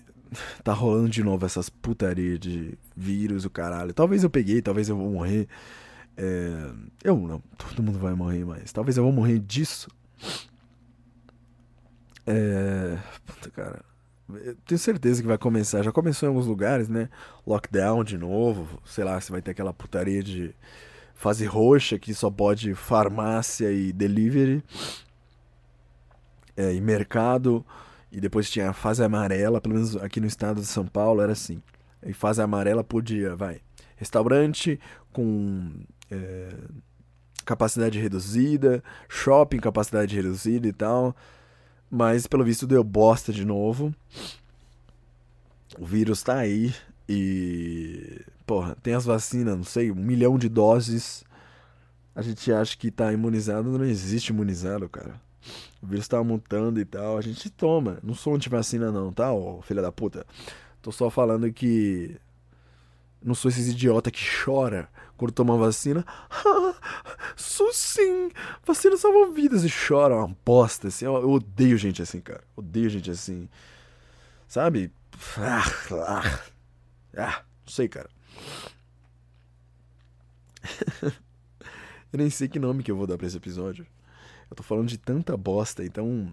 tá 0.65 0.73
rolando 0.73 1.09
de 1.09 1.23
novo 1.23 1.45
essas 1.45 1.69
putaria 1.69 2.37
de 2.37 2.77
vírus 2.93 3.45
o 3.45 3.49
caralho. 3.49 3.93
Talvez 3.93 4.21
eu 4.21 4.29
peguei, 4.29 4.61
talvez 4.61 4.89
eu 4.89 4.97
vou 4.97 5.11
morrer. 5.11 5.47
É... 6.17 6.71
Eu 7.05 7.17
não, 7.25 7.39
todo 7.57 7.81
mundo 7.81 7.97
vai 7.97 8.13
morrer, 8.13 8.43
mas 8.43 8.73
talvez 8.73 8.97
eu 8.97 9.03
vou 9.03 9.13
morrer 9.13 9.39
disso. 9.39 9.89
É. 12.27 12.97
Puta, 13.25 13.49
cara. 13.49 13.92
Tenho 14.65 14.79
certeza 14.79 15.21
que 15.21 15.27
vai 15.27 15.37
começar. 15.37 15.83
Já 15.83 15.91
começou 15.91 16.27
em 16.27 16.29
alguns 16.29 16.45
lugares, 16.45 16.89
né? 16.89 17.09
Lockdown 17.45 18.03
de 18.03 18.17
novo. 18.17 18.81
Sei 18.85 19.03
lá, 19.03 19.19
se 19.19 19.31
vai 19.31 19.41
ter 19.41 19.51
aquela 19.51 19.73
putaria 19.73 20.23
de 20.23 20.55
fase 21.13 21.45
roxa 21.45 21.97
que 21.97 22.13
só 22.13 22.29
pode 22.29 22.73
farmácia 22.73 23.71
e 23.71 23.93
delivery. 23.93 24.63
É, 26.55 26.73
e 26.73 26.81
mercado. 26.81 27.65
E 28.11 28.21
depois 28.21 28.49
tinha 28.49 28.69
a 28.69 28.73
fase 28.73 29.03
amarela, 29.03 29.59
pelo 29.59 29.75
menos 29.75 29.95
aqui 29.97 30.19
no 30.19 30.27
estado 30.27 30.61
de 30.61 30.67
São 30.67 30.85
Paulo 30.85 31.21
era 31.21 31.31
assim. 31.31 31.61
E 32.05 32.13
fase 32.13 32.41
amarela 32.41 32.83
podia, 32.83 33.35
vai. 33.35 33.59
Restaurante 33.95 34.79
com 35.11 35.71
é, 36.11 36.49
capacidade 37.45 37.99
reduzida, 37.99 38.83
shopping 39.09 39.59
capacidade 39.59 40.15
reduzida 40.15 40.67
e 40.67 40.73
tal. 40.73 41.15
Mas 41.95 42.25
pelo 42.25 42.43
visto 42.43 42.65
deu 42.65 42.83
bosta 42.83 43.31
de 43.31 43.45
novo. 43.45 43.93
O 45.77 45.85
vírus 45.85 46.23
tá 46.23 46.37
aí 46.37 46.73
e. 47.07 48.19
Porra, 48.47 48.75
tem 48.81 48.95
as 48.95 49.05
vacinas, 49.05 49.55
não 49.55 49.63
sei, 49.63 49.91
um 49.91 49.95
milhão 49.95 50.39
de 50.39 50.49
doses. 50.49 51.23
A 52.15 52.23
gente 52.23 52.51
acha 52.51 52.75
que 52.75 52.89
tá 52.89 53.13
imunizado, 53.13 53.77
não 53.77 53.85
existe 53.85 54.29
imunizado, 54.29 54.89
cara. 54.89 55.21
O 55.83 55.85
vírus 55.85 56.07
tá 56.07 56.23
mutando 56.23 56.79
e 56.79 56.85
tal. 56.85 57.15
A 57.15 57.21
gente 57.21 57.47
toma. 57.51 57.99
Não 58.01 58.15
sou 58.15 58.33
anti-vacina, 58.33 58.91
não, 58.91 59.13
tá, 59.13 59.31
ô 59.31 59.61
filha 59.61 59.81
da 59.83 59.91
puta? 59.91 60.25
Tô 60.81 60.91
só 60.91 61.11
falando 61.11 61.53
que. 61.53 62.17
Não 63.21 63.35
sou 63.35 63.49
esses 63.49 63.67
idiota 63.67 64.09
que 64.09 64.19
chora 64.43 64.89
quando 65.17 65.31
toma 65.31 65.57
vacina. 65.57 66.05
Ah, 66.45 67.71
sim! 67.71 68.29
Vacina 68.65 68.97
salva 68.97 69.31
vidas 69.31 69.63
e 69.63 69.69
chora 69.69 70.15
uma 70.15 70.35
bosta 70.45 70.87
assim. 70.87 71.05
Eu, 71.05 71.15
eu 71.15 71.31
odeio 71.31 71.77
gente 71.77 72.01
assim, 72.01 72.19
cara. 72.19 72.43
Odeio 72.55 72.89
gente 72.89 73.09
assim. 73.09 73.49
Sabe? 74.47 74.91
Ah, 75.37 75.63
ah, 76.07 76.39
ah, 77.17 77.43
não 77.65 77.73
sei, 77.73 77.87
cara. 77.87 78.09
eu 81.03 82.17
nem 82.17 82.29
sei 82.29 82.47
que 82.47 82.59
nome 82.59 82.83
que 82.83 82.91
eu 82.91 82.97
vou 82.97 83.07
dar 83.07 83.17
pra 83.17 83.27
esse 83.27 83.37
episódio. 83.37 83.85
Eu 84.49 84.55
tô 84.55 84.63
falando 84.63 84.87
de 84.87 84.97
tanta 84.97 85.35
bosta 85.35 85.83
e 85.83 85.89
tão 85.89 86.31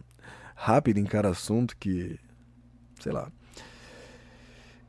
rápido 0.54 0.98
em 0.98 1.04
cada 1.04 1.28
assunto 1.28 1.76
que. 1.76 2.18
Sei 3.00 3.12
lá. 3.12 3.30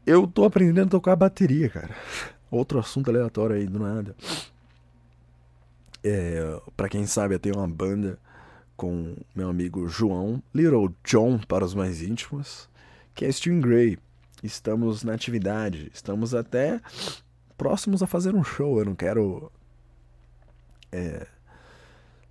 Eu 0.05 0.27
tô 0.27 0.43
aprendendo 0.43 0.87
a 0.87 0.91
tocar 0.91 1.15
bateria, 1.15 1.69
cara. 1.69 1.95
Outro 2.51 2.77
assunto 2.79 3.09
aleatório 3.09 3.55
aí, 3.55 3.65
do 3.65 3.79
nada. 3.79 4.13
É, 6.03 6.61
pra 6.75 6.89
quem 6.89 7.07
sabe, 7.07 7.33
eu 7.33 7.39
tenho 7.39 7.55
uma 7.55 7.67
banda 7.67 8.19
com 8.75 9.15
meu 9.33 9.49
amigo 9.49 9.87
João, 9.87 10.43
Little 10.53 10.93
John 11.05 11.39
para 11.39 11.63
os 11.63 11.73
mais 11.73 12.01
íntimos, 12.01 12.67
que 13.15 13.23
é 13.23 13.29
String 13.29 13.61
Grey. 13.61 13.97
Estamos 14.43 15.03
na 15.03 15.13
atividade, 15.13 15.89
estamos 15.93 16.33
até 16.35 16.81
próximos 17.57 18.01
a 18.03 18.07
fazer 18.07 18.35
um 18.35 18.43
show. 18.43 18.79
Eu 18.79 18.85
não 18.85 18.95
quero. 18.95 19.51
É, 20.91 21.27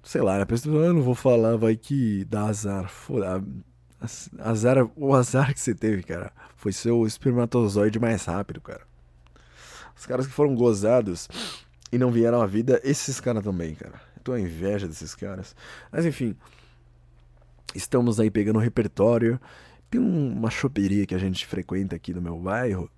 sei 0.02 0.20
lá, 0.20 0.42
a 0.42 0.46
pessoa, 0.46 0.86
eu 0.86 0.92
não 0.92 1.02
vou 1.02 1.14
falar, 1.14 1.56
vai 1.56 1.76
que 1.76 2.24
dá 2.24 2.46
azar. 2.46 2.90
Foda, 2.90 3.42
azar. 4.38 4.90
O 4.96 5.14
azar 5.14 5.54
que 5.54 5.60
você 5.60 5.74
teve, 5.74 6.02
cara, 6.02 6.32
foi 6.56 6.72
ser 6.72 6.90
o 6.90 7.06
espermatozoide 7.06 7.98
mais 7.98 8.24
rápido, 8.24 8.60
cara. 8.60 8.89
Os 10.00 10.06
caras 10.06 10.26
que 10.26 10.32
foram 10.32 10.54
gozados 10.54 11.28
e 11.92 11.98
não 11.98 12.10
vieram 12.10 12.40
à 12.40 12.46
vida, 12.46 12.80
esses 12.82 13.20
caras 13.20 13.44
também, 13.44 13.74
cara. 13.74 14.00
Eu 14.16 14.22
tô 14.22 14.32
a 14.32 14.40
inveja 14.40 14.88
desses 14.88 15.14
caras. 15.14 15.54
Mas 15.92 16.06
enfim, 16.06 16.34
estamos 17.74 18.18
aí 18.18 18.30
pegando 18.30 18.56
o 18.56 18.62
repertório. 18.62 19.38
Tem 19.90 20.00
uma 20.00 20.48
choperia 20.48 21.04
que 21.04 21.14
a 21.14 21.18
gente 21.18 21.46
frequenta 21.46 21.96
aqui 21.96 22.14
no 22.14 22.22
meu 22.22 22.38
bairro 22.38 22.90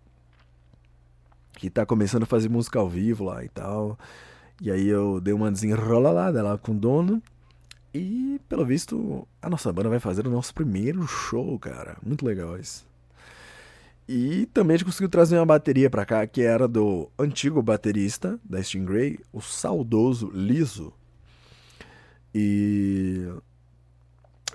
que 1.54 1.68
tá 1.68 1.84
começando 1.84 2.22
a 2.22 2.26
fazer 2.26 2.48
música 2.48 2.78
ao 2.78 2.88
vivo 2.88 3.24
lá 3.24 3.44
e 3.44 3.48
tal. 3.48 3.98
E 4.60 4.70
aí 4.70 4.86
eu 4.86 5.20
dei 5.20 5.34
uma 5.34 5.50
desenrolada 5.50 6.40
lá 6.40 6.56
com 6.56 6.70
o 6.70 6.78
dono. 6.78 7.20
E, 7.92 8.40
pelo 8.48 8.64
visto, 8.64 9.26
a 9.42 9.50
nossa 9.50 9.72
banda 9.72 9.88
vai 9.88 9.98
fazer 9.98 10.24
o 10.24 10.30
nosso 10.30 10.54
primeiro 10.54 11.04
show, 11.08 11.58
cara. 11.58 11.96
Muito 12.00 12.24
legal 12.24 12.56
isso. 12.56 12.91
E 14.08 14.46
também 14.46 14.74
a 14.74 14.78
gente 14.78 14.86
conseguiu 14.86 15.08
trazer 15.08 15.36
uma 15.36 15.46
bateria 15.46 15.88
pra 15.88 16.04
cá 16.04 16.26
que 16.26 16.42
era 16.42 16.66
do 16.66 17.10
antigo 17.18 17.62
baterista 17.62 18.38
da 18.44 18.62
Stingray, 18.62 19.18
o 19.32 19.40
saudoso 19.40 20.30
Liso. 20.34 20.92
E. 22.34 23.28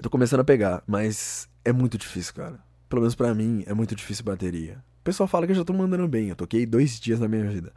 Tô 0.01 0.09
começando 0.09 0.41
a 0.41 0.43
pegar, 0.43 0.83
mas 0.85 1.49
é 1.63 1.71
muito 1.71 1.97
difícil, 1.97 2.33
cara. 2.33 2.59
Pelo 2.89 3.01
menos 3.01 3.15
pra 3.15 3.33
mim, 3.33 3.63
é 3.65 3.73
muito 3.73 3.95
difícil 3.95 4.23
bateria. 4.23 4.83
O 5.01 5.03
pessoal 5.03 5.27
fala 5.27 5.45
que 5.45 5.53
eu 5.53 5.55
já 5.55 5.65
tô 5.65 5.73
mandando 5.73 6.07
bem, 6.07 6.29
eu 6.29 6.35
toquei 6.35 6.65
dois 6.65 6.99
dias 6.99 7.19
na 7.19 7.27
minha 7.27 7.49
vida. 7.49 7.73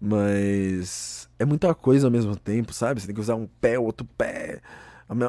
Mas 0.00 1.28
é 1.38 1.44
muita 1.44 1.74
coisa 1.74 2.06
ao 2.06 2.10
mesmo 2.10 2.36
tempo, 2.36 2.72
sabe? 2.72 3.00
Você 3.00 3.06
tem 3.06 3.14
que 3.14 3.20
usar 3.20 3.34
um 3.34 3.46
pé, 3.46 3.78
outro 3.78 4.06
pé. 4.16 4.60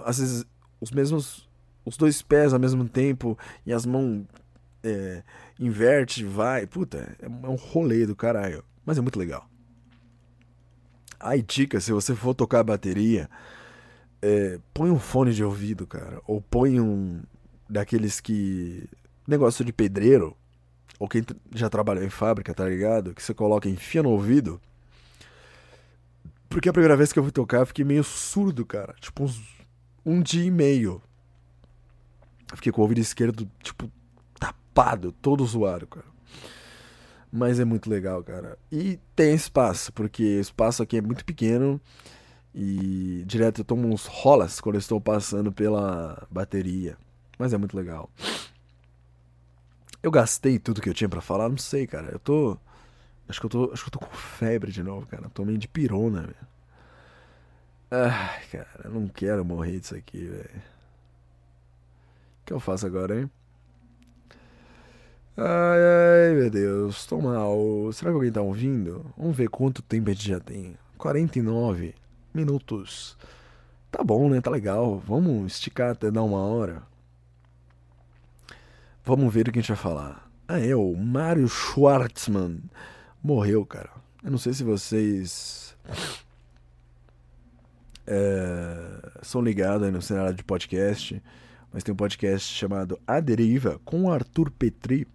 Às 0.06 0.20
vezes 0.20 0.46
os 0.82 0.92
mesmos. 0.92 1.48
Os 1.86 1.98
dois 1.98 2.22
pés 2.22 2.54
ao 2.54 2.60
mesmo 2.60 2.88
tempo 2.88 3.38
e 3.66 3.74
as 3.74 3.86
mãos 3.86 4.26
é, 4.84 5.24
inverte, 5.60 6.24
vai. 6.24 6.66
Puta, 6.66 7.16
é 7.20 7.28
um 7.28 7.56
rolê 7.56 8.06
do 8.06 8.16
caralho. 8.16 8.64
Mas 8.86 8.98
é 8.98 9.02
muito 9.02 9.20
legal. 9.20 9.48
Aí, 11.20 11.42
dica, 11.42 11.80
se 11.80 11.92
você 11.92 12.16
for 12.16 12.34
tocar 12.34 12.64
bateria, 12.64 13.30
é, 14.22 14.60
põe 14.74 14.90
um 14.90 15.00
fone 15.00 15.34
de 15.34 15.44
ouvido, 15.44 15.86
cara. 15.86 16.22
Ou 16.26 16.42
põe 16.42 16.80
um 16.80 17.22
daqueles 17.70 18.20
que. 18.20 18.88
Negócio 19.28 19.64
de 19.64 19.74
pedreiro. 19.74 20.36
Ou 20.98 21.08
quem 21.08 21.24
já 21.54 21.70
trabalhou 21.70 22.04
em 22.04 22.10
fábrica, 22.10 22.54
tá 22.54 22.68
ligado? 22.68 23.14
Que 23.14 23.24
você 23.24 23.34
coloca, 23.34 23.70
enfia 23.70 24.04
no 24.04 24.10
ouvido. 24.10 24.60
Porque 26.50 26.68
a 26.68 26.74
primeira 26.74 26.98
vez 26.98 27.14
que 27.14 27.20
eu 27.20 27.24
fui 27.24 27.32
tocar, 27.32 27.60
eu 27.60 27.66
fiquei 27.66 27.86
meio 27.86 28.04
surdo, 28.04 28.66
cara. 28.66 28.96
Tipo, 29.00 29.24
uns, 29.24 29.40
um 30.06 30.22
dia 30.22 30.44
e 30.44 30.52
meio. 30.52 31.02
Eu 32.52 32.58
fiquei 32.58 32.72
com 32.72 32.82
o 32.82 32.84
ouvido 32.84 33.00
esquerdo, 33.00 33.50
tipo, 33.62 33.90
tapado, 34.80 35.12
todo 35.12 35.46
zoado, 35.46 35.86
cara. 35.88 36.06
Mas 37.32 37.60
é 37.60 37.66
muito 37.66 37.90
legal, 37.90 38.24
cara. 38.24 38.58
E 38.72 38.98
tem 39.16 39.36
espaço, 39.36 39.94
porque 39.94 40.38
o 40.38 40.42
espaço 40.42 40.82
aqui 40.82 40.98
é 40.98 41.02
muito 41.02 41.24
pequeno. 41.26 41.80
E 42.56 43.24
direto 43.28 43.62
eu 43.62 43.66
tomo 43.66 43.88
uns 43.88 44.06
rolas 44.06 44.60
quando 44.60 44.78
estou 44.78 45.00
passando 45.00 45.52
pela 45.52 46.28
bateria. 46.32 46.98
Mas 47.38 47.54
é 47.54 47.58
muito 47.58 47.78
legal. 47.78 48.10
Eu 50.02 50.10
gastei 50.10 50.58
tudo 50.58 50.82
que 50.82 50.90
eu 50.90 50.94
tinha 50.94 51.10
para 51.10 51.22
falar, 51.22 51.50
não 51.50 51.58
sei, 51.58 51.86
cara. 51.86 52.10
Eu 52.12 52.20
tô. 52.20 52.58
Acho 53.28 53.40
que 53.40 53.46
eu 53.46 53.50
tô. 53.50 53.72
Acho 53.72 53.84
que 53.84 53.90
eu 53.90 54.00
tô 54.00 54.00
com 54.00 54.16
febre 54.16 54.72
de 54.72 54.82
novo, 54.82 55.06
cara. 55.06 55.30
Tô 55.30 55.46
meio 55.46 55.58
de 55.58 55.68
pirona, 55.68 56.22
velho. 56.22 56.50
Ai, 57.92 58.44
cara, 58.52 58.82
eu 58.86 58.92
não 58.92 59.08
quero 59.08 59.46
morrer 59.46 59.80
disso 59.80 59.96
aqui, 59.96 60.26
velho. 60.26 60.62
O 62.42 62.46
que 62.46 62.54
eu 62.54 62.60
faço 62.60 62.88
agora, 62.88 63.20
hein? 63.20 63.30
Ai, 65.38 66.28
ai, 66.28 66.34
meu 66.36 66.50
Deus, 66.50 67.06
tô 67.06 67.20
mal. 67.22 67.58
Será 67.94 68.12
que 68.12 68.16
alguém 68.16 68.32
tá 68.32 68.42
ouvindo? 68.42 69.06
Vamos 69.18 69.38
ver 69.38 69.50
quanto 69.50 69.82
tempo 69.82 70.10
a 70.10 70.14
gente 70.14 70.28
já 70.28 70.40
tem. 70.40 70.76
49 70.98 71.96
minutos. 72.34 73.18
Tá 73.90 74.04
bom, 74.04 74.30
né? 74.30 74.42
Tá 74.42 74.52
legal. 74.52 75.00
Vamos 75.00 75.54
esticar 75.54 75.92
até 75.92 76.12
dar 76.12 76.24
uma 76.24 76.40
hora. 76.40 76.84
Vamos 79.06 79.34
ver 79.34 79.48
o 79.48 79.52
que 79.52 79.60
a 79.60 79.62
gente 79.62 79.72
vai 79.72 79.78
falar. 79.78 80.30
Ah, 80.48 80.60
é, 80.60 80.76
o 80.76 80.96
Mário 80.96 81.48
Schwartzman 81.48 82.60
morreu, 83.24 83.66
cara. 83.66 83.90
Eu 84.24 84.32
não 84.32 84.38
sei 84.38 84.54
se 84.54 84.64
vocês 84.64 85.76
é, 88.06 89.12
são 89.22 89.42
ligados 89.42 89.92
no 89.92 90.02
cenário 90.02 90.34
de 90.34 90.44
podcast, 90.44 91.22
mas 91.72 91.84
tem 91.84 91.94
um 91.94 91.98
podcast 91.98 92.54
chamado 92.54 93.00
A 93.08 93.20
Deriva 93.20 93.80
com 93.86 94.04
o 94.04 94.12
Arthur 94.12 94.52
Petri 94.52 95.08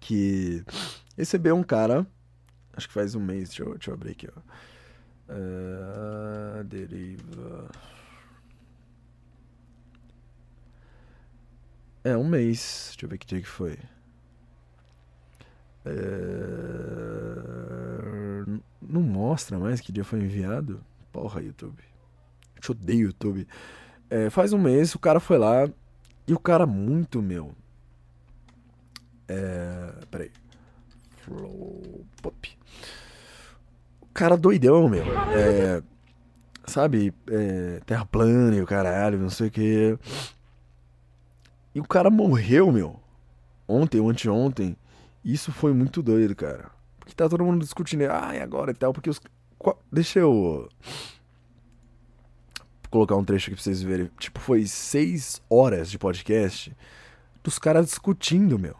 que 0.00 0.64
recebeu 1.16 1.56
um 1.56 1.62
cara, 1.62 2.06
acho 2.72 2.88
que 2.88 2.94
faz 2.94 3.14
um 3.14 3.20
mês, 3.20 3.48
deixa 3.48 3.62
eu, 3.62 3.74
deixa 3.74 3.90
eu 3.90 3.94
abrir 3.94 4.12
aqui, 4.12 4.28
ó. 4.34 4.40
Uh, 5.30 6.64
deriva. 6.64 7.70
É, 12.02 12.16
um 12.16 12.26
mês. 12.26 12.86
Deixa 12.92 13.04
eu 13.04 13.08
ver 13.10 13.18
que 13.18 13.26
dia 13.26 13.42
que 13.42 13.48
foi. 13.48 13.78
É... 15.84 15.90
Não 18.80 19.02
mostra 19.02 19.58
mais 19.58 19.80
que 19.80 19.92
dia 19.92 20.04
foi 20.04 20.20
enviado. 20.20 20.80
Porra, 21.12 21.42
YouTube. 21.42 21.82
Eu 22.56 22.62
te 22.62 22.70
odeio, 22.70 23.08
YouTube. 23.08 23.46
É, 24.08 24.30
faz 24.30 24.54
um 24.54 24.58
mês 24.58 24.94
o 24.94 24.98
cara 24.98 25.20
foi 25.20 25.36
lá 25.36 25.68
e 26.26 26.32
o 26.32 26.38
cara 26.38 26.66
muito, 26.66 27.20
meu. 27.20 27.54
É. 29.28 29.92
Peraí. 30.10 30.30
Flow 31.22 32.04
Pop. 32.22 32.58
O 34.02 34.06
cara 34.14 34.36
doidão, 34.36 34.88
meu. 34.88 35.04
É. 35.32 35.82
Sabe? 36.66 37.14
É, 37.30 37.80
terra 37.86 38.04
plana 38.04 38.56
e 38.56 38.60
o 38.60 38.66
caralho, 38.66 39.18
não 39.18 39.30
sei 39.30 39.48
o 39.48 39.50
que. 39.50 39.98
E 41.74 41.80
o 41.80 41.84
cara 41.84 42.10
morreu, 42.10 42.72
meu. 42.72 43.00
Ontem 43.66 44.00
ou 44.00 44.10
anteontem. 44.10 44.76
Isso 45.24 45.52
foi 45.52 45.72
muito 45.72 46.02
doido, 46.02 46.34
cara. 46.34 46.70
Porque 46.98 47.14
tá 47.14 47.28
todo 47.28 47.44
mundo 47.44 47.60
discutindo. 47.62 48.02
Ah, 48.10 48.34
e 48.34 48.40
agora 48.40 48.70
e 48.70 48.74
tal. 48.74 48.92
Porque 48.92 49.10
os. 49.10 49.20
Deixa 49.92 50.18
eu. 50.18 50.68
Colocar 52.90 53.16
um 53.16 53.24
trecho 53.24 53.50
aqui 53.50 53.56
pra 53.56 53.62
vocês 53.62 53.82
verem. 53.82 54.10
Tipo, 54.18 54.40
foi 54.40 54.66
seis 54.66 55.42
horas 55.48 55.90
de 55.90 55.98
podcast 55.98 56.74
dos 57.42 57.58
caras 57.58 57.86
discutindo, 57.86 58.58
meu. 58.58 58.76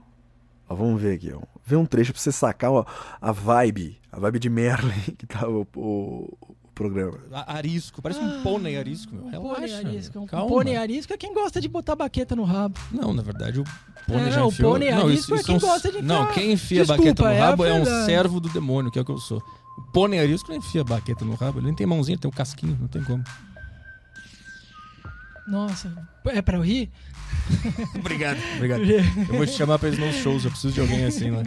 Ó, 0.69 0.75
vamos 0.75 1.01
ver 1.01 1.14
aqui, 1.14 1.33
ó. 1.33 1.41
Vê 1.64 1.77
um 1.77 1.87
trecho 1.87 2.12
pra 2.12 2.21
você 2.21 2.31
sacar 2.33 2.71
ó, 2.71 2.85
a 3.21 3.33
vibe. 3.33 3.99
A 4.12 4.19
vibe 4.21 4.39
de 4.39 4.49
Merlin 4.51 4.93
que 5.16 5.27
tava 5.27 5.49
o, 5.51 5.66
o- 5.77 6.37
o 6.41 6.57
programa. 6.75 7.19
Arisco, 7.47 8.01
parece 8.01 8.21
um 8.21 8.43
pônei 8.43 8.77
arisco, 8.79 9.12
meu. 9.14 9.25
Um 9.25 9.31
Relaxa. 9.31 9.55
pônei 9.61 9.75
arisco. 9.75 10.19
Um 10.21 10.27
Calma. 10.27 10.47
pônei 10.49 10.77
arisco 10.77 11.12
é 11.12 11.16
quem 11.16 11.35
gosta 11.35 11.61
de 11.61 11.69
botar 11.69 11.97
baqueta 11.97 12.37
no 12.37 12.45
rabo. 12.45 12.79
Não, 12.93 13.12
na 13.12 13.23
verdade, 13.23 13.61
o 13.61 13.64
pônei 14.07 14.29
É, 14.29 14.31
já 14.31 14.45
o 14.45 14.49
enfiou... 14.49 14.73
pônei 14.73 14.91
não, 14.93 15.07
arisco 15.07 15.35
é 15.35 15.43
quem 15.43 15.57
um- 15.57 15.61
gosta 15.61 15.91
de 15.91 16.03
Não, 16.03 16.23
enfiar- 16.23 16.35
quem 16.35 16.53
enfia 16.53 16.79
Desculpa, 16.85 17.03
baqueta 17.03 17.23
no 17.25 17.29
é 17.31 17.39
rabo 17.41 17.64
é, 17.64 17.73
um 17.73 17.83
verdade. 17.85 18.07
servo 18.07 18.39
do 18.41 18.49
demônio, 18.51 18.91
que 18.93 18.99
é 18.99 19.03
o 19.03 19.05
que 19.05 19.11
eu 19.12 19.19
sou. 19.19 19.43
O 19.77 19.83
pônei 19.93 20.19
arisco 20.21 20.51
não 20.51 20.57
enfia 20.59 20.83
baqueta 20.85 21.25
no 21.25 21.35
rabo. 21.35 21.59
Ele 21.59 21.66
nem 21.66 21.75
tem 21.75 21.87
mãozinha, 21.87 22.14
ele 22.14 22.21
tem 22.21 22.29
um 22.31 22.35
casquinho, 22.35 22.77
não 22.81 22.89
tem 22.89 23.03
como. 23.03 23.23
Nossa, 25.49 26.09
é 26.27 26.43
pra 26.43 26.59
eu 26.59 26.63
rir? 26.63 26.91
obrigado, 27.99 28.39
obrigado. 28.57 28.83
Eu 28.83 29.37
vou 29.37 29.47
te 29.47 29.53
chamar 29.53 29.79
pra 29.79 29.89
ir 29.89 29.99
nos 29.99 30.17
shows, 30.17 30.45
eu 30.45 30.51
preciso 30.51 30.75
de 30.75 30.81
alguém 30.81 31.05
assim 31.05 31.31
lá. 31.31 31.43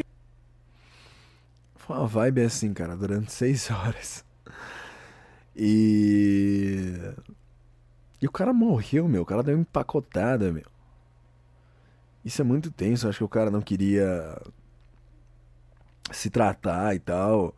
Foi 1.76 1.98
uma 1.98 2.08
vibe 2.08 2.42
assim, 2.42 2.74
cara, 2.74 2.98
durante 2.98 3.32
seis 3.32 3.70
horas. 3.70 4.26
E. 5.56 7.14
E 8.22 8.28
o 8.28 8.32
cara 8.32 8.54
morreu, 8.54 9.08
meu. 9.08 9.22
O 9.22 9.26
cara 9.26 9.44
deu 9.44 9.56
uma 9.56 9.62
empacotada, 9.62 10.52
meu. 10.52 10.66
Isso 12.24 12.42
é 12.42 12.46
muito 12.46 12.72
tenso. 12.72 13.08
Acho 13.08 13.20
que 13.20 13.24
o 13.24 13.30
cara 13.30 13.52
não 13.52 13.62
queria 13.62 14.40
se 16.12 16.30
tratar 16.30 16.96
e 16.96 17.00
tal. 17.00 17.56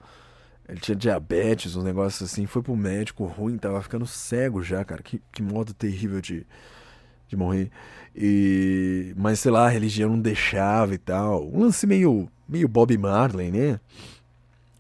Ele 0.68 0.80
tinha 0.80 0.96
diabetes, 0.96 1.76
uns 1.76 1.84
negócios 1.84 2.32
assim. 2.32 2.46
Foi 2.46 2.62
pro 2.62 2.76
médico 2.76 3.26
ruim, 3.26 3.58
tava 3.58 3.82
ficando 3.82 4.06
cego 4.06 4.64
já, 4.64 4.84
cara. 4.84 5.04
Que, 5.04 5.22
que 5.32 5.42
modo 5.42 5.74
terrível 5.74 6.22
de, 6.22 6.46
de 7.28 7.36
morrer. 7.36 7.70
E. 8.16 9.14
Mas 9.18 9.40
sei 9.40 9.52
lá, 9.52 9.66
a 9.66 9.70
religião 9.70 10.10
não 10.10 10.20
deixava 10.20 10.94
e 10.94 10.98
tal. 10.98 11.48
Um 11.48 11.60
lance 11.62 11.86
meio, 11.86 12.30
meio 12.48 12.68
Bob 12.68 12.98
Marley, 12.98 13.52
né? 13.52 13.80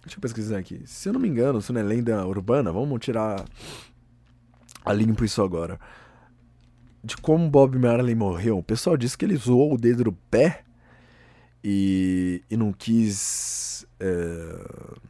Deixa 0.03 0.17
eu 0.17 0.21
pesquisar 0.21 0.57
aqui. 0.57 0.81
Se 0.85 1.09
eu 1.09 1.13
não 1.13 1.19
me 1.19 1.27
engano, 1.27 1.61
se 1.61 1.71
não 1.71 1.79
é 1.79 1.83
lenda 1.83 2.25
urbana, 2.25 2.71
vamos 2.71 2.99
tirar 2.99 3.43
a 4.83 4.93
limpo 4.93 5.23
isso 5.23 5.41
agora. 5.41 5.79
De 7.03 7.17
como 7.17 7.49
Bob 7.49 7.77
Marley 7.77 8.15
morreu. 8.15 8.57
O 8.57 8.63
pessoal 8.63 8.97
disse 8.97 9.17
que 9.17 9.25
ele 9.25 9.35
zoou 9.35 9.73
o 9.73 9.77
dedo 9.77 10.05
do 10.05 10.13
pé 10.13 10.63
e, 11.63 12.43
e 12.49 12.57
não 12.57 12.73
quis. 12.73 13.85
É... 13.99 15.03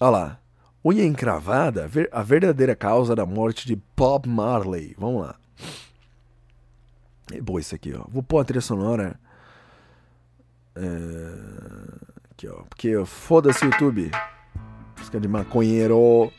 Olha 0.00 0.10
lá. 0.10 0.40
Unha 0.84 1.04
encravada, 1.04 1.88
a 2.12 2.22
verdadeira 2.22 2.76
causa 2.76 3.16
da 3.16 3.24
morte 3.24 3.66
de 3.66 3.80
Bob 3.96 4.28
Marley. 4.28 4.94
Vamos 4.98 5.22
lá. 5.22 5.36
É 7.32 7.40
boa 7.40 7.58
isso 7.58 7.74
aqui, 7.74 7.94
ó. 7.94 8.04
Vou 8.08 8.22
pôr 8.22 8.40
a 8.40 8.44
trilha 8.44 8.60
sonora. 8.60 9.18
É... 10.76 10.80
Aqui, 12.30 12.48
ó. 12.48 12.64
Porque 12.68 13.02
foda-se 13.06 13.64
YouTube. 13.64 14.10
Música 14.98 15.18
de 15.18 15.28
maconheiro. 15.28 16.30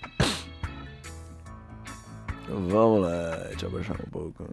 Vamos 2.47 3.01
lá. 3.01 3.36
Deixa 3.47 3.66
eu 3.66 3.70
abaixar 3.70 3.97
um 3.99 4.10
pouco. 4.12 4.47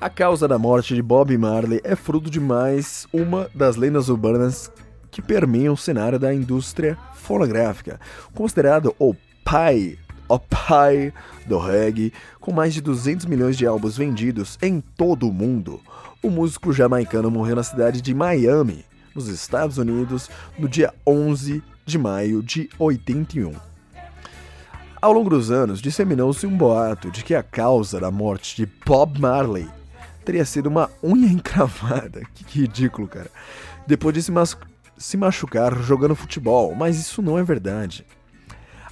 A 0.00 0.10
causa 0.10 0.48
da 0.48 0.58
morte 0.58 0.94
de 0.94 1.02
Bob 1.02 1.38
Marley 1.38 1.80
é 1.84 1.94
fruto 1.94 2.28
de 2.28 2.40
mais 2.40 3.06
uma 3.12 3.48
das 3.54 3.76
lendas 3.76 4.08
urbanas 4.08 4.72
que 5.14 5.22
permeiam 5.22 5.74
o 5.74 5.76
cenário 5.76 6.18
da 6.18 6.34
indústria 6.34 6.98
fonográfica, 7.14 8.00
considerado 8.34 8.92
o 8.98 9.14
pai, 9.44 9.96
o 10.28 10.40
pai 10.40 11.12
do 11.46 11.56
reggae, 11.56 12.12
com 12.40 12.52
mais 12.52 12.74
de 12.74 12.80
200 12.80 13.24
milhões 13.26 13.56
de 13.56 13.64
álbuns 13.64 13.96
vendidos 13.96 14.58
em 14.60 14.80
todo 14.80 15.28
o 15.28 15.32
mundo. 15.32 15.80
O 16.20 16.30
músico 16.30 16.72
jamaicano 16.72 17.30
morreu 17.30 17.54
na 17.54 17.62
cidade 17.62 18.00
de 18.00 18.12
Miami, 18.12 18.84
nos 19.14 19.28
Estados 19.28 19.78
Unidos, 19.78 20.28
no 20.58 20.68
dia 20.68 20.92
11 21.06 21.62
de 21.86 21.96
maio 21.96 22.42
de 22.42 22.68
81. 22.76 23.54
Ao 25.00 25.12
longo 25.12 25.30
dos 25.30 25.52
anos, 25.52 25.80
disseminou-se 25.80 26.44
um 26.44 26.56
boato 26.56 27.08
de 27.12 27.22
que 27.22 27.36
a 27.36 27.42
causa 27.42 28.00
da 28.00 28.10
morte 28.10 28.56
de 28.56 28.66
Bob 28.84 29.20
Marley 29.20 29.68
teria 30.24 30.44
sido 30.44 30.66
uma 30.66 30.90
unha 31.04 31.28
encravada. 31.30 32.22
Que, 32.34 32.62
ridículo, 32.62 33.06
cara. 33.06 33.30
Depois 33.86 34.12
de 34.12 34.22
se, 34.22 34.32
se 34.96 35.16
machucar 35.16 35.76
jogando 35.82 36.14
futebol, 36.14 36.74
mas 36.74 36.98
isso 36.98 37.20
não 37.22 37.38
é 37.38 37.42
verdade. 37.42 38.06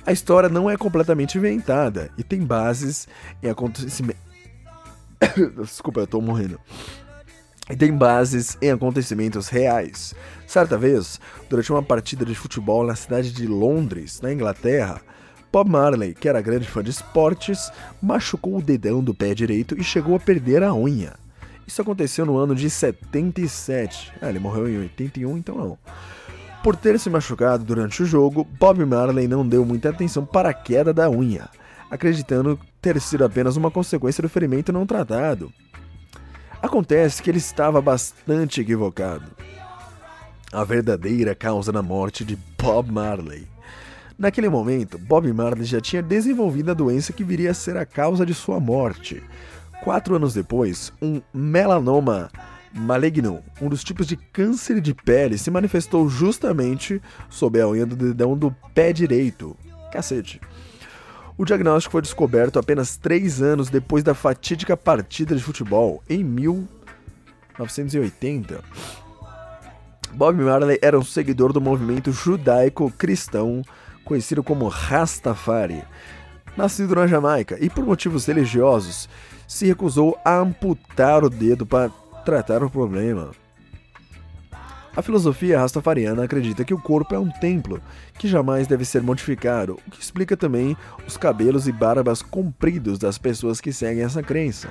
A 0.05 0.13
história 0.13 0.49
não 0.49 0.69
é 0.69 0.77
completamente 0.77 1.39
inventada 1.39 2.11
e 2.19 2.25
tem 2.25 2.41
bases 2.41 3.07
em 3.43 3.49
acontecimentos. 3.49 4.21
Desculpa, 5.57 6.01
eu 6.01 6.07
tô 6.07 6.21
morrendo. 6.21 6.59
E 7.71 7.77
tem 7.77 7.97
bases 7.97 8.59
em 8.61 8.71
acontecimentos 8.71 9.49
reais. 9.49 10.15
Certa 10.47 10.77
vez, 10.77 11.21
durante 11.49 11.71
uma 11.71 11.83
partida 11.83 12.25
de 12.25 12.35
futebol 12.35 12.85
na 12.85 12.97
cidade 12.97 13.33
de 13.33 13.47
Londres, 13.47 14.21
na 14.21 14.33
Inglaterra, 14.33 15.01
Bob 15.53 15.71
Marley, 15.71 16.15
que 16.15 16.29
era 16.29 16.41
grande 16.41 16.67
fã 16.67 16.83
de 16.83 16.91
esportes, 16.91 17.71
machucou 18.03 18.57
o 18.57 18.63
dedão 18.63 19.03
do 19.05 19.15
pé 19.15 19.35
direito 19.35 19.79
e 19.79 19.85
chegou 19.85 20.17
a 20.17 20.21
perder 20.21 20.63
a 20.63 20.75
unha. 20.75 21.15
Isso 21.67 21.81
aconteceu 21.83 22.27
no 22.27 22.37
ano 22.37 22.55
de 22.55 22.69
77. 22.69 24.13
Ah, 24.21 24.29
ele 24.29 24.39
morreu 24.39 24.69
em 24.69 24.79
81, 24.79 25.39
então 25.39 25.57
não. 25.57 25.79
Por 26.63 26.77
ter 26.77 26.99
se 26.99 27.11
machucado 27.11 27.65
durante 27.65 28.03
o 28.03 28.07
jogo, 28.07 28.45
Bob 28.45 28.85
Marley 28.85 29.27
não 29.27 29.47
deu 29.47 29.65
muita 29.65 29.91
atenção 29.91 30.25
para 30.25 30.51
a 30.51 30.55
queda 30.55 30.93
da 30.93 31.11
unha, 31.11 31.49
acreditando 31.91 32.59
ter 32.81 33.01
sido 33.01 33.25
apenas 33.25 33.57
uma 33.57 33.71
consequência 33.71 34.23
do 34.23 34.29
ferimento 34.29 34.73
não 34.73 34.87
tratado. 34.87 35.53
Acontece 36.63 37.21
que 37.21 37.29
ele 37.29 37.39
estava 37.39 37.81
bastante 37.81 38.61
equivocado. 38.61 39.25
A 40.53 40.63
verdadeira 40.63 41.35
causa 41.35 41.73
da 41.73 41.83
morte 41.83 42.25
de 42.25 42.37
Bob 42.57 42.93
Marley. 42.93 43.49
Naquele 44.17 44.49
momento, 44.49 44.99
Bob 44.99 45.33
Marley 45.33 45.65
já 45.65 45.81
tinha 45.81 46.01
desenvolvido 46.01 46.71
a 46.71 46.75
doença 46.75 47.13
que 47.13 47.25
viria 47.25 47.51
a 47.51 47.55
ser 47.55 47.77
a 47.77 47.85
causa 47.85 48.25
de 48.25 48.33
sua 48.33 48.61
morte. 48.61 49.21
Quatro 49.83 50.15
anos 50.15 50.33
depois, 50.33 50.93
um 51.03 51.21
melanoma 51.35 52.31
maligno, 52.73 53.43
um 53.61 53.69
dos 53.69 53.83
tipos 53.83 54.07
de 54.07 54.17
câncer 54.17 54.81
de 54.81 54.95
pele, 54.95 55.37
se 55.37 55.51
manifestou 55.51 56.09
justamente 56.09 57.03
sob 57.29 57.61
a 57.61 57.69
unha 57.69 57.85
do 57.85 57.97
dedão 57.97 58.39
do 58.39 58.55
pé 58.73 58.93
direito. 58.93 59.57
Cacete. 59.93 60.41
O 61.37 61.45
diagnóstico 61.45 61.91
foi 61.91 62.03
descoberto 62.03 62.61
apenas 62.61 62.97
três 62.97 63.43
anos 63.43 63.69
depois 63.69 64.05
da 64.05 64.15
fatídica 64.15 64.77
partida 64.77 65.35
de 65.35 65.43
futebol, 65.43 66.01
em 66.09 66.23
1980. 66.23 68.63
Bob 70.13 70.41
Marley 70.41 70.79
era 70.81 70.97
um 70.97 71.05
seguidor 71.05 71.53
do 71.53 71.61
movimento 71.61 72.13
judaico-cristão 72.13 73.63
conhecido 74.05 74.45
como 74.45 74.69
Rastafari. 74.69 75.83
Nascido 76.57 76.95
na 76.95 77.09
Jamaica 77.09 77.59
e 77.61 77.69
por 77.69 77.85
motivos 77.85 78.27
religiosos, 78.27 79.09
se 79.53 79.67
recusou 79.67 80.19
a 80.25 80.39
amputar 80.39 81.23
o 81.23 81.29
dedo 81.29 81.67
para 81.67 81.91
tratar 82.25 82.65
o 82.65 82.71
problema. 82.71 83.33
A 84.97 85.03
filosofia 85.03 85.59
rastafariana 85.59 86.25
acredita 86.25 86.65
que 86.65 86.73
o 86.73 86.81
corpo 86.81 87.15
é 87.15 87.19
um 87.19 87.29
templo 87.29 87.79
que 88.19 88.27
jamais 88.27 88.67
deve 88.67 88.87
ser 88.87 89.03
modificado, 89.03 89.79
o 89.87 89.91
que 89.91 90.01
explica 90.01 90.39
também 90.39 90.75
os 91.07 91.19
cabelos 91.19 91.69
e 91.69 91.73
barbas 91.73 92.23
compridos 92.23 92.99
das 92.99 93.19
pessoas 93.19 93.61
que 93.61 93.75
seguem 93.75 94.03
essa 94.03 94.23
crença. 94.23 94.71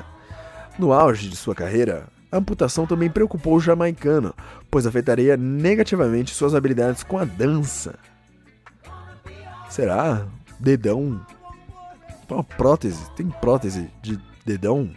No 0.79 0.91
auge 0.91 1.29
de 1.29 1.35
sua 1.35 1.53
carreira, 1.53 2.07
a 2.31 2.37
amputação 2.37 2.87
também 2.87 3.09
preocupou 3.09 3.57
o 3.57 3.61
jamaicano, 3.61 4.33
pois 4.69 4.87
afetaria 4.87 5.37
negativamente 5.37 6.33
suas 6.33 6.55
habilidades 6.55 7.03
com 7.03 7.19
a 7.19 7.23
dança. 7.23 7.99
Será? 9.69 10.25
Dedão? 10.59 11.23
Uma 12.27 12.43
prótese? 12.43 13.11
Tem 13.11 13.27
prótese 13.27 13.87
de 14.01 14.30
dedão? 14.45 14.91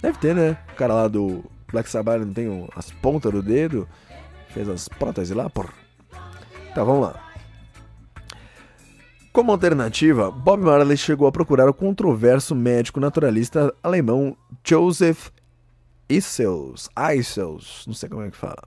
Deve 0.00 0.18
ter, 0.18 0.34
né? 0.34 0.56
O 0.72 0.76
cara 0.76 0.94
lá 0.94 1.08
do 1.08 1.44
Black 1.72 1.88
Sabbath 1.88 2.20
não 2.20 2.32
tem 2.32 2.68
as 2.74 2.90
pontas 2.90 3.32
do 3.32 3.42
dedo? 3.42 3.88
Fez 4.48 4.68
as 4.68 4.88
próteses 4.88 5.36
lá, 5.36 5.50
por. 5.50 5.72
Tá, 6.74 6.84
vamos 6.84 7.02
lá. 7.02 7.28
Como 9.32 9.52
alternativa, 9.52 10.30
Bob 10.30 10.64
Marley 10.64 10.96
chegou 10.96 11.28
a 11.28 11.32
procurar 11.32 11.68
o 11.68 11.74
controverso 11.74 12.54
médico 12.54 12.98
naturalista 12.98 13.72
alemão 13.82 14.36
Joseph 14.64 15.30
Issels, 16.08 16.88
Issels, 17.14 17.84
não 17.86 17.94
sei 17.94 18.08
como 18.08 18.22
é 18.22 18.30
que 18.30 18.36
fala. 18.36 18.62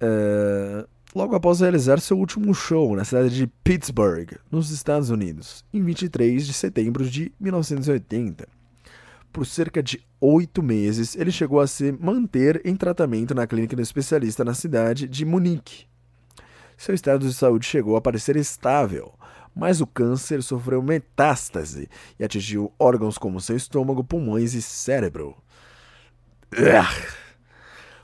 É, 0.00 0.86
logo 1.14 1.36
após 1.36 1.60
realizar 1.60 2.00
seu 2.00 2.18
último 2.18 2.52
show 2.52 2.96
na 2.96 3.04
cidade 3.04 3.34
de 3.34 3.46
Pittsburgh, 3.46 4.32
nos 4.50 4.70
Estados 4.70 5.10
Unidos, 5.10 5.64
em 5.72 5.80
23 5.82 6.44
de 6.44 6.52
setembro 6.52 7.08
de 7.08 7.32
1980. 7.38 8.48
Por 9.32 9.46
cerca 9.46 9.82
de 9.82 10.04
oito 10.20 10.62
meses, 10.62 11.14
ele 11.14 11.30
chegou 11.30 11.60
a 11.60 11.66
se 11.66 11.92
manter 11.92 12.60
em 12.64 12.74
tratamento 12.74 13.34
na 13.34 13.46
clínica 13.46 13.76
do 13.76 13.82
especialista 13.82 14.44
na 14.44 14.54
cidade 14.54 15.06
de 15.06 15.24
Munique. 15.24 15.86
Seu 16.76 16.94
estado 16.94 17.26
de 17.26 17.32
saúde 17.32 17.66
chegou 17.66 17.96
a 17.96 18.00
parecer 18.00 18.36
estável, 18.36 19.14
mas 19.54 19.80
o 19.80 19.86
câncer 19.86 20.42
sofreu 20.42 20.82
metástase 20.82 21.88
e 22.18 22.24
atingiu 22.24 22.72
órgãos 22.76 23.16
como 23.16 23.40
seu 23.40 23.56
estômago, 23.56 24.02
pulmões 24.02 24.54
e 24.54 24.62
cérebro. 24.62 25.36
Ugh. 26.52 27.14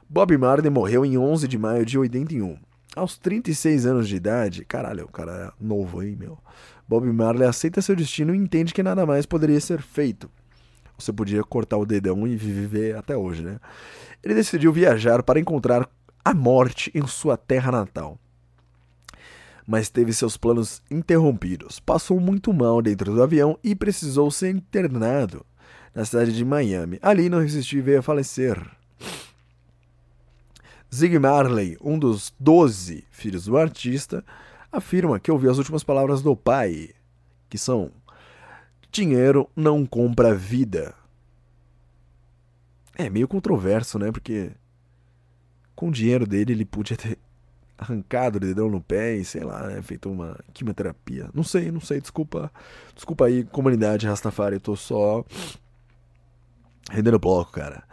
Bob 0.08 0.36
Marley 0.36 0.70
morreu 0.70 1.04
em 1.04 1.18
11 1.18 1.48
de 1.48 1.58
maio 1.58 1.84
de 1.84 1.98
81. 1.98 2.69
Aos 2.96 3.16
36 3.16 3.86
anos 3.86 4.08
de 4.08 4.16
idade, 4.16 4.64
caralho, 4.64 5.04
o 5.04 5.12
cara 5.12 5.32
é 5.32 5.64
novo 5.64 6.00
aí, 6.00 6.16
meu. 6.16 6.38
Bob 6.88 7.06
Marley 7.12 7.46
aceita 7.46 7.80
seu 7.80 7.94
destino 7.94 8.34
e 8.34 8.38
entende 8.38 8.74
que 8.74 8.82
nada 8.82 9.06
mais 9.06 9.24
poderia 9.24 9.60
ser 9.60 9.80
feito. 9.80 10.28
Você 10.98 11.12
podia 11.12 11.42
cortar 11.44 11.78
o 11.78 11.86
dedão 11.86 12.26
e 12.26 12.36
viver 12.36 12.96
até 12.96 13.16
hoje, 13.16 13.42
né? 13.42 13.60
Ele 14.22 14.34
decidiu 14.34 14.72
viajar 14.72 15.22
para 15.22 15.38
encontrar 15.38 15.88
a 16.24 16.34
morte 16.34 16.90
em 16.92 17.06
sua 17.06 17.36
terra 17.36 17.70
natal. 17.70 18.18
Mas 19.66 19.88
teve 19.88 20.12
seus 20.12 20.36
planos 20.36 20.82
interrompidos. 20.90 21.78
Passou 21.78 22.18
muito 22.18 22.52
mal 22.52 22.82
dentro 22.82 23.14
do 23.14 23.22
avião 23.22 23.56
e 23.62 23.74
precisou 23.74 24.30
ser 24.32 24.50
internado 24.50 25.46
na 25.94 26.04
cidade 26.04 26.34
de 26.34 26.44
Miami. 26.44 26.98
Ali 27.00 27.28
não 27.28 27.38
resistiu 27.38 27.78
e 27.78 27.82
veio 27.82 28.00
a 28.00 28.02
falecer. 28.02 28.60
Zig 30.92 31.18
Marley, 31.18 31.76
um 31.80 31.98
dos 31.98 32.32
doze 32.38 33.04
filhos 33.10 33.44
do 33.44 33.56
artista, 33.56 34.24
afirma 34.72 35.20
que 35.20 35.30
ouviu 35.30 35.50
as 35.50 35.58
últimas 35.58 35.84
palavras 35.84 36.20
do 36.20 36.34
pai, 36.34 36.90
que 37.48 37.56
são: 37.56 37.92
Dinheiro 38.90 39.48
não 39.54 39.86
compra 39.86 40.34
vida. 40.34 40.94
É 42.96 43.08
meio 43.08 43.28
controverso, 43.28 43.98
né? 43.98 44.10
Porque 44.10 44.50
com 45.76 45.88
o 45.88 45.92
dinheiro 45.92 46.26
dele 46.26 46.52
ele 46.52 46.64
podia 46.64 46.96
ter 46.96 47.16
arrancado 47.78 48.36
o 48.36 48.40
dedão 48.40 48.68
no 48.68 48.80
pé 48.80 49.14
e 49.14 49.24
sei 49.24 49.42
lá, 49.42 49.68
né? 49.68 49.80
Feito 49.82 50.10
uma 50.10 50.38
quimioterapia. 50.52 51.30
Não 51.32 51.44
sei, 51.44 51.70
não 51.70 51.80
sei, 51.80 52.00
desculpa. 52.00 52.52
Desculpa 52.94 53.26
aí, 53.26 53.44
comunidade 53.44 54.06
Rastafari, 54.06 54.56
eu 54.56 54.60
tô 54.60 54.74
só 54.74 55.24
rendendo 56.90 57.18
bloco, 57.18 57.52
cara. 57.52 57.84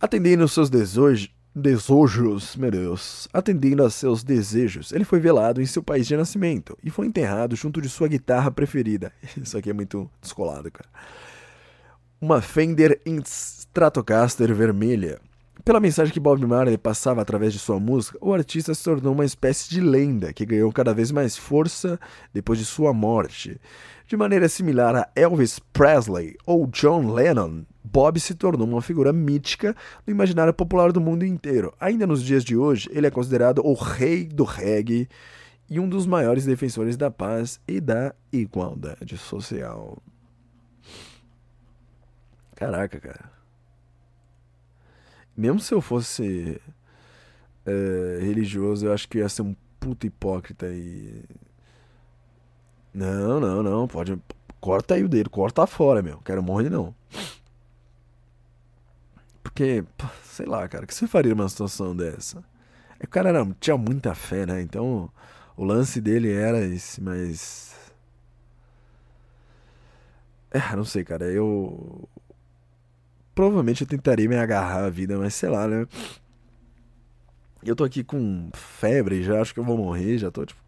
Atendendo 0.00 0.46
seus 0.48 0.68
desejos, 0.68 1.30
desejos, 1.56 2.54
meu 2.54 2.70
Deus, 2.70 3.26
atendendo 3.32 3.82
a 3.82 3.88
seus 3.88 4.22
desejos, 4.22 4.92
ele 4.92 5.04
foi 5.04 5.18
velado 5.18 5.62
em 5.62 5.66
seu 5.66 5.82
país 5.82 6.06
de 6.06 6.14
nascimento 6.14 6.76
e 6.84 6.90
foi 6.90 7.06
enterrado 7.06 7.56
junto 7.56 7.80
de 7.80 7.88
sua 7.88 8.08
guitarra 8.08 8.50
preferida. 8.50 9.10
Isso 9.42 9.56
aqui 9.56 9.70
é 9.70 9.72
muito 9.72 10.10
descolado, 10.20 10.70
cara. 10.70 10.88
Uma 12.20 12.42
Fender 12.42 13.00
Stratocaster 13.24 14.54
vermelha. 14.54 15.18
Pela 15.64 15.80
mensagem 15.80 16.12
que 16.12 16.20
Bob 16.20 16.44
Marley 16.46 16.76
passava 16.76 17.22
através 17.22 17.52
de 17.52 17.58
sua 17.58 17.80
música, 17.80 18.18
o 18.20 18.34
artista 18.34 18.74
se 18.74 18.84
tornou 18.84 19.14
uma 19.14 19.24
espécie 19.24 19.68
de 19.70 19.80
lenda 19.80 20.32
que 20.32 20.46
ganhou 20.46 20.70
cada 20.70 20.92
vez 20.92 21.10
mais 21.10 21.36
força 21.36 21.98
depois 22.32 22.58
de 22.58 22.64
sua 22.64 22.92
morte. 22.92 23.58
De 24.06 24.16
maneira 24.16 24.48
similar 24.48 24.94
a 24.94 25.08
Elvis 25.16 25.58
Presley 25.72 26.36
ou 26.46 26.66
John 26.66 27.12
Lennon, 27.12 27.64
Bob 27.96 28.20
se 28.20 28.34
tornou 28.34 28.68
uma 28.68 28.82
figura 28.82 29.10
mítica 29.10 29.74
no 30.06 30.12
imaginário 30.12 30.52
popular 30.52 30.92
do 30.92 31.00
mundo 31.00 31.24
inteiro. 31.24 31.72
Ainda 31.80 32.06
nos 32.06 32.22
dias 32.22 32.44
de 32.44 32.54
hoje, 32.54 32.90
ele 32.92 33.06
é 33.06 33.10
considerado 33.10 33.64
o 33.64 33.72
rei 33.72 34.24
do 34.26 34.44
reggae 34.44 35.08
e 35.66 35.80
um 35.80 35.88
dos 35.88 36.04
maiores 36.04 36.44
defensores 36.44 36.94
da 36.94 37.10
paz 37.10 37.58
e 37.66 37.80
da 37.80 38.14
igualdade 38.30 39.16
social. 39.16 39.96
Caraca, 42.54 43.00
cara. 43.00 43.30
Mesmo 45.34 45.58
se 45.58 45.72
eu 45.72 45.80
fosse 45.80 46.60
é, 47.64 48.18
religioso, 48.20 48.84
eu 48.84 48.92
acho 48.92 49.08
que 49.08 49.16
ia 49.16 49.28
ser 49.30 49.40
um 49.40 49.56
puto 49.80 50.06
hipócrita 50.06 50.66
e. 50.66 51.24
Não, 52.92 53.40
não, 53.40 53.62
não. 53.62 53.88
Pode. 53.88 54.20
Corta 54.60 54.96
aí 54.96 55.02
o 55.02 55.08
dedo, 55.08 55.30
corta 55.30 55.66
fora, 55.66 56.02
meu. 56.02 56.18
Quero 56.18 56.42
morrer, 56.42 56.68
não. 56.68 56.94
Porque, 59.56 59.82
pô, 59.96 60.06
sei 60.22 60.44
lá, 60.44 60.68
cara, 60.68 60.84
o 60.84 60.86
que 60.86 60.94
você 60.94 61.06
faria 61.06 61.34
numa 61.34 61.48
situação 61.48 61.96
dessa? 61.96 62.44
É 63.00 63.04
o 63.04 63.08
cara 63.08 63.32
tinha 63.58 63.74
muita 63.78 64.14
fé, 64.14 64.44
né? 64.44 64.60
Então, 64.60 65.10
o 65.56 65.64
lance 65.64 65.98
dele 65.98 66.30
era 66.30 66.60
esse, 66.60 67.00
mas. 67.00 67.74
É, 70.50 70.76
não 70.76 70.84
sei, 70.84 71.04
cara. 71.04 71.24
Eu. 71.24 72.06
Provavelmente 73.34 73.80
eu 73.80 73.86
tentaria 73.86 74.28
me 74.28 74.36
agarrar 74.36 74.84
à 74.84 74.90
vida, 74.90 75.16
mas 75.16 75.34
sei 75.34 75.48
lá, 75.48 75.66
né? 75.66 75.86
Eu 77.64 77.74
tô 77.74 77.82
aqui 77.82 78.04
com 78.04 78.50
febre, 78.52 79.22
já 79.22 79.40
acho 79.40 79.54
que 79.54 79.60
eu 79.60 79.64
vou 79.64 79.78
morrer, 79.78 80.18
já 80.18 80.30
tô 80.30 80.44
tipo. 80.44 80.60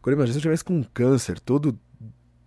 Agora 0.00 0.16
imagina 0.16 0.32
se 0.32 0.38
eu 0.38 0.42
tivesse 0.42 0.64
com 0.64 0.82
câncer, 0.82 1.38
todo, 1.40 1.78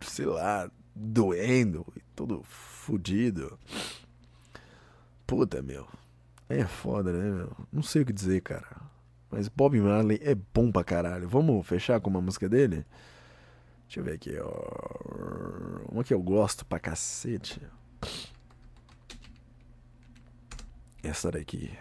sei 0.01 0.25
lá, 0.25 0.71
doendo, 0.95 1.85
todo 2.15 2.43
fudido. 2.81 3.59
Puta, 5.27 5.61
meu. 5.61 5.87
É 6.49 6.65
foda, 6.65 7.13
né, 7.13 7.29
meu? 7.29 7.55
Não 7.71 7.83
sei 7.83 8.01
o 8.01 8.05
que 8.05 8.11
dizer, 8.11 8.41
cara. 8.41 8.81
Mas 9.29 9.47
Bob 9.47 9.79
Marley 9.79 10.19
é 10.21 10.35
bom 10.35 10.71
pra 10.71 10.83
caralho. 10.83 11.29
Vamos 11.29 11.65
fechar 11.65 12.01
com 12.01 12.09
uma 12.09 12.19
música 12.19 12.49
dele? 12.49 12.85
Deixa 13.85 13.99
eu 13.99 14.03
ver 14.03 14.13
aqui, 14.15 14.35
ó. 14.37 15.91
Uma 15.91 16.03
que 16.03 16.13
eu 16.13 16.21
gosto 16.21 16.65
pra 16.65 16.79
cacete. 16.79 17.61
Essa 21.03 21.31
daqui. 21.31 21.71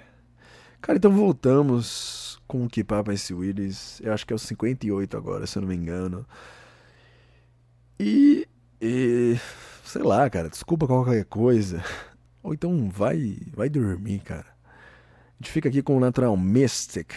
Cara, 0.80 0.98
então 0.98 1.10
voltamos 1.10 2.40
com 2.46 2.64
o 2.64 2.68
Que 2.68 2.84
Papa 2.84 3.12
esse 3.12 3.34
Willis. 3.34 4.00
Eu 4.02 4.12
acho 4.12 4.26
que 4.26 4.32
é 4.32 4.36
o 4.36 4.38
58 4.38 5.16
agora, 5.16 5.46
se 5.46 5.58
eu 5.58 5.62
não 5.62 5.68
me 5.68 5.74
engano. 5.74 6.26
E, 7.98 8.46
e. 8.80 9.36
Sei 9.90 10.04
lá, 10.04 10.30
cara. 10.30 10.48
Desculpa 10.48 10.86
qualquer 10.86 11.24
coisa. 11.24 11.82
Ou 12.44 12.54
então 12.54 12.88
vai, 12.88 13.38
vai 13.52 13.68
dormir, 13.68 14.20
cara. 14.20 14.46
A 14.46 15.42
gente 15.42 15.50
fica 15.50 15.68
aqui 15.68 15.82
com 15.82 15.96
o 15.96 16.00
Natural 16.00 16.36
Mystic. 16.36 17.12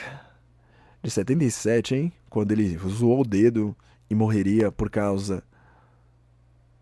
De 1.03 1.11
77, 1.11 1.93
hein? 1.93 2.13
Quando 2.32 2.51
ele 2.51 2.76
zoou 2.80 3.21
o 3.21 3.24
dedo 3.24 3.78
e 4.09 4.15
morreria 4.15 4.71
por 4.71 4.89
causa 4.89 5.43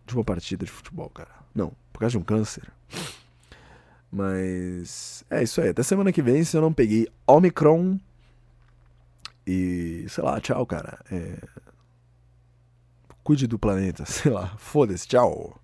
de 0.05 0.15
uma 0.15 0.23
partida 0.23 0.63
de 0.63 0.71
futebol, 0.71 1.09
cara. 1.09 1.31
Não, 1.53 1.73
por 1.91 1.99
causa 1.99 2.11
de 2.11 2.19
um 2.19 2.23
câncer. 2.23 2.71
Mas 4.09 5.25
é 5.29 5.43
isso 5.43 5.59
aí. 5.59 5.69
Até 5.71 5.83
semana 5.83 6.13
que 6.13 6.21
vem, 6.21 6.41
se 6.45 6.55
eu 6.55 6.61
não 6.61 6.71
peguei 6.71 7.09
Omicron. 7.27 7.99
E 9.45 10.05
sei 10.07 10.23
lá, 10.23 10.39
tchau, 10.39 10.65
cara. 10.65 11.03
É... 11.11 11.37
Cuide 13.25 13.45
do 13.45 13.59
planeta, 13.59 14.05
sei 14.07 14.31
lá. 14.31 14.55
Foda-se, 14.55 15.05
tchau. 15.05 15.60